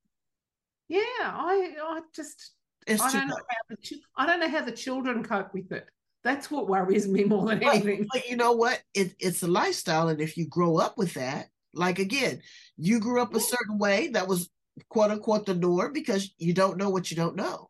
Yeah, 0.88 1.00
I 1.20 1.74
I 1.82 2.00
just 2.16 2.52
It's 2.86 3.02
I 3.02 3.10
too 3.10 3.18
don't 3.18 3.28
know 3.28 3.34
much. 3.34 3.44
how 3.48 3.76
the 3.76 4.00
I 4.16 4.26
don't 4.26 4.40
know 4.40 4.48
how 4.48 4.64
the 4.64 4.72
children 4.72 5.22
cope 5.22 5.52
with 5.54 5.70
it. 5.72 5.86
That's 6.24 6.50
what 6.50 6.68
worries 6.68 7.08
me 7.08 7.24
more 7.24 7.46
than 7.48 7.58
Right. 7.60 7.82
anything. 7.82 8.06
But 8.12 8.28
you 8.28 8.36
know 8.36 8.52
what? 8.52 8.80
It, 8.94 9.14
it's 9.18 9.42
a 9.42 9.48
lifestyle, 9.48 10.08
and 10.08 10.20
if 10.20 10.36
you 10.36 10.46
grow 10.46 10.78
up 10.78 10.96
with 10.96 11.14
that, 11.14 11.48
like 11.74 11.98
again, 11.98 12.40
you 12.78 13.00
grew 13.00 13.20
up 13.20 13.34
a 13.34 13.40
certain 13.40 13.76
way 13.78 14.08
that 14.08 14.28
was 14.28 14.48
quote 14.88 15.10
unquote 15.10 15.46
the 15.46 15.54
norm 15.54 15.92
because 15.92 16.32
you 16.38 16.54
don't 16.54 16.78
know 16.78 16.90
what 16.90 17.10
you 17.10 17.16
don't 17.16 17.36
know. 17.36 17.68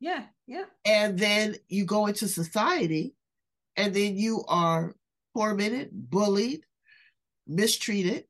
Yeah, 0.00 0.24
yeah. 0.46 0.64
and 0.84 1.18
then 1.18 1.56
you 1.68 1.84
go 1.86 2.06
into 2.06 2.28
society 2.28 3.14
and 3.76 3.94
then 3.94 4.16
you 4.16 4.44
are 4.48 4.94
tormented 5.34 5.90
bullied 5.92 6.64
mistreated 7.46 8.24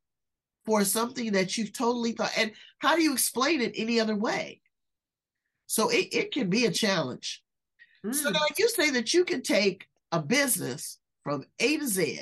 for 0.64 0.84
something 0.84 1.32
that 1.32 1.56
you've 1.56 1.72
totally 1.72 2.12
thought 2.12 2.32
and 2.36 2.52
how 2.78 2.94
do 2.96 3.02
you 3.02 3.12
explain 3.12 3.60
it 3.60 3.72
any 3.76 3.98
other 4.00 4.16
way 4.16 4.60
so 5.66 5.88
it, 5.88 6.08
it 6.12 6.32
can 6.32 6.48
be 6.50 6.66
a 6.66 6.70
challenge 6.70 7.42
so 8.12 8.30
Mm. 8.30 8.34
now 8.34 8.40
you 8.56 8.68
say 8.68 8.90
that 8.90 9.12
you 9.14 9.24
can 9.24 9.42
take 9.42 9.86
a 10.12 10.20
business 10.22 10.98
from 11.24 11.44
a 11.58 11.76
to 11.78 11.86
z 11.88 12.20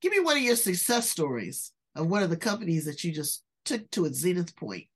give 0.00 0.12
me 0.12 0.20
one 0.20 0.36
of 0.36 0.42
your 0.42 0.56
success 0.56 1.10
stories 1.10 1.72
of 1.94 2.06
one 2.06 2.22
of 2.22 2.30
the 2.30 2.36
companies 2.36 2.84
that 2.86 3.04
you 3.04 3.12
just 3.12 3.42
took 3.64 3.90
to 3.90 4.06
its 4.06 4.18
zenith 4.20 4.54
point 4.56 4.86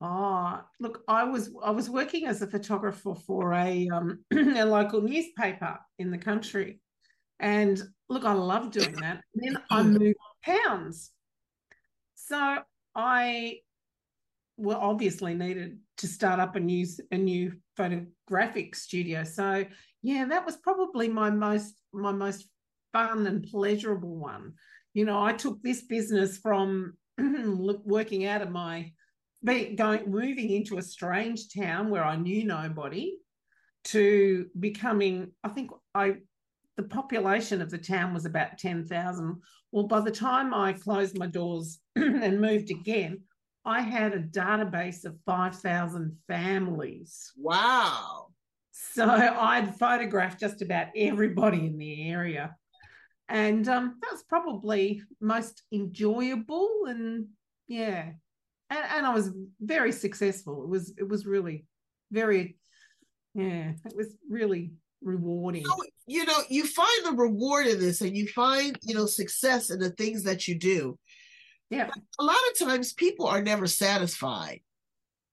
Oh, 0.00 0.60
look, 0.78 1.02
I 1.08 1.24
was 1.24 1.50
I 1.62 1.70
was 1.70 1.88
working 1.88 2.26
as 2.26 2.42
a 2.42 2.46
photographer 2.46 3.14
for 3.14 3.54
a 3.54 3.88
um 3.88 4.18
a 4.32 4.64
local 4.64 5.00
newspaper 5.00 5.78
in 5.98 6.10
the 6.10 6.18
country. 6.18 6.80
And 7.40 7.82
look, 8.08 8.24
I 8.24 8.32
love 8.32 8.70
doing 8.70 8.92
that. 9.00 9.22
Then 9.34 9.58
I 9.70 9.82
moved 9.82 10.16
pounds. 10.42 11.12
So 12.14 12.58
I 12.94 13.58
well 14.58 14.78
obviously 14.80 15.34
needed 15.34 15.78
to 15.98 16.06
start 16.06 16.40
up 16.40 16.56
a 16.56 16.60
new 16.60 16.86
a 17.10 17.16
new 17.16 17.52
photographic 17.76 18.74
studio. 18.74 19.24
So 19.24 19.64
yeah, 20.02 20.26
that 20.26 20.44
was 20.44 20.56
probably 20.56 21.08
my 21.08 21.30
most 21.30 21.74
my 21.94 22.12
most 22.12 22.48
fun 22.92 23.26
and 23.26 23.42
pleasurable 23.44 24.16
one. 24.16 24.54
You 24.92 25.06
know, 25.06 25.22
I 25.22 25.32
took 25.32 25.62
this 25.62 25.82
business 25.82 26.36
from 26.36 26.94
working 27.18 28.26
out 28.26 28.42
of 28.42 28.50
my 28.50 28.92
be 29.44 29.74
going 29.74 30.10
moving 30.10 30.50
into 30.50 30.78
a 30.78 30.82
strange 30.82 31.52
town 31.54 31.90
where 31.90 32.04
I 32.04 32.16
knew 32.16 32.44
nobody 32.44 33.16
to 33.84 34.46
becoming 34.58 35.32
I 35.44 35.48
think 35.48 35.70
I 35.94 36.16
the 36.76 36.82
population 36.82 37.62
of 37.62 37.70
the 37.70 37.78
town 37.78 38.12
was 38.12 38.26
about 38.26 38.58
10,000 38.58 39.40
well 39.72 39.86
by 39.86 40.00
the 40.00 40.10
time 40.10 40.52
I 40.52 40.72
closed 40.72 41.18
my 41.18 41.26
doors 41.26 41.78
and 41.96 42.40
moved 42.40 42.70
again 42.70 43.20
I 43.66 43.80
had 43.80 44.14
a 44.14 44.20
database 44.22 45.04
of 45.04 45.18
5,000 45.26 46.16
families. 46.28 47.32
Wow. 47.36 48.28
So 48.70 49.04
I'd 49.04 49.74
photographed 49.74 50.38
just 50.38 50.62
about 50.62 50.86
everybody 50.94 51.66
in 51.66 51.76
the 51.76 52.08
area. 52.08 52.54
And 53.28 53.68
um, 53.68 53.96
that 54.00 54.12
was 54.12 54.22
probably 54.22 55.02
most 55.20 55.64
enjoyable 55.72 56.84
and 56.86 57.26
yeah 57.66 58.12
and, 58.70 58.84
and 58.96 59.06
I 59.06 59.14
was 59.14 59.30
very 59.60 59.92
successful. 59.92 60.62
It 60.62 60.68
was 60.68 60.92
it 60.98 61.08
was 61.08 61.26
really 61.26 61.66
very 62.10 62.56
yeah, 63.34 63.72
it 63.84 63.96
was 63.96 64.16
really 64.28 64.72
rewarding. 65.02 65.64
So, 65.64 65.76
you 66.06 66.24
know, 66.24 66.38
you 66.48 66.64
find 66.64 67.04
the 67.04 67.12
reward 67.12 67.66
in 67.66 67.78
this 67.78 68.00
and 68.00 68.16
you 68.16 68.26
find, 68.28 68.78
you 68.82 68.94
know, 68.94 69.06
success 69.06 69.70
in 69.70 69.78
the 69.78 69.90
things 69.90 70.22
that 70.24 70.48
you 70.48 70.58
do. 70.58 70.98
Yeah. 71.70 71.90
A 72.18 72.24
lot 72.24 72.36
of 72.50 72.66
times 72.66 72.92
people 72.92 73.26
are 73.26 73.42
never 73.42 73.66
satisfied. 73.66 74.60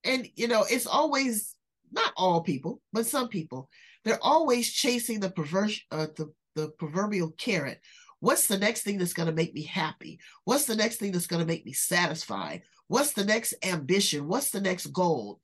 And, 0.03 0.27
you 0.35 0.47
know, 0.47 0.65
it's 0.69 0.87
always 0.87 1.55
not 1.91 2.11
all 2.17 2.41
people, 2.41 2.81
but 2.91 3.05
some 3.05 3.29
people, 3.29 3.69
they're 4.03 4.21
always 4.21 4.71
chasing 4.71 5.19
the 5.19 5.29
perverse, 5.29 5.79
uh, 5.91 6.07
the, 6.17 6.33
the 6.55 6.69
proverbial 6.69 7.31
carrot. 7.37 7.79
What's 8.19 8.47
the 8.47 8.57
next 8.57 8.81
thing 8.81 8.97
that's 8.97 9.13
going 9.13 9.29
to 9.29 9.35
make 9.35 9.53
me 9.53 9.63
happy? 9.63 10.19
What's 10.43 10.65
the 10.65 10.75
next 10.75 10.97
thing 10.97 11.11
that's 11.11 11.27
going 11.27 11.41
to 11.41 11.47
make 11.47 11.65
me 11.65 11.73
satisfied? 11.73 12.63
What's 12.93 13.13
the 13.13 13.25
next 13.25 13.55
ambition? 13.63 14.27
What's 14.27 14.51
the 14.51 14.61
next 14.61 14.85
goal? 14.85 15.39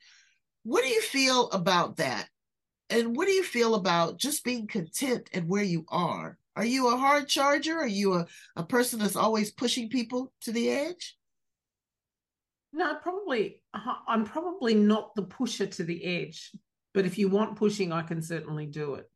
What 0.61 0.83
do 0.83 0.87
you 0.87 1.01
feel 1.01 1.49
about 1.49 1.97
that? 1.97 2.27
And 2.91 3.15
what 3.15 3.25
do 3.25 3.31
you 3.31 3.43
feel 3.43 3.73
about 3.73 4.19
just 4.19 4.43
being 4.43 4.67
content 4.67 5.31
at 5.33 5.47
where 5.47 5.63
you 5.63 5.83
are? 5.89 6.37
Are 6.55 6.63
you 6.63 6.93
a 6.93 6.97
hard 6.97 7.27
charger? 7.27 7.75
Are 7.75 7.87
you 7.87 8.13
a, 8.13 8.27
a 8.55 8.63
person 8.63 8.99
that's 8.99 9.15
always 9.15 9.49
pushing 9.49 9.89
people 9.89 10.31
to 10.41 10.51
the 10.51 10.69
edge? 10.69 11.17
No, 12.71 12.93
probably. 13.01 13.63
uh, 13.73 13.95
I'm 14.07 14.25
probably 14.25 14.75
not 14.75 15.15
the 15.15 15.23
pusher 15.23 15.65
to 15.65 15.83
the 15.83 16.05
edge, 16.05 16.51
but 16.93 17.07
if 17.07 17.17
you 17.17 17.29
want 17.29 17.57
pushing, 17.57 17.91
I 17.91 18.03
can 18.03 18.21
certainly 18.21 18.67
do 18.67 18.93
it. 18.93 19.09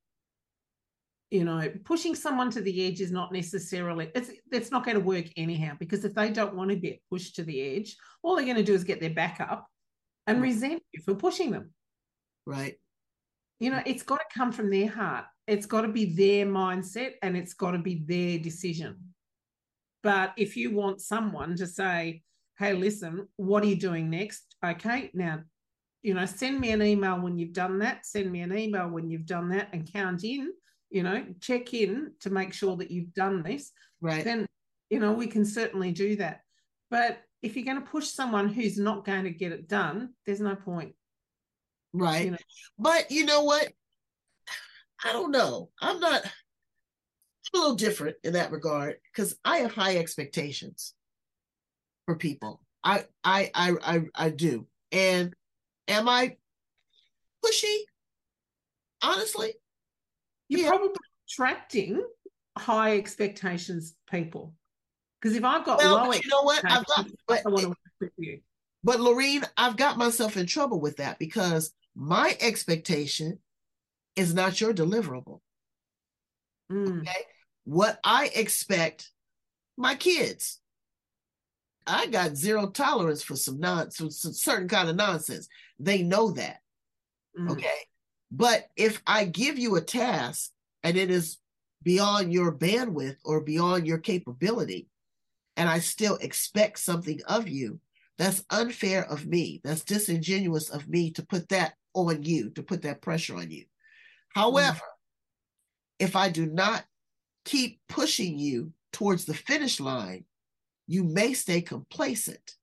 You 1.34 1.44
know, 1.46 1.68
pushing 1.84 2.14
someone 2.14 2.52
to 2.52 2.62
the 2.62 2.86
edge 2.86 3.02
is 3.02 3.12
not 3.12 3.34
necessarily 3.34 4.12
it's 4.14 4.30
it's 4.52 4.70
not 4.70 4.86
going 4.86 4.98
to 4.98 5.04
work 5.04 5.26
anyhow 5.36 5.72
because 5.80 6.06
if 6.06 6.14
they 6.14 6.30
don't 6.30 6.54
want 6.54 6.70
to 6.70 6.76
get 6.76 7.02
pushed 7.10 7.38
to 7.38 7.44
the 7.44 7.60
edge, 7.60 7.98
all 8.22 8.36
they're 8.36 8.46
going 8.46 8.58
to 8.58 8.64
do 8.72 8.76
is 8.76 8.84
get 8.84 9.00
their 9.02 9.16
back 9.16 9.40
up 9.42 9.68
and 10.28 10.38
Mm. 10.38 10.44
resent 10.44 10.84
you 10.94 11.02
for 11.02 11.16
pushing 11.16 11.50
them. 11.50 11.74
Right. 12.46 12.76
You 13.60 13.72
know, 13.72 13.82
it's 13.84 14.04
got 14.04 14.18
to 14.18 14.26
come 14.38 14.52
from 14.52 14.70
their 14.70 14.88
heart. 14.88 15.26
It's 15.48 15.66
got 15.66 15.82
to 15.82 15.88
be 15.88 16.06
their 16.06 16.46
mindset 16.46 17.14
and 17.24 17.36
it's 17.36 17.56
got 17.56 17.72
to 17.72 17.80
be 17.80 18.04
their 18.06 18.38
decision. 18.38 19.16
But 20.04 20.34
if 20.38 20.56
you 20.56 20.70
want 20.76 21.02
someone 21.02 21.56
to 21.56 21.66
say, 21.66 22.22
hey, 22.60 22.74
listen, 22.74 23.28
what 23.38 23.64
are 23.64 23.68
you 23.68 23.76
doing 23.76 24.12
next? 24.12 24.56
Okay, 24.64 25.10
now, 25.16 25.42
you 26.04 26.14
know, 26.14 26.28
send 26.28 26.60
me 26.60 26.70
an 26.72 26.84
email 26.84 27.20
when 27.20 27.40
you've 27.40 27.54
done 27.54 27.80
that. 27.80 28.06
Send 28.06 28.32
me 28.32 28.42
an 28.42 28.56
email 28.56 28.88
when 28.88 29.10
you've 29.10 29.26
done 29.26 29.50
that 29.50 29.70
and 29.74 29.92
count 29.92 30.24
in, 30.24 30.52
you 30.94 31.02
know, 31.02 31.26
check 31.42 31.74
in 31.74 32.12
to 32.20 32.30
make 32.30 32.54
sure 32.54 32.78
that 32.78 32.92
you've 32.92 33.14
done 33.16 33.42
this. 33.42 33.72
Right. 34.00 34.24
Then, 34.24 34.46
you 34.92 35.00
know, 35.00 35.12
we 35.12 35.26
can 35.26 35.44
certainly 35.44 35.92
do 35.92 36.16
that. 36.18 36.42
But 36.92 37.18
if 37.42 37.56
you're 37.56 37.66
going 37.66 37.82
to 37.82 37.90
push 37.90 38.08
someone 38.08 38.48
who's 38.48 38.78
not 38.78 39.04
going 39.04 39.24
to 39.24 39.32
get 39.32 39.52
it 39.52 39.68
done, 39.68 40.10
there's 40.26 40.40
no 40.40 40.56
point. 40.56 40.94
Right. 41.94 42.26
You 42.26 42.32
know. 42.32 42.38
But 42.78 43.10
you 43.10 43.26
know 43.26 43.44
what? 43.44 43.74
I 45.04 45.12
don't 45.12 45.32
know. 45.32 45.72
I'm 45.82 46.00
not 46.00 46.24
I'm 46.24 47.60
a 47.60 47.64
little 47.64 47.76
different 47.76 48.18
in 48.24 48.34
that 48.34 48.52
regard 48.52 48.98
because 49.12 49.36
I 49.44 49.58
have 49.58 49.74
high 49.74 49.98
expectations 49.98 50.94
for 52.06 52.16
people. 52.16 52.62
I 52.84 53.06
I 53.24 53.50
I 53.54 53.74
I, 53.84 54.02
I 54.16 54.30
do. 54.30 54.68
And 54.92 55.34
am 55.88 56.08
I 56.08 56.38
pushy? 57.44 57.80
Honestly, 59.02 59.54
You're 60.54 60.62
Yeah. 60.62 60.70
probably 60.70 60.96
attracting 61.28 62.04
high 62.58 62.98
expectations 62.98 63.96
people. 64.10 64.54
Because 65.20 65.36
if 65.36 65.44
I've 65.44 65.66
got 65.66 65.80
well, 65.80 65.96
low 66.06 66.12
you 66.14 66.22
know 66.30 66.44
what? 66.44 66.64
I've 66.66 66.86
got 66.86 67.08
but 67.28 67.42
I 67.46 67.50
want 67.50 67.62
to 67.62 67.68
work 67.70 67.78
with 68.00 68.12
you. 68.18 68.42
but 68.84 69.00
Lorene, 69.00 69.44
I've 69.58 69.78
got 69.78 69.98
myself 69.98 70.38
in 70.38 70.46
trouble 70.46 70.80
with 70.80 70.98
that 70.98 71.18
because 71.18 71.74
my 71.96 72.38
expectation 72.40 73.40
is 74.16 74.34
not 74.34 74.60
your 74.62 74.74
deliverable. 74.74 75.40
Mm, 76.72 77.02
Okay. 77.02 77.26
What 77.66 78.00
I 78.04 78.28
expect 78.36 79.10
my 79.78 79.96
kids. 79.96 80.60
I 81.86 82.08
got 82.08 82.38
zero 82.38 82.70
tolerance 82.70 83.24
for 83.24 83.36
some 83.36 83.60
nonsense, 83.60 84.22
some 84.22 84.32
certain 84.34 84.68
kind 84.70 84.88
of 84.90 84.96
nonsense. 84.96 85.48
They 85.80 86.02
know 86.04 86.32
that. 86.32 86.60
mm, 87.38 87.50
Okay. 87.52 87.78
But 88.36 88.72
if 88.76 89.00
I 89.06 89.26
give 89.26 89.60
you 89.60 89.76
a 89.76 89.82
task 89.82 90.50
and 90.82 90.98
it 90.98 91.12
is 91.12 91.38
beyond 91.84 92.34
your 92.34 92.52
bandwidth 92.52 93.18
or 93.24 93.42
beyond 93.42 93.86
your 93.86 94.00
capability, 94.00 94.88
and 95.56 95.70
I 95.70 95.78
still 95.78 96.16
expect 96.16 96.80
something 96.80 97.20
of 97.28 97.48
you, 97.48 97.80
that's 98.18 98.44
unfair 98.50 99.06
of 99.08 99.28
me. 99.28 99.62
That's 99.64 99.84
disingenuous 99.84 100.72
of 100.72 100.90
me 100.90 101.12
to 101.12 101.24
put 101.24 101.50
that 101.50 101.76
on 101.94 102.24
you, 102.24 102.50
to 102.52 102.64
put 102.64 102.82
that 102.82 103.04
pressure 103.04 103.36
on 103.36 103.52
you. 103.52 103.66
However, 104.30 104.82
if 106.00 106.16
I 106.16 106.30
do 106.30 106.48
not 106.48 106.86
keep 107.46 107.82
pushing 107.88 108.40
you 108.40 108.74
towards 108.92 109.26
the 109.26 109.36
finish 109.36 109.80
line, 109.80 110.26
you 110.88 111.04
may 111.04 111.34
stay 111.34 111.62
complacent 111.62 112.56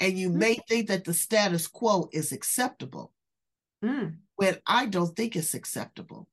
and 0.00 0.18
you 0.18 0.28
may 0.28 0.58
think 0.68 0.88
that 0.88 1.04
the 1.04 1.14
status 1.14 1.68
quo 1.68 2.08
is 2.12 2.32
acceptable 2.32 3.12
mm. 3.82 4.16
When 4.36 4.58
I 4.66 4.86
don't 4.86 5.14
think 5.16 5.36
it's 5.36 5.54
acceptable. 5.54 6.28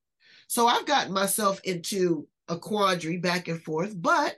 So 0.47 0.67
I've 0.67 0.85
gotten 0.85 1.13
myself 1.13 1.61
into 1.63 2.27
a 2.47 2.57
quandary 2.57 3.17
back 3.17 3.47
and 3.47 3.61
forth, 3.61 3.93
but 3.99 4.37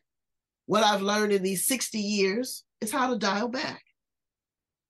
what 0.66 0.84
I've 0.84 1.02
learned 1.02 1.34
in 1.34 1.44
these 1.44 1.66
60 1.66 1.98
years 1.98 2.64
is 2.82 2.92
how 2.92 3.10
to 3.10 3.18
dial 3.18 3.48
back 3.48 3.84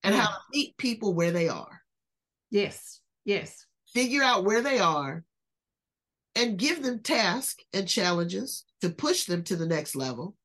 and 0.04 0.14
how 0.14 0.28
to 0.28 0.38
meet 0.52 0.78
people 0.78 1.14
where 1.14 1.32
they 1.32 1.48
are, 1.48 1.82
Yes, 2.50 3.00
yes. 3.26 3.66
figure 3.94 4.22
out 4.24 4.44
where 4.44 4.62
they 4.62 4.80
are, 4.80 5.24
and 6.36 6.58
give 6.58 6.84
them 6.84 7.00
tasks 7.02 7.64
and 7.74 7.88
challenges 7.88 8.66
to 8.82 8.90
push 8.90 9.26
them 9.26 9.44
to 9.46 9.56
the 9.56 9.68
next 9.68 9.96
level. 9.96 10.36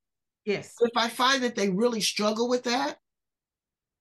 Yes. 0.44 0.74
If 0.80 0.92
I 0.96 1.08
find 1.08 1.42
that 1.42 1.56
they 1.56 1.68
really 1.70 2.00
struggle 2.00 2.48
with 2.48 2.64
that, 2.64 2.98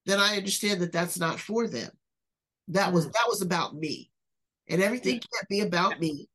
then 0.05 0.19
I 0.19 0.37
understand 0.37 0.81
that 0.81 0.91
that's 0.91 1.17
not 1.17 1.39
for 1.39 1.67
them. 1.67 1.91
That 2.69 2.93
was 2.93 3.07
Mm. 3.07 3.13
that 3.13 3.25
was 3.27 3.41
about 3.41 3.75
me. 3.75 4.11
And 4.69 4.81
everything 4.81 5.13
can't 5.19 5.49
be 5.49 5.61
about 5.61 5.99
me. 5.99 6.27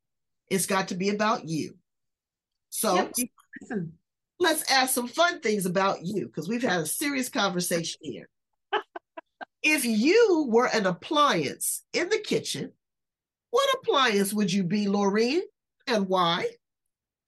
It's 0.49 0.65
got 0.65 0.87
to 0.89 0.95
be 0.95 1.09
about 1.09 1.45
you. 1.47 1.75
So 2.69 2.95
Yep, 2.95 3.13
listen. 3.61 3.93
let's 4.39 4.69
ask 4.71 4.93
some 4.93 5.07
fun 5.07 5.39
things 5.41 5.65
about 5.65 6.03
you 6.03 6.25
because 6.27 6.49
we've 6.49 6.63
had 6.63 6.81
a 6.81 6.85
serious 6.85 7.29
conversation 7.29 7.99
here. 8.01 8.29
if 9.63 9.85
you 9.85 10.47
were 10.49 10.67
an 10.67 10.85
appliance 10.87 11.83
in 11.93 12.09
the 12.09 12.17
kitchen, 12.19 12.71
what 13.51 13.69
appliance 13.81 14.33
would 14.33 14.51
you 14.51 14.63
be, 14.63 14.87
Lorene, 14.87 15.43
and 15.85 16.07
why? 16.09 16.47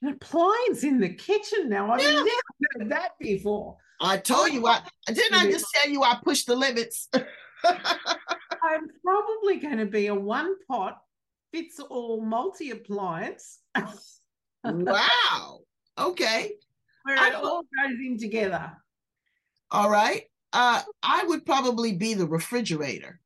An 0.01 0.09
appliance 0.13 0.83
in 0.83 0.99
the 0.99 1.09
kitchen 1.13 1.69
now. 1.69 1.91
I've 1.91 2.01
Yeah. 2.01 2.11
never 2.13 2.29
heard 2.79 2.89
that 2.89 3.11
before. 3.19 3.77
I 4.01 4.17
told 4.17 4.51
you 4.51 4.65
I 4.67 4.81
didn't 5.07 5.35
I 5.35 5.45
just 5.51 5.67
tell 5.73 5.89
you 5.91 6.01
I 6.03 6.17
pushed 6.23 6.47
the 6.47 6.55
limits. 6.55 7.07
I'm 8.63 8.87
probably 9.03 9.57
going 9.57 9.77
to 9.77 9.85
be 9.85 10.07
a 10.07 10.15
one 10.15 10.55
pot 10.67 10.97
fits 11.53 11.79
all 11.79 12.21
multi 12.21 12.71
appliance 12.71 13.59
wow. 14.63 15.59
Okay. 15.97 16.51
where 17.03 17.27
it 17.27 17.35
all 17.35 17.61
goes 17.61 17.97
in 17.99 18.17
together. 18.17 18.71
All 19.71 19.89
right. 19.89 20.23
Uh, 20.53 20.81
I 21.03 21.23
would 21.25 21.45
probably 21.45 21.93
be 21.93 22.13
the 22.13 22.25
refrigerator 22.25 23.19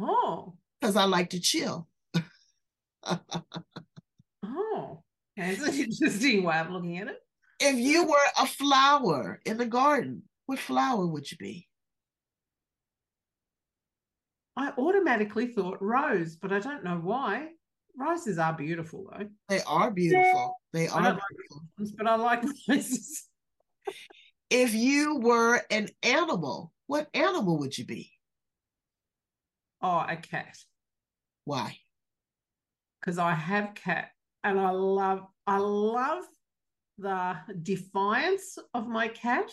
Oh, 0.00 0.54
because 0.80 0.96
I 0.96 1.04
like 1.04 1.30
to 1.30 1.40
chill. 1.40 1.88
oh, 4.44 5.02
that's 5.36 5.60
an 5.62 5.74
interesting 5.74 6.44
way 6.44 6.58
of 6.58 6.70
looking 6.70 6.98
at 6.98 7.08
it. 7.08 7.18
If 7.60 7.76
you 7.76 8.04
were 8.04 8.16
a 8.38 8.46
flower 8.46 9.40
in 9.44 9.56
the 9.56 9.66
garden, 9.66 10.22
what 10.46 10.60
flower 10.60 11.06
would 11.06 11.30
you 11.30 11.36
be? 11.36 11.67
I 14.58 14.72
automatically 14.76 15.46
thought 15.46 15.80
rose, 15.80 16.34
but 16.34 16.52
I 16.52 16.58
don't 16.58 16.82
know 16.82 16.98
why. 16.98 17.48
Roses 17.96 18.38
are 18.38 18.52
beautiful 18.52 19.08
though, 19.10 19.26
They 19.48 19.60
are 19.62 19.90
beautiful. 19.90 20.56
They 20.72 20.88
are 20.88 21.00
don't 21.00 21.14
like 21.14 21.22
beautiful. 21.78 21.96
but 21.96 22.06
I 22.06 22.16
like 22.16 22.42
roses. 22.68 23.24
If 24.50 24.74
you 24.74 25.18
were 25.20 25.62
an 25.70 25.88
animal, 26.02 26.72
what 26.88 27.08
animal 27.14 27.58
would 27.58 27.78
you 27.78 27.86
be? 27.86 28.10
Oh, 29.80 30.04
a 30.08 30.16
cat. 30.16 30.56
Why? 31.44 31.76
because 33.00 33.18
I 33.18 33.32
have 33.32 33.74
cat 33.74 34.10
and 34.44 34.58
I 34.58 34.70
love 34.70 35.24
I 35.46 35.58
love 35.58 36.24
the 36.98 37.36
defiance 37.62 38.58
of 38.74 38.88
my 38.88 39.08
cat. 39.08 39.50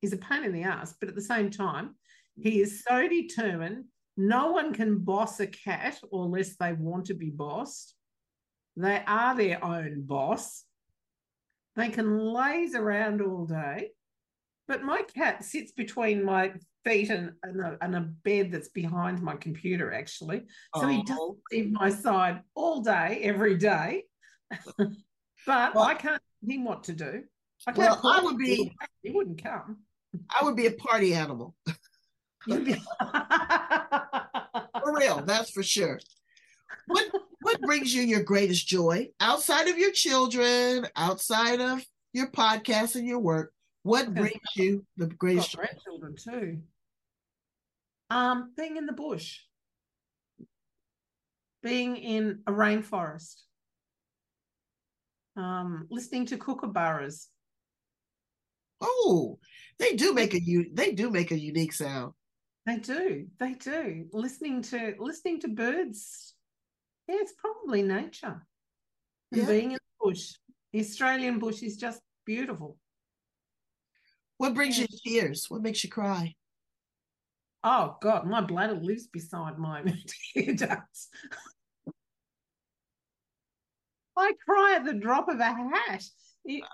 He's 0.00 0.12
a 0.12 0.16
pain 0.16 0.42
in 0.44 0.52
the 0.52 0.64
ass, 0.64 0.94
but 0.98 1.08
at 1.08 1.14
the 1.14 1.22
same 1.22 1.50
time, 1.50 1.94
he 2.36 2.60
is 2.60 2.82
so 2.82 3.06
determined. 3.08 3.84
No 4.22 4.50
one 4.52 4.74
can 4.74 4.98
boss 4.98 5.40
a 5.40 5.46
cat 5.46 5.98
unless 6.12 6.56
they 6.56 6.74
want 6.74 7.06
to 7.06 7.14
be 7.14 7.30
bossed. 7.30 7.94
They 8.76 9.02
are 9.06 9.34
their 9.34 9.64
own 9.64 10.02
boss. 10.02 10.62
They 11.74 11.88
can 11.88 12.18
laze 12.18 12.74
around 12.74 13.22
all 13.22 13.46
day. 13.46 13.92
But 14.68 14.82
my 14.82 15.00
cat 15.14 15.42
sits 15.42 15.72
between 15.72 16.22
my 16.22 16.52
feet 16.84 17.08
and, 17.08 17.32
and, 17.42 17.60
a, 17.62 17.78
and 17.80 17.96
a 17.96 18.00
bed 18.00 18.52
that's 18.52 18.68
behind 18.68 19.22
my 19.22 19.36
computer, 19.36 19.90
actually. 19.90 20.42
So 20.76 20.86
he 20.86 21.02
doesn't 21.02 21.16
Oh, 21.18 21.38
leave 21.50 21.72
my 21.72 21.88
side 21.88 22.42
all 22.54 22.82
day, 22.82 23.20
every 23.22 23.56
day. 23.56 24.04
but 24.78 25.74
Well- 25.74 25.78
I 25.84 25.94
can't 25.94 26.20
tell 26.44 26.54
him 26.56 26.64
what 26.64 26.84
to 26.84 26.92
do. 26.92 27.22
I 27.66 27.72
Well, 27.72 27.98
I 28.04 28.20
would 28.22 28.32
him, 28.32 28.38
be- 28.38 28.76
he 29.02 29.10
wouldn't 29.12 29.42
come. 29.42 29.78
I 30.38 30.44
would 30.44 30.56
be 30.56 30.66
a 30.66 30.72
party 30.72 31.14
animal. 31.14 31.54
You'd 34.92 34.98
be- 35.00 35.06
For 35.06 35.14
real, 35.16 35.24
that's 35.26 35.50
for 35.50 35.62
sure. 35.62 36.00
What 36.86 37.10
what 37.42 37.60
brings 37.62 37.94
you 37.94 38.02
your 38.02 38.22
greatest 38.22 38.66
joy 38.66 39.08
outside 39.20 39.68
of 39.68 39.78
your 39.78 39.92
children, 39.92 40.86
outside 40.96 41.60
of 41.60 41.84
your 42.12 42.30
podcast 42.30 42.96
and 42.96 43.06
your 43.06 43.18
work? 43.20 43.52
What 43.82 44.12
brings 44.12 44.40
you 44.56 44.84
the 44.96 45.06
greatest 45.06 45.52
joy? 45.52 45.62
grandchildren 45.62 46.16
too. 46.16 46.62
Um, 48.10 48.52
being 48.56 48.76
in 48.76 48.86
the 48.86 48.92
bush, 48.92 49.38
being 51.62 51.96
in 51.96 52.40
a 52.46 52.52
rainforest, 52.52 53.42
um, 55.36 55.86
listening 55.90 56.26
to 56.26 56.36
kookaburras, 56.36 57.26
Oh, 58.80 59.38
they 59.78 59.94
do 59.94 60.12
make 60.14 60.34
a 60.34 60.40
they 60.72 60.92
do 60.92 61.10
make 61.10 61.30
a 61.30 61.38
unique 61.38 61.72
sound. 61.72 62.14
They 62.70 62.76
do. 62.76 63.26
They 63.40 63.54
do. 63.54 64.06
Listening 64.12 64.62
to 64.62 64.94
listening 65.00 65.40
to 65.40 65.48
birds. 65.48 66.34
Yeah, 67.08 67.16
it's 67.18 67.32
probably 67.36 67.82
nature. 67.82 68.46
Yeah. 69.32 69.46
being 69.46 69.72
in 69.72 69.78
the 69.78 70.04
bush. 70.06 70.34
The 70.72 70.78
Australian 70.80 71.40
bush 71.40 71.62
is 71.62 71.76
just 71.76 72.00
beautiful. 72.24 72.78
What 74.38 74.54
brings 74.54 74.78
Yeah. 74.78 74.82
you 74.82 74.86
to 74.86 74.98
tears? 75.04 75.46
What 75.48 75.62
makes 75.62 75.82
you 75.82 75.90
cry? 75.90 76.36
Oh 77.64 77.96
God, 78.00 78.28
my 78.28 78.40
bladder 78.40 78.74
lives 78.74 79.08
beside 79.08 79.58
my 79.58 79.82
tear 80.34 80.54
ducts. 80.54 81.08
I 84.16 84.32
cry 84.46 84.74
at 84.76 84.84
the 84.84 84.94
drop 84.94 85.28
of 85.28 85.40
a 85.40 85.44
hat. 85.44 86.04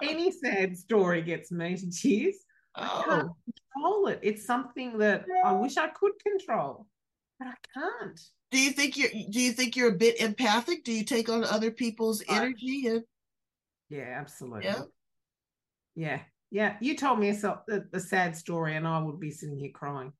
Any 0.02 0.30
sad 0.30 0.76
story 0.76 1.22
gets 1.22 1.50
me 1.50 1.74
to 1.74 1.90
tears. 1.90 2.36
I 2.76 3.02
can't 3.04 3.28
Oh, 3.30 3.36
control 3.74 4.06
it. 4.08 4.20
It's 4.22 4.44
something 4.44 4.98
that 4.98 5.24
I 5.44 5.52
wish 5.52 5.76
I 5.76 5.88
could 5.88 6.12
control, 6.22 6.86
but 7.38 7.48
I 7.48 7.54
can't. 7.74 8.20
do 8.50 8.60
you 8.60 8.70
think 8.70 8.96
you're 8.96 9.10
do 9.30 9.40
you 9.40 9.52
think 9.52 9.76
you're 9.76 9.88
a 9.90 9.96
bit 9.96 10.20
empathic? 10.20 10.84
Do 10.84 10.92
you 10.92 11.04
take 11.04 11.28
on 11.28 11.44
other 11.44 11.70
people's 11.70 12.22
Right. 12.28 12.36
energy 12.42 12.86
and 12.86 13.02
Yeah, 13.88 14.16
absolutely. 14.20 14.64
yeah? 14.66 14.82
Yeah, 15.94 16.20
yeah. 16.50 16.76
You 16.80 16.96
told 16.96 17.18
me 17.18 17.30
a, 17.30 17.62
a, 17.70 17.80
a 17.94 18.00
sad 18.00 18.36
story, 18.36 18.76
and 18.76 18.86
I 18.86 18.98
would 19.02 19.18
be 19.18 19.30
sitting 19.30 19.58
here 19.58 19.70
crying. 19.72 20.12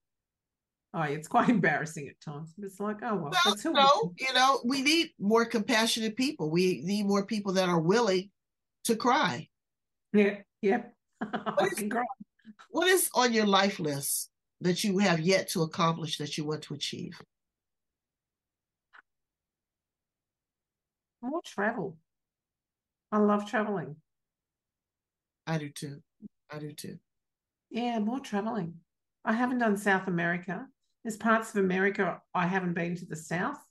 Oh, 0.95 1.03
it's 1.03 1.29
quite 1.29 1.49
embarrassing 1.51 2.09
at 2.09 2.21
times. 2.21 2.55
But 2.57 2.65
it's 2.67 2.81
like, 2.81 2.99
oh 3.03 3.15
well, 3.17 3.31
Well, 3.31 3.41
that's 3.45 3.63
who 3.63 3.73
no, 3.73 4.15
you 4.19 4.33
know, 4.33 4.61
we 4.65 4.81
need 4.83 5.11
more 5.19 5.45
compassionate 5.45 6.17
people. 6.17 6.51
We 6.51 6.81
need 6.85 7.05
more 7.07 7.27
people 7.27 7.53
that 7.55 7.69
are 7.69 7.81
willing 7.81 8.31
to 8.85 8.97
cry. 8.97 9.49
Yeah, 10.15 10.39
yeah. 10.63 10.85
I 11.21 11.69
can 11.77 11.91
cry. 11.91 12.05
What 12.71 12.89
is 12.89 13.11
on 13.15 13.33
your 13.33 13.47
life 13.47 13.79
list 13.79 14.31
that 14.61 14.85
you 14.85 14.99
have 14.99 15.21
yet 15.21 15.49
to 15.51 15.63
accomplish 15.63 16.19
that 16.19 16.37
you 16.37 16.45
want 16.45 16.63
to 16.63 16.75
achieve? 16.75 17.21
More 21.23 21.43
travel. 21.45 21.97
I 23.11 23.19
love 23.19 23.49
traveling. 23.49 23.97
I 25.47 25.59
do 25.59 25.71
too. 25.71 26.03
I 26.51 26.59
do 26.59 26.73
too. 26.73 26.99
Yeah, 27.71 27.99
more 27.99 28.21
traveling. 28.21 28.75
I 29.25 29.33
haven't 29.33 29.59
done 29.59 29.77
South 29.77 30.07
America. 30.07 30.67
There's 31.03 31.17
parts 31.17 31.51
of 31.51 31.57
America 31.65 32.21
I 32.35 32.47
haven't 32.47 32.75
been 32.75 32.97
to 32.97 33.07
the 33.07 33.17
South. 33.17 33.66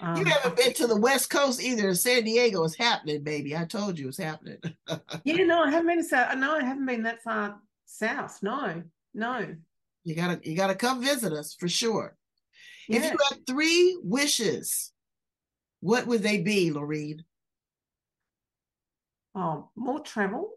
Um, 0.00 0.16
you 0.16 0.24
haven't 0.24 0.56
been 0.56 0.72
to 0.74 0.86
the 0.86 0.96
West 0.96 1.30
Coast 1.30 1.62
either. 1.62 1.94
San 1.94 2.24
Diego 2.24 2.64
is 2.64 2.76
happening, 2.76 3.22
baby. 3.22 3.56
I 3.56 3.64
told 3.64 3.98
you 3.98 4.08
it's 4.08 4.18
happening. 4.18 4.58
yeah, 5.24 5.44
no, 5.44 5.62
I 5.62 5.70
haven't 5.70 5.86
been 5.86 5.98
to 5.98 6.04
South. 6.04 6.36
No, 6.38 6.56
I 6.56 6.64
haven't 6.64 6.86
been 6.86 7.02
that 7.02 7.22
far 7.22 7.60
south. 7.84 8.42
No, 8.42 8.82
no. 9.14 9.54
you 10.04 10.14
gotta 10.14 10.40
you 10.42 10.56
gotta 10.56 10.74
come 10.74 11.02
visit 11.02 11.32
us 11.32 11.54
for 11.54 11.68
sure. 11.68 12.16
If 12.88 13.04
you 13.04 13.16
had 13.30 13.46
three 13.46 13.98
wishes, 14.02 14.92
what 15.80 16.06
would 16.06 16.22
they 16.22 16.38
be, 16.38 16.72
Lorene? 16.72 17.24
Oh, 19.34 19.68
more 19.76 20.00
travel. 20.00 20.54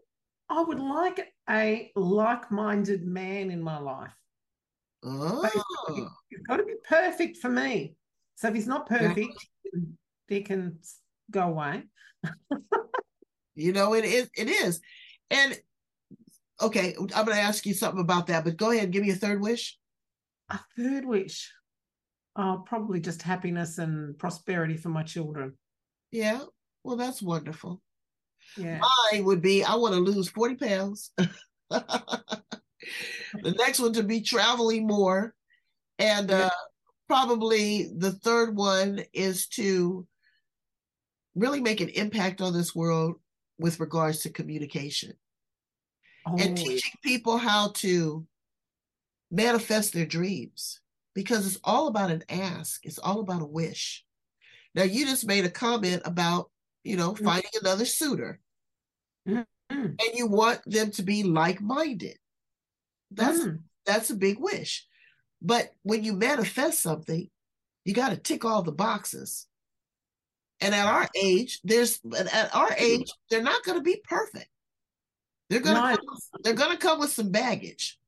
I 0.48 0.62
would 0.62 0.80
like 0.80 1.32
a 1.48 1.92
like-minded 1.94 3.06
man 3.06 3.50
in 3.50 3.62
my 3.62 3.78
life. 3.78 4.12
Oh, 5.04 5.48
He's 6.28 6.40
got 6.40 6.56
to 6.56 6.64
be 6.64 6.74
perfect 6.88 7.36
for 7.36 7.50
me. 7.50 7.94
So 8.36 8.48
if 8.48 8.54
he's 8.54 8.66
not 8.66 8.88
perfect, 8.88 9.46
he 10.28 10.42
can 10.42 10.78
go 11.30 11.42
away. 11.42 11.84
you 13.54 13.72
know 13.72 13.94
it 13.94 14.04
is. 14.04 14.30
It 14.36 14.48
is, 14.48 14.80
and 15.30 15.58
okay, 16.60 16.94
I'm 16.98 17.24
going 17.24 17.36
to 17.36 17.42
ask 17.42 17.66
you 17.66 17.74
something 17.74 18.00
about 18.00 18.26
that. 18.28 18.44
But 18.44 18.56
go 18.56 18.70
ahead, 18.70 18.90
give 18.90 19.02
me 19.02 19.10
a 19.10 19.16
third 19.16 19.40
wish. 19.40 19.78
A 20.50 20.58
third 20.76 21.04
wish. 21.04 21.52
Oh, 22.36 22.64
probably 22.66 23.00
just 23.00 23.22
happiness 23.22 23.78
and 23.78 24.18
prosperity 24.18 24.76
for 24.76 24.88
my 24.88 25.04
children. 25.04 25.56
Yeah, 26.10 26.40
well, 26.82 26.96
that's 26.96 27.22
wonderful. 27.22 27.80
Yeah. 28.56 28.80
Mine 29.12 29.24
would 29.24 29.42
be 29.42 29.64
I 29.64 29.74
want 29.76 29.94
to 29.94 30.00
lose 30.00 30.28
40 30.28 30.56
pounds. 30.56 31.12
the 31.70 32.42
next 33.42 33.80
one 33.80 33.94
to 33.94 34.02
be 34.02 34.20
traveling 34.20 34.86
more. 34.86 35.34
And 35.98 36.30
uh, 36.30 36.50
probably 37.06 37.92
the 37.96 38.12
third 38.12 38.56
one 38.56 39.04
is 39.12 39.46
to 39.48 40.06
really 41.34 41.60
make 41.60 41.80
an 41.80 41.88
impact 41.90 42.40
on 42.40 42.52
this 42.52 42.74
world 42.74 43.16
with 43.58 43.80
regards 43.80 44.20
to 44.20 44.30
communication 44.30 45.12
Oh, 46.26 46.36
and 46.38 46.56
teaching 46.56 46.92
people 47.02 47.36
how 47.36 47.68
to 47.74 48.26
manifest 49.30 49.92
their 49.92 50.06
dreams 50.06 50.80
because 51.14 51.46
it's 51.46 51.60
all 51.64 51.86
about 51.88 52.10
an 52.10 52.24
ask, 52.28 52.84
it's 52.86 52.98
all 52.98 53.20
about 53.20 53.42
a 53.42 53.46
wish. 53.46 54.04
Now, 54.74 54.84
you 54.84 55.04
just 55.06 55.26
made 55.26 55.44
a 55.44 55.50
comment 55.50 56.02
about, 56.04 56.50
you 56.82 56.96
know, 56.96 57.12
Mhm. 57.12 57.24
finding 57.24 57.50
another 57.60 57.84
suitor 57.84 58.40
Mm. 59.26 59.46
and 59.70 60.14
you 60.14 60.26
want 60.26 60.62
them 60.64 60.90
to 60.92 61.02
be 61.02 61.22
like-minded. 61.22 62.18
That's 63.10 63.40
Mm. 63.40 63.62
that's 63.84 64.10
a 64.10 64.16
big 64.16 64.38
wish. 64.38 64.86
But 65.44 65.74
when 65.82 66.02
you 66.02 66.14
manifest 66.14 66.80
something, 66.80 67.28
you 67.84 67.92
got 67.92 68.08
to 68.08 68.16
tick 68.16 68.46
all 68.46 68.62
the 68.62 68.72
boxes. 68.72 69.46
And 70.60 70.74
at 70.74 70.86
our 70.86 71.06
age, 71.22 71.60
there's 71.62 72.00
at 72.18 72.54
our 72.54 72.72
age, 72.78 73.12
they're 73.28 73.42
not 73.42 73.62
going 73.64 73.76
to 73.78 73.82
be 73.82 74.00
perfect. 74.08 74.48
They're 75.50 75.60
going 75.60 75.76
No. 75.76 75.94
to 75.94 76.02
they're 76.42 76.54
going 76.54 76.70
to 76.70 76.78
come 76.78 76.98
with 76.98 77.10
some 77.10 77.30
baggage. 77.30 77.98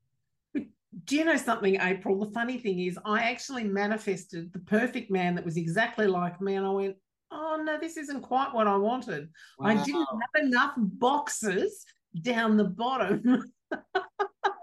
Do 1.05 1.15
you 1.15 1.27
know 1.27 1.37
something, 1.37 1.79
April? 1.79 2.19
The 2.25 2.31
funny 2.31 2.57
thing 2.57 2.81
is, 2.81 2.99
I 3.05 3.25
actually 3.25 3.65
manifested 3.65 4.51
the 4.55 4.61
perfect 4.61 5.11
man 5.11 5.35
that 5.35 5.45
was 5.45 5.59
exactly 5.59 6.07
like 6.07 6.41
me, 6.41 6.55
and 6.55 6.65
I 6.65 6.71
went, 6.71 6.97
"Oh 7.31 7.61
no, 7.63 7.79
this 7.79 7.99
isn't 7.99 8.23
quite 8.23 8.55
what 8.55 8.67
I 8.67 8.77
wanted. 8.77 9.29
I 9.61 9.75
didn't 9.75 10.07
have 10.07 10.43
enough 10.43 10.73
boxes 10.79 11.85
down 12.23 12.57
the 12.57 12.65
bottom." 12.65 13.53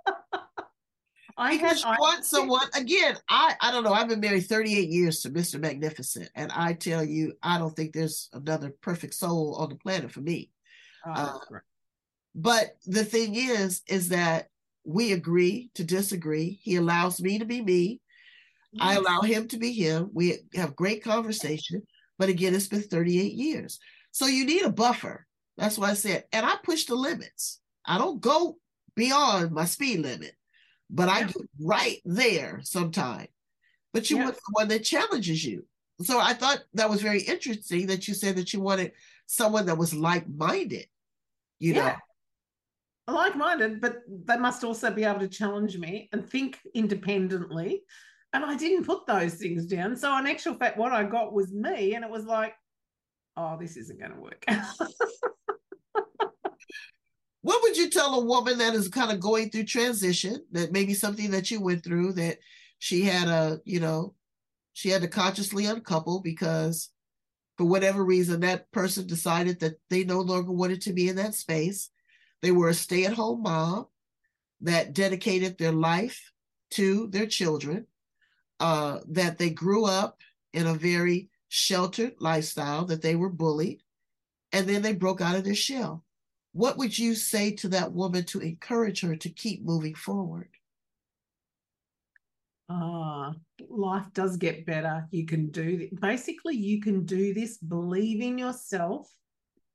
I 1.38 1.54
had, 1.54 1.62
Because 1.62 1.84
you 1.84 1.90
I, 1.90 1.98
want 2.00 2.26
someone 2.26 2.68
again. 2.76 3.18
I 3.30 3.56
I 3.60 3.72
don't 3.72 3.84
know. 3.84 3.94
I've 3.94 4.08
been 4.08 4.20
married 4.20 4.46
38 4.48 4.90
years 4.90 5.22
to 5.22 5.30
Mr. 5.30 5.60
Magnificent, 5.60 6.30
and 6.36 6.52
I 6.52 6.74
tell 6.74 7.04
you, 7.04 7.34
I 7.42 7.58
don't 7.58 7.76
think 7.76 7.94
there's 7.94 8.30
another 8.34 8.74
perfect 8.82 9.16
soul 9.16 9.56
on 9.56 9.70
the 9.70 9.76
planet 9.76 10.12
for 10.12 10.22
me. 10.22 10.52
Oh, 11.06 11.12
uh. 11.12 11.60
But 12.36 12.78
the 12.86 13.06
thing 13.06 13.36
is, 13.36 13.82
is 13.88 14.10
that 14.10 14.50
we 14.86 15.14
agree 15.14 15.72
to 15.76 15.84
disagree. 15.84 16.60
He 16.62 16.76
allows 16.76 17.22
me 17.22 17.40
to 17.40 17.46
be 17.46 17.62
me. 17.62 18.02
I 18.80 18.96
allow 18.96 19.22
him 19.22 19.48
to 19.50 19.58
be 19.58 19.72
him. 19.72 20.10
We 20.14 20.40
have 20.56 20.76
great 20.76 21.04
conversation. 21.04 21.84
But 22.18 22.30
again, 22.30 22.56
it's 22.56 22.68
been 22.68 22.82
38 22.82 23.34
years. 23.34 23.80
So 24.12 24.26
you 24.26 24.46
need 24.46 24.64
a 24.64 24.72
buffer. 24.72 25.26
That's 25.58 25.78
why 25.78 25.92
I 25.92 25.94
said, 25.94 26.26
and 26.32 26.46
I 26.46 26.56
push 26.64 26.86
the 26.86 26.96
limits. 26.96 27.60
I 27.86 27.98
don't 27.98 28.20
go 28.20 28.58
beyond 28.96 29.52
my 29.52 29.66
speed 29.66 30.00
limit, 30.00 30.36
but 30.90 31.10
I 31.10 31.22
Yeah. 31.22 31.28
get 31.28 31.50
right 31.60 32.02
there 32.06 32.62
sometime. 32.64 33.28
But 33.94 34.10
you 34.10 34.18
Yeah. 34.18 34.26
want 34.26 34.40
someone 34.46 34.68
that 34.70 34.84
challenges 34.84 35.44
you. 35.46 35.68
So 36.02 36.20
I 36.20 36.34
thought 36.34 36.64
that 36.74 36.90
was 36.90 37.02
very 37.02 37.22
interesting 37.22 37.88
that 37.88 38.08
you 38.08 38.14
said 38.14 38.36
that 38.38 38.54
you 38.54 38.60
wanted 38.60 38.94
someone 39.28 39.68
that 39.68 39.78
was 39.78 39.94
like-minded. 39.94 40.88
You 41.60 41.76
know, 41.76 41.96
like-minded, 43.08 43.80
but 43.80 44.02
they 44.08 44.38
must 44.38 44.64
also 44.64 44.92
be 44.92 45.04
able 45.04 45.20
to 45.20 45.28
challenge 45.28 45.78
me 45.78 46.10
and 46.12 46.28
think 46.28 46.60
independently. 46.74 47.84
And 48.34 48.44
I 48.44 48.56
didn't 48.56 48.86
put 48.86 49.06
those 49.06 49.36
things 49.36 49.66
down. 49.66 49.96
So 49.96 50.18
in 50.18 50.28
actual 50.28 50.56
fact, 50.56 50.78
what 50.78 50.92
I 50.92 51.04
got 51.04 51.34
was 51.34 51.54
me, 51.54 51.96
and 51.96 52.04
it 52.04 52.10
was 52.10 52.26
like, 52.26 52.56
oh, 53.38 53.58
this 53.60 53.78
isn't 53.78 54.00
going 54.00 54.14
to 54.14 54.20
work. 54.20 54.44
what 57.44 57.62
would 57.62 57.78
you 57.78 57.90
tell 57.90 58.16
a 58.16 58.26
woman 58.26 58.58
that 58.58 58.74
is 58.74 58.88
kind 58.88 59.12
of 59.12 59.20
going 59.20 59.50
through 59.50 59.66
transition 59.66 60.44
that 60.52 60.72
maybe 60.72 60.94
something 60.94 61.32
that 61.32 61.52
you 61.52 61.62
went 61.62 61.84
through 61.84 62.14
that 62.14 62.40
she 62.80 63.04
had 63.04 63.28
a 63.28 63.60
you 63.66 63.80
know 63.80 64.16
she 64.74 64.90
had 64.90 65.04
to 65.04 65.08
consciously 65.08 65.66
uncouple 65.66 66.20
because 66.20 66.90
for 67.58 67.66
whatever 67.66 68.04
reason 68.04 68.40
that 68.40 68.72
person 68.72 69.06
decided 69.06 69.60
that 69.60 69.80
they 69.90 70.04
no 70.04 70.20
longer 70.22 70.52
wanted 70.52 70.82
to 70.82 70.94
be 70.94 71.08
in 71.08 71.16
that 71.18 71.36
space. 71.36 71.90
They 72.42 72.52
were 72.52 72.70
a 72.70 72.74
stay-at-home 72.74 73.44
mom 73.44 73.88
that 74.62 74.94
dedicated 74.94 75.58
their 75.58 75.72
life 75.72 76.32
to 76.72 77.08
their 77.08 77.28
children 77.28 77.86
uh, 78.60 79.00
that 79.10 79.38
they 79.38 79.50
grew 79.50 79.86
up 79.86 80.18
in 80.54 80.68
a 80.68 80.74
very 80.74 81.30
sheltered 81.50 82.14
lifestyle 82.20 82.86
that 82.86 83.02
they 83.02 83.16
were 83.16 83.30
bullied 83.30 83.82
and 84.52 84.68
then 84.68 84.82
they 84.82 84.94
broke 84.94 85.22
out 85.22 85.36
of 85.36 85.44
their 85.44 85.54
shell 85.54 86.03
what 86.54 86.78
would 86.78 86.98
you 86.98 87.16
say 87.16 87.52
to 87.56 87.68
that 87.70 87.92
woman 87.92 88.24
to 88.26 88.40
encourage 88.40 89.02
her 89.02 89.16
to 89.16 89.30
keep 89.30 89.66
moving 89.66 89.96
forward? 89.96 90.50
Ah, 92.70 93.34
life 93.70 94.06
does 94.14 94.38
get 94.38 94.66
better. 94.66 95.08
You 95.12 95.26
can 95.26 95.50
do 95.50 95.78
this. 95.78 95.90
Basically, 96.00 96.56
you 96.56 96.80
can 96.80 97.06
do 97.06 97.34
this. 97.34 97.58
Believe 97.58 98.22
in 98.22 98.38
yourself 98.38 99.12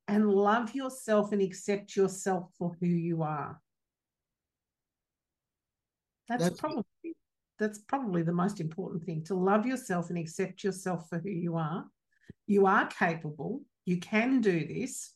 and 0.07 0.31
love 0.31 0.74
yourself 0.74 1.33
and 1.33 1.43
accept 1.43 1.97
yourself 1.97 2.51
for 2.59 2.76
who 2.81 2.87
you 2.87 3.22
are. 3.22 3.61
That's, 6.29 6.45
that's 6.45 6.61
probably 6.61 6.85
that's 7.59 7.79
probably 7.81 8.22
the 8.22 8.33
most 8.33 8.61
important 8.61 9.05
thing 9.05 9.24
to 9.24 9.35
love 9.35 9.66
yourself 9.66 10.11
and 10.11 10.18
accept 10.18 10.62
yourself 10.62 11.09
for 11.09 11.18
who 11.18 11.31
you 11.31 11.57
are. 11.57 11.85
You 12.47 12.66
are 12.66 12.87
capable. 12.87 13.62
You 13.85 13.99
can 13.99 14.41
do 14.41 14.66
this. 14.66 15.12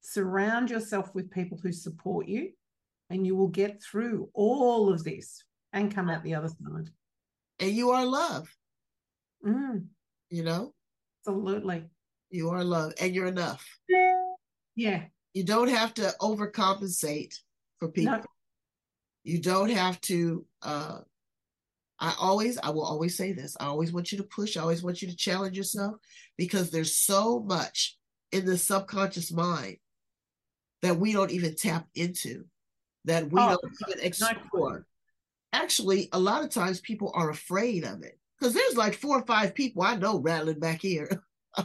Surround 0.00 0.70
yourself 0.70 1.14
with 1.14 1.30
people 1.30 1.58
who 1.62 1.72
support 1.72 2.26
you, 2.26 2.50
and 3.10 3.26
you 3.26 3.36
will 3.36 3.48
get 3.48 3.82
through 3.82 4.30
all 4.34 4.92
of 4.92 5.04
this 5.04 5.44
and 5.72 5.94
come 5.94 6.08
out 6.08 6.22
the 6.22 6.34
other 6.34 6.48
side. 6.48 6.90
And 7.58 7.70
you 7.72 7.90
are 7.90 8.06
love. 8.06 8.48
Mm. 9.46 9.86
You 10.30 10.44
know? 10.44 10.74
Absolutely. 11.26 11.84
You 12.30 12.50
are 12.50 12.64
love 12.64 12.92
and 13.00 13.14
you're 13.14 13.26
enough. 13.26 13.66
Yeah. 14.76 15.02
You 15.34 15.44
don't 15.44 15.68
have 15.68 15.92
to 15.94 16.14
overcompensate 16.20 17.34
for 17.78 17.88
people. 17.88 18.14
No. 18.14 18.22
You 19.24 19.40
don't 19.40 19.70
have 19.70 20.00
to 20.02 20.46
uh 20.62 21.00
I 21.98 22.14
always 22.18 22.58
I 22.62 22.70
will 22.70 22.84
always 22.84 23.16
say 23.16 23.32
this. 23.32 23.56
I 23.60 23.66
always 23.66 23.92
want 23.92 24.12
you 24.12 24.18
to 24.18 24.24
push, 24.24 24.56
I 24.56 24.62
always 24.62 24.82
want 24.82 25.02
you 25.02 25.08
to 25.08 25.16
challenge 25.16 25.56
yourself 25.56 25.96
because 26.38 26.70
there's 26.70 26.96
so 26.96 27.40
much 27.40 27.98
in 28.32 28.46
the 28.46 28.56
subconscious 28.56 29.30
mind 29.30 29.76
that 30.82 30.98
we 30.98 31.12
don't 31.12 31.30
even 31.30 31.54
tap 31.54 31.86
into, 31.94 32.44
that 33.04 33.30
we 33.30 33.40
oh, 33.40 33.56
don't 33.60 33.74
even 33.88 34.04
explore. 34.04 34.86
Actually, 35.52 36.08
a 36.12 36.18
lot 36.18 36.44
of 36.44 36.50
times 36.50 36.80
people 36.80 37.10
are 37.14 37.30
afraid 37.30 37.84
of 37.84 38.02
it 38.02 38.18
because 38.38 38.54
there's 38.54 38.76
like 38.76 38.94
four 38.94 39.18
or 39.18 39.26
five 39.26 39.54
people 39.54 39.82
I 39.82 39.96
know 39.96 40.18
rattling 40.18 40.60
back 40.60 40.80
here. 40.80 41.22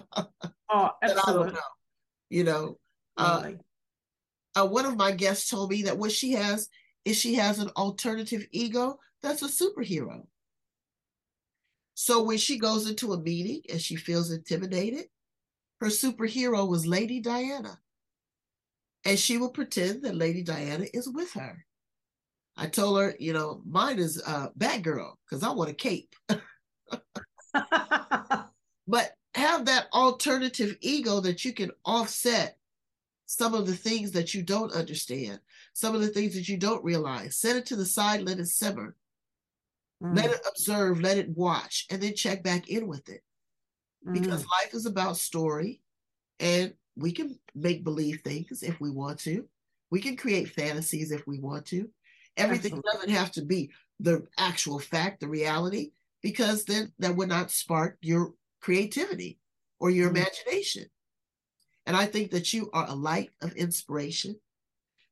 oh, 0.72 0.90
absolutely. 1.02 1.54
Know, 1.54 1.60
you 2.30 2.44
know, 2.44 2.80
uh, 3.18 3.52
uh, 4.56 4.66
one 4.66 4.86
of 4.86 4.98
my 4.98 5.12
guests 5.12 5.50
told 5.50 5.70
me 5.70 5.84
that 5.84 5.98
what 5.98 6.12
she 6.12 6.32
has 6.34 6.68
is 7.04 7.18
she 7.18 7.36
has 7.36 7.60
an 7.60 7.70
alternative 7.78 8.46
ego 8.52 9.00
that's 9.22 9.42
a 9.42 9.48
superhero. 9.48 10.26
So 11.94 12.24
when 12.24 12.38
she 12.38 12.60
goes 12.60 12.90
into 12.90 13.14
a 13.14 13.22
meeting 13.22 13.62
and 13.70 13.82
she 13.82 13.96
feels 13.96 14.32
intimidated, 14.32 15.06
her 15.80 15.88
superhero 15.88 16.68
was 16.68 16.86
Lady 16.86 17.22
Diana. 17.22 17.80
And 19.06 19.18
she 19.20 19.38
will 19.38 19.50
pretend 19.50 20.04
that 20.04 20.16
Lady 20.16 20.42
Diana 20.42 20.86
is 20.94 21.08
with 21.08 21.32
her. 21.34 21.66
I 22.58 22.68
told 22.68 23.00
her, 23.00 23.16
you 23.20 23.34
know, 23.34 23.62
mine 23.66 24.00
is 24.00 24.22
uh, 24.26 24.48
Batgirl 24.58 25.14
because 25.26 25.44
I 25.44 25.52
want 25.52 25.70
a 25.70 25.74
cape. 25.74 26.14
but 28.88 29.12
have 29.36 29.66
that 29.66 29.88
alternative 29.94 30.78
ego 30.82 31.20
that 31.20 31.46
you 31.46 31.54
can 31.54 31.72
offset 31.84 32.58
some 33.26 33.54
of 33.54 33.68
the 33.68 33.76
things 33.76 34.12
that 34.12 34.34
you 34.34 34.42
don't 34.42 34.72
understand, 34.74 35.40
some 35.74 35.96
of 35.96 36.02
the 36.02 36.08
things 36.08 36.36
that 36.36 36.48
you 36.48 36.58
don't 36.58 36.84
realize. 36.84 37.38
Set 37.38 37.56
it 37.56 37.66
to 37.68 37.76
the 37.76 37.86
side, 37.86 38.22
let 38.22 38.40
it 38.40 38.48
simmer. 38.48 38.96
Mm. 40.02 40.16
Let 40.16 40.32
it 40.32 40.42
observe, 40.48 41.02
let 41.02 41.18
it 41.18 41.30
watch, 41.30 41.86
and 41.90 42.02
then 42.02 42.16
check 42.16 42.44
back 42.44 42.70
in 42.70 42.88
with 42.88 43.10
it. 43.10 43.22
Mm. 44.08 44.14
Because 44.14 44.46
life 44.46 44.74
is 44.74 44.86
about 44.86 45.18
story, 45.18 45.82
and 46.40 46.74
we 46.96 47.12
can 47.12 47.38
make 47.54 47.84
believe 47.84 48.22
things 48.22 48.64
if 48.64 48.80
we 48.80 48.90
want 48.90 49.20
to. 49.20 49.46
We 49.92 50.02
can 50.02 50.16
create 50.16 50.50
fantasies 50.50 51.12
if 51.12 51.26
we 51.28 51.40
want 51.40 51.66
to. 51.68 51.90
Everything 52.38 52.74
Absolutely. 52.74 52.92
doesn't 52.92 53.10
have 53.12 53.32
to 53.34 53.46
be 53.46 53.72
the 54.00 54.26
actual 54.38 54.80
fact, 54.80 55.22
the 55.22 55.28
reality, 55.28 55.92
because 56.22 56.66
then 56.66 56.92
that 57.00 57.16
would 57.16 57.30
not 57.30 57.52
spark 57.52 57.98
your 58.02 58.34
creativity 58.62 59.38
or 59.80 59.90
your 59.90 60.08
mm-hmm. 60.08 60.18
imagination. 60.18 60.86
And 61.86 61.96
I 61.96 62.06
think 62.08 62.32
that 62.32 62.52
you 62.52 62.70
are 62.74 62.88
a 62.88 62.96
light 62.96 63.30
of 63.42 63.54
inspiration. 63.54 64.36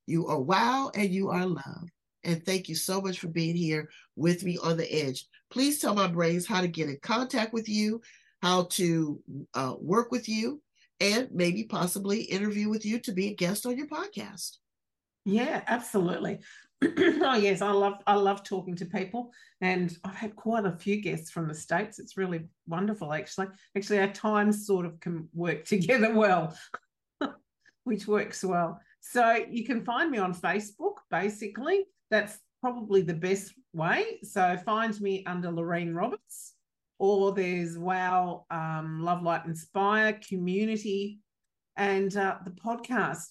You 0.08 0.28
are 0.28 0.40
wow 0.40 0.92
and 0.96 1.10
you 1.10 1.30
are 1.30 1.46
love. 1.46 1.90
And 2.24 2.44
thank 2.44 2.68
you 2.68 2.76
so 2.76 3.00
much 3.02 3.20
for 3.20 3.28
being 3.28 3.56
here 3.56 3.90
with 4.16 4.44
me 4.44 4.58
on 4.64 4.78
the 4.78 4.92
edge. 4.92 5.28
Please 5.52 5.80
tell 5.80 5.94
my 5.94 6.08
brains 6.08 6.48
how 6.48 6.62
to 6.62 6.68
get 6.68 6.90
in 6.90 6.98
contact 7.02 7.54
with 7.54 7.70
you, 7.70 8.02
how 8.42 8.64
to 8.72 9.22
uh, 9.54 9.76
work 9.80 10.12
with 10.12 10.28
you, 10.28 10.63
and 11.04 11.30
maybe 11.32 11.64
possibly 11.64 12.22
interview 12.22 12.70
with 12.70 12.86
you 12.86 13.00
to 13.00 13.12
be 13.12 13.28
a 13.28 13.36
guest 13.36 13.66
on 13.66 13.78
your 13.78 13.88
podcast. 13.88 14.58
Yeah, 15.26 15.62
absolutely. 15.68 16.40
oh 16.84 17.36
yes, 17.36 17.62
I 17.62 17.72
love 17.72 17.96
I 18.08 18.16
love 18.16 18.44
talking 18.44 18.76
to 18.78 18.86
people, 18.86 19.32
and 19.62 19.96
I've 20.04 20.16
had 20.16 20.36
quite 20.36 20.66
a 20.66 20.78
few 20.78 21.02
guests 21.02 21.32
from 21.32 21.48
the 21.48 21.56
states. 21.56 22.00
It's 22.00 22.18
really 22.18 22.46
wonderful, 22.68 23.14
actually. 23.14 23.48
Actually, 23.76 24.00
our 24.00 24.12
times 24.12 24.66
sort 24.66 24.86
of 24.86 25.00
can 25.00 25.30
work 25.34 25.66
together 25.74 26.14
well, 26.14 26.58
which 27.84 28.08
works 28.08 28.44
well. 28.44 28.80
So 29.00 29.46
you 29.50 29.66
can 29.66 29.84
find 29.84 30.10
me 30.10 30.18
on 30.18 30.34
Facebook. 30.34 30.96
Basically, 31.10 31.86
that's 32.10 32.40
probably 32.62 33.02
the 33.02 33.14
best 33.14 33.54
way. 33.74 34.20
So 34.24 34.58
find 34.66 35.00
me 35.02 35.24
under 35.26 35.52
Lorene 35.52 35.94
Roberts, 35.94 36.53
or 37.00 37.34
there's 37.34 37.78
Wow, 37.78 38.46
um, 38.52 39.02
Love, 39.02 39.24
Light, 39.24 39.46
Inspire 39.46 40.20
community, 40.28 41.20
and 41.76 42.16
uh, 42.16 42.38
the 42.44 42.52
podcast. 42.52 43.28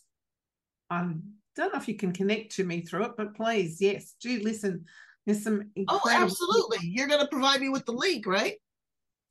I'm 0.91 1.23
don't 1.55 1.73
know 1.73 1.79
if 1.79 1.89
you 1.89 1.97
can 1.97 2.13
connect 2.13 2.57
to 2.57 2.65
me 2.65 2.81
through 2.81 3.05
it, 3.05 3.13
but 3.17 3.35
please, 3.35 3.81
yes, 3.81 4.15
do 4.21 4.41
listen. 4.43 4.85
There's 5.27 5.43
some 5.43 5.71
Oh, 5.89 6.01
absolutely. 6.11 6.79
You're 6.83 7.09
going 7.09 7.21
to 7.21 7.29
provide 7.29 7.61
me 7.61 7.69
with 7.69 7.85
the 7.87 7.93
link, 7.93 8.27
right? 8.27 8.55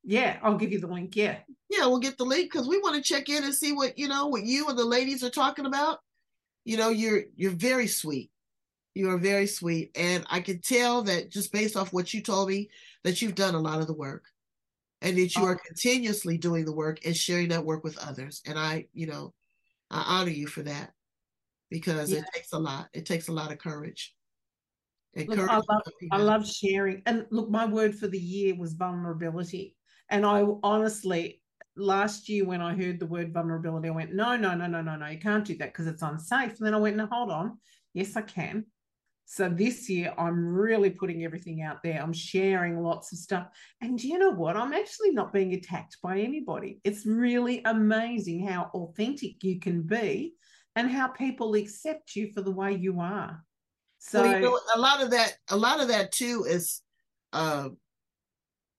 Yeah, 0.03 0.39
I'll 0.41 0.57
give 0.57 0.71
you 0.71 0.79
the 0.79 0.87
link. 0.87 1.15
Yeah. 1.15 1.37
Yeah, 1.69 1.85
we'll 1.87 1.99
get 1.99 2.17
the 2.17 2.23
link 2.23 2.51
because 2.51 2.67
we 2.67 2.79
want 2.79 2.95
to 2.95 3.01
check 3.01 3.29
in 3.29 3.43
and 3.43 3.53
see 3.53 3.73
what, 3.73 3.97
you 3.97 4.07
know, 4.07 4.27
what 4.27 4.43
you 4.43 4.67
and 4.67 4.77
the 4.77 4.85
ladies 4.85 5.23
are 5.23 5.29
talking 5.29 5.65
about. 5.65 5.99
You 6.63 6.77
know, 6.77 6.89
you're 6.89 7.23
you're 7.35 7.51
very 7.51 7.87
sweet. 7.87 8.29
You 8.93 9.09
are 9.09 9.17
very 9.17 9.47
sweet. 9.47 9.91
And 9.95 10.25
I 10.29 10.41
can 10.41 10.59
tell 10.61 11.03
that 11.03 11.31
just 11.31 11.51
based 11.51 11.75
off 11.75 11.93
what 11.93 12.13
you 12.13 12.21
told 12.21 12.49
me, 12.49 12.69
that 13.03 13.21
you've 13.21 13.35
done 13.35 13.55
a 13.55 13.59
lot 13.59 13.81
of 13.81 13.87
the 13.87 13.93
work 13.93 14.25
and 15.01 15.17
that 15.17 15.35
you 15.35 15.41
oh. 15.41 15.47
are 15.47 15.59
continuously 15.67 16.37
doing 16.37 16.65
the 16.65 16.73
work 16.73 16.99
and 17.05 17.15
sharing 17.15 17.49
that 17.49 17.65
work 17.65 17.83
with 17.83 17.97
others. 17.97 18.41
And 18.45 18.57
I, 18.57 18.87
you 18.93 19.07
know, 19.07 19.33
I 19.89 20.03
honor 20.19 20.31
you 20.31 20.47
for 20.47 20.63
that 20.63 20.91
because 21.69 22.11
yeah. 22.11 22.19
it 22.19 22.25
takes 22.33 22.53
a 22.53 22.59
lot. 22.59 22.87
It 22.93 23.05
takes 23.05 23.27
a 23.27 23.33
lot 23.33 23.51
of 23.51 23.57
courage. 23.57 24.13
Look, 25.15 25.39
I 25.39 25.55
love, 25.55 25.81
I 26.11 26.17
love 26.17 26.47
sharing. 26.47 27.01
And 27.05 27.25
look, 27.31 27.49
my 27.49 27.65
word 27.65 27.95
for 27.95 28.07
the 28.07 28.19
year 28.19 28.55
was 28.55 28.73
vulnerability. 28.73 29.75
And 30.09 30.25
I 30.25 30.45
honestly, 30.63 31.41
last 31.75 32.29
year 32.29 32.45
when 32.45 32.61
I 32.61 32.75
heard 32.75 32.99
the 32.99 33.05
word 33.05 33.33
vulnerability, 33.33 33.89
I 33.89 33.91
went, 33.91 34.13
no, 34.13 34.37
no, 34.37 34.55
no, 34.55 34.67
no, 34.67 34.81
no, 34.81 34.95
no, 34.95 35.07
you 35.07 35.19
can't 35.19 35.43
do 35.43 35.57
that 35.57 35.73
because 35.73 35.87
it's 35.87 36.01
unsafe. 36.01 36.57
And 36.57 36.67
then 36.67 36.73
I 36.73 36.77
went, 36.77 36.95
no, 36.95 37.07
hold 37.07 37.31
on. 37.31 37.57
Yes, 37.93 38.15
I 38.15 38.21
can. 38.21 38.65
So 39.33 39.47
this 39.47 39.87
year, 39.87 40.13
I'm 40.17 40.45
really 40.45 40.89
putting 40.89 41.23
everything 41.23 41.61
out 41.61 41.81
there. 41.83 42.01
I'm 42.03 42.11
sharing 42.11 42.83
lots 42.83 43.13
of 43.13 43.17
stuff. 43.17 43.47
And 43.79 44.03
you 44.03 44.19
know 44.19 44.31
what? 44.31 44.57
I'm 44.57 44.73
actually 44.73 45.11
not 45.11 45.31
being 45.31 45.53
attacked 45.53 45.95
by 46.03 46.19
anybody. 46.19 46.81
It's 46.83 47.05
really 47.05 47.61
amazing 47.63 48.45
how 48.45 48.69
authentic 48.73 49.41
you 49.41 49.57
can 49.57 49.83
be 49.83 50.33
and 50.75 50.91
how 50.91 51.07
people 51.07 51.55
accept 51.55 52.13
you 52.13 52.33
for 52.33 52.41
the 52.41 52.51
way 52.51 52.73
you 52.73 52.99
are. 52.99 53.41
So 53.99 54.21
well, 54.21 54.33
you 54.33 54.39
know, 54.41 54.59
a 54.75 54.79
lot 54.79 55.01
of 55.01 55.11
that, 55.11 55.37
a 55.49 55.55
lot 55.55 55.79
of 55.79 55.87
that 55.87 56.11
too 56.11 56.45
is 56.45 56.81
uh, 57.31 57.69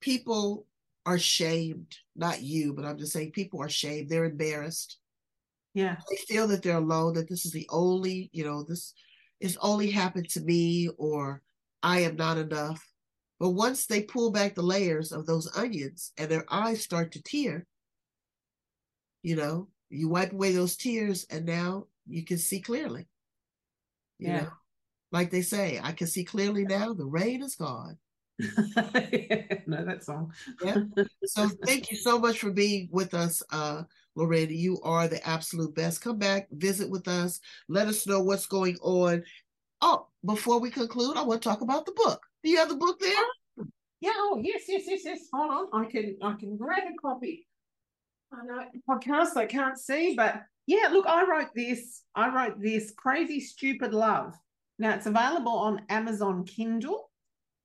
people 0.02 0.66
are 1.06 1.18
shamed, 1.18 1.96
not 2.14 2.42
you, 2.42 2.74
but 2.74 2.84
I'm 2.84 2.98
just 2.98 3.14
saying 3.14 3.32
people 3.32 3.62
are 3.62 3.70
shamed. 3.70 4.10
They're 4.10 4.26
embarrassed. 4.26 4.98
Yeah. 5.72 5.96
They 6.10 6.16
feel 6.16 6.46
that 6.48 6.62
they're 6.62 6.76
alone, 6.76 7.14
that 7.14 7.30
this 7.30 7.46
is 7.46 7.52
the 7.52 7.66
only, 7.70 8.28
you 8.34 8.44
know, 8.44 8.62
this 8.62 8.92
is 9.42 9.58
only 9.60 9.90
happened 9.90 10.28
to 10.30 10.40
me 10.40 10.88
or 10.96 11.42
I 11.82 12.00
am 12.00 12.14
not 12.16 12.38
enough. 12.38 12.88
But 13.40 13.50
once 13.50 13.86
they 13.86 14.02
pull 14.04 14.30
back 14.30 14.54
the 14.54 14.62
layers 14.62 15.10
of 15.10 15.26
those 15.26 15.50
onions 15.56 16.12
and 16.16 16.30
their 16.30 16.44
eyes 16.48 16.80
start 16.80 17.10
to 17.12 17.22
tear, 17.22 17.66
you 19.24 19.34
know, 19.34 19.68
you 19.90 20.08
wipe 20.08 20.32
away 20.32 20.52
those 20.52 20.76
tears 20.76 21.26
and 21.28 21.44
now 21.44 21.86
you 22.06 22.24
can 22.24 22.38
see 22.38 22.60
clearly. 22.60 23.08
You 24.20 24.28
yeah. 24.28 24.40
Know? 24.42 24.48
Like 25.10 25.30
they 25.30 25.42
say, 25.42 25.80
I 25.82 25.90
can 25.90 26.06
see 26.06 26.24
clearly 26.24 26.64
now, 26.64 26.94
the 26.94 27.04
rain 27.04 27.42
is 27.42 27.56
gone. 27.56 27.98
no, 28.38 29.84
that 29.84 30.04
song. 30.04 30.32
yeah. 30.64 30.78
So 31.24 31.48
thank 31.66 31.90
you 31.90 31.96
so 31.96 32.18
much 32.18 32.38
for 32.38 32.50
being 32.50 32.88
with 32.92 33.12
us, 33.12 33.42
uh, 33.50 33.82
Lorena. 34.14 34.52
You 34.52 34.80
are 34.82 35.08
the 35.08 35.26
absolute 35.26 35.74
best. 35.74 36.00
Come 36.00 36.18
back, 36.18 36.48
visit 36.50 36.88
with 36.88 37.08
us, 37.08 37.40
let 37.68 37.88
us 37.88 38.06
know 38.06 38.20
what's 38.20 38.46
going 38.46 38.76
on. 38.82 39.24
Oh, 39.80 40.06
before 40.24 40.60
we 40.60 40.70
conclude, 40.70 41.16
I 41.16 41.22
want 41.22 41.42
to 41.42 41.48
talk 41.48 41.60
about 41.60 41.86
the 41.86 41.92
book. 41.92 42.20
Do 42.42 42.50
you 42.50 42.58
have 42.58 42.68
the 42.68 42.76
book 42.76 43.00
there? 43.00 43.66
Yeah, 44.00 44.10
oh 44.14 44.40
yes, 44.42 44.62
yes, 44.68 44.82
yes, 44.86 45.02
yes. 45.04 45.20
Hold 45.32 45.68
on. 45.72 45.84
I 45.84 45.88
can 45.88 46.16
I 46.22 46.34
can 46.34 46.56
grab 46.56 46.82
a 46.88 46.96
copy. 47.00 47.46
I 48.32 48.44
know 48.44 48.64
podcast 48.88 49.36
I 49.36 49.46
can't 49.46 49.78
see, 49.78 50.14
but 50.16 50.42
yeah, 50.66 50.88
look, 50.88 51.06
I 51.06 51.24
wrote 51.24 51.50
this. 51.54 52.02
I 52.14 52.28
wrote 52.28 52.60
this 52.60 52.92
crazy 52.96 53.40
stupid 53.40 53.94
love. 53.94 54.34
Now 54.78 54.94
it's 54.94 55.06
available 55.06 55.52
on 55.52 55.82
Amazon 55.88 56.44
Kindle. 56.44 57.10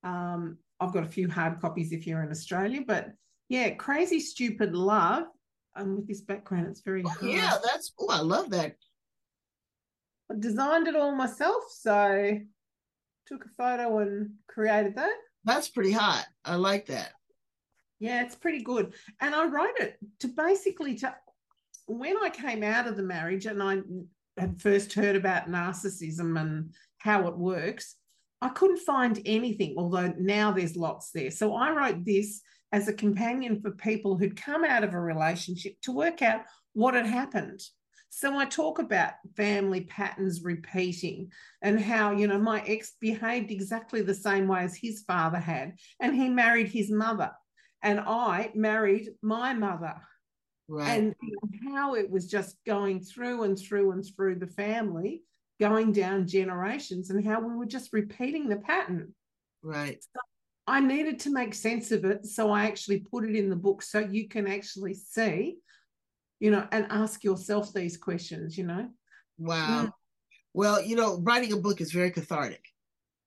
Um, 0.04 0.58
I've 0.80 0.92
got 0.92 1.04
a 1.04 1.08
few 1.08 1.28
hard 1.28 1.60
copies 1.60 1.92
if 1.92 2.06
you're 2.06 2.22
in 2.22 2.30
Australia, 2.30 2.82
but 2.86 3.08
yeah, 3.48 3.70
crazy 3.70 4.20
stupid 4.20 4.74
love. 4.74 5.24
And 5.78 5.90
um, 5.90 5.96
with 5.96 6.08
this 6.08 6.20
background, 6.20 6.66
it's 6.66 6.80
very 6.80 7.04
oh, 7.06 7.16
yeah. 7.22 7.56
That's 7.64 7.92
oh, 8.00 8.08
I 8.10 8.20
love 8.20 8.50
that. 8.50 8.74
I 10.30 10.34
designed 10.38 10.88
it 10.88 10.96
all 10.96 11.14
myself, 11.14 11.64
so 11.70 12.38
took 13.26 13.44
a 13.44 13.48
photo 13.48 13.98
and 13.98 14.30
created 14.48 14.96
that. 14.96 15.14
That's 15.44 15.68
pretty 15.68 15.92
hot. 15.92 16.26
I 16.44 16.56
like 16.56 16.86
that. 16.86 17.12
Yeah, 18.00 18.24
it's 18.24 18.34
pretty 18.34 18.62
good. 18.62 18.94
And 19.20 19.34
I 19.34 19.46
wrote 19.46 19.78
it 19.78 19.98
to 20.20 20.28
basically 20.28 20.96
to 20.96 21.14
when 21.86 22.16
I 22.22 22.30
came 22.30 22.62
out 22.62 22.86
of 22.86 22.96
the 22.96 23.02
marriage 23.02 23.46
and 23.46 23.62
I 23.62 23.78
had 24.36 24.60
first 24.60 24.92
heard 24.92 25.16
about 25.16 25.48
narcissism 25.48 26.40
and 26.40 26.74
how 26.98 27.26
it 27.28 27.36
works, 27.36 27.96
I 28.40 28.50
couldn't 28.50 28.78
find 28.78 29.20
anything, 29.24 29.74
although 29.78 30.12
now 30.18 30.52
there's 30.52 30.76
lots 30.76 31.10
there. 31.12 31.30
So 31.30 31.54
I 31.54 31.70
wrote 31.70 32.04
this 32.04 32.42
as 32.72 32.88
a 32.88 32.92
companion 32.92 33.60
for 33.60 33.70
people 33.70 34.16
who'd 34.16 34.40
come 34.40 34.64
out 34.64 34.84
of 34.84 34.94
a 34.94 35.00
relationship 35.00 35.74
to 35.82 35.92
work 35.92 36.22
out 36.22 36.42
what 36.74 36.94
had 36.94 37.06
happened. 37.06 37.60
So 38.10 38.36
I 38.36 38.46
talk 38.46 38.78
about 38.78 39.12
family 39.36 39.82
patterns 39.82 40.42
repeating 40.42 41.30
and 41.62 41.78
how, 41.78 42.12
you 42.12 42.26
know, 42.26 42.38
my 42.38 42.62
ex 42.66 42.92
behaved 43.00 43.50
exactly 43.50 44.02
the 44.02 44.14
same 44.14 44.48
way 44.48 44.60
as 44.60 44.74
his 44.76 45.02
father 45.06 45.38
had, 45.38 45.74
and 46.00 46.14
he 46.14 46.28
married 46.28 46.68
his 46.68 46.90
mother, 46.90 47.32
and 47.82 48.00
I 48.00 48.50
married 48.54 49.10
my 49.22 49.52
mother. 49.52 49.94
Right. 50.70 50.88
And 50.88 51.14
how 51.64 51.94
it 51.94 52.10
was 52.10 52.26
just 52.26 52.56
going 52.66 53.00
through 53.00 53.44
and 53.44 53.58
through 53.58 53.92
and 53.92 54.04
through 54.04 54.36
the 54.36 54.46
family, 54.46 55.22
going 55.60 55.92
down 55.92 56.26
generations, 56.26 57.10
and 57.10 57.26
how 57.26 57.40
we 57.40 57.54
were 57.54 57.66
just 57.66 57.92
repeating 57.92 58.48
the 58.48 58.56
pattern. 58.56 59.14
Right. 59.62 60.02
So 60.02 60.20
I 60.68 60.80
needed 60.80 61.18
to 61.20 61.30
make 61.30 61.54
sense 61.54 61.90
of 61.92 62.04
it. 62.04 62.26
So 62.26 62.50
I 62.50 62.66
actually 62.66 63.00
put 63.00 63.24
it 63.24 63.34
in 63.34 63.48
the 63.48 63.56
book 63.56 63.80
so 63.80 64.00
you 64.00 64.28
can 64.28 64.46
actually 64.46 64.92
see, 64.92 65.56
you 66.40 66.50
know, 66.50 66.68
and 66.70 66.86
ask 66.90 67.24
yourself 67.24 67.72
these 67.72 67.96
questions, 67.96 68.58
you 68.58 68.66
know. 68.66 68.90
Wow. 69.38 69.86
Mm. 69.86 69.92
Well, 70.52 70.82
you 70.82 70.94
know, 70.94 71.20
writing 71.22 71.54
a 71.54 71.56
book 71.56 71.80
is 71.80 71.90
very 71.90 72.10
cathartic. 72.10 72.62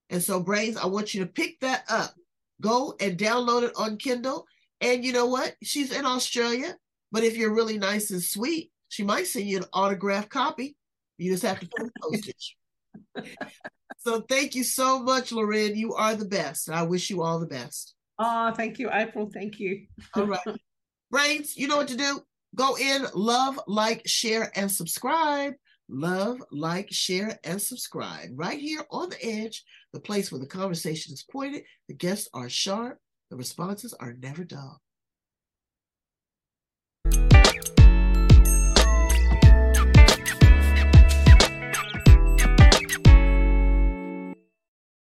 And 0.08 0.22
so, 0.22 0.38
Brains, 0.38 0.76
I 0.76 0.86
want 0.86 1.14
you 1.14 1.20
to 1.24 1.26
pick 1.26 1.58
that 1.60 1.84
up. 1.88 2.14
Go 2.60 2.94
and 3.00 3.18
download 3.18 3.64
it 3.64 3.72
on 3.76 3.96
Kindle. 3.96 4.46
And 4.80 5.04
you 5.04 5.12
know 5.12 5.26
what? 5.26 5.56
She's 5.64 5.90
in 5.90 6.06
Australia. 6.06 6.76
But 7.10 7.24
if 7.24 7.36
you're 7.36 7.54
really 7.54 7.76
nice 7.76 8.12
and 8.12 8.22
sweet, 8.22 8.70
she 8.88 9.02
might 9.02 9.26
send 9.26 9.48
you 9.48 9.56
an 9.58 9.64
autographed 9.72 10.30
copy. 10.30 10.76
You 11.18 11.32
just 11.32 11.42
have 11.42 11.58
to 11.58 11.66
pay 11.66 11.84
the 11.84 11.90
postage. 12.02 12.56
So 14.04 14.20
thank 14.22 14.56
you 14.56 14.64
so 14.64 15.00
much, 15.00 15.30
Lorene. 15.30 15.76
You 15.76 15.94
are 15.94 16.16
the 16.16 16.24
best. 16.24 16.68
I 16.68 16.82
wish 16.82 17.08
you 17.08 17.22
all 17.22 17.38
the 17.38 17.46
best. 17.46 17.94
Oh, 18.18 18.52
thank 18.52 18.80
you, 18.80 18.90
April. 18.92 19.30
Thank 19.32 19.60
you. 19.60 19.86
all 20.16 20.26
right. 20.26 20.40
Brains, 21.10 21.56
you 21.56 21.68
know 21.68 21.76
what 21.76 21.88
to 21.88 21.96
do. 21.96 22.20
Go 22.56 22.76
in, 22.76 23.06
love, 23.14 23.60
like, 23.68 24.02
share, 24.06 24.50
and 24.56 24.70
subscribe. 24.70 25.54
Love, 25.88 26.42
like, 26.50 26.88
share, 26.90 27.38
and 27.44 27.62
subscribe. 27.62 28.30
Right 28.34 28.58
here 28.58 28.84
on 28.90 29.10
the 29.10 29.24
edge, 29.24 29.62
the 29.92 30.00
place 30.00 30.32
where 30.32 30.40
the 30.40 30.46
conversation 30.46 31.12
is 31.12 31.24
pointed, 31.30 31.62
the 31.86 31.94
guests 31.94 32.28
are 32.34 32.48
sharp, 32.48 32.98
the 33.30 33.36
responses 33.36 33.94
are 33.94 34.14
never 34.14 34.42
dull. 34.42 34.80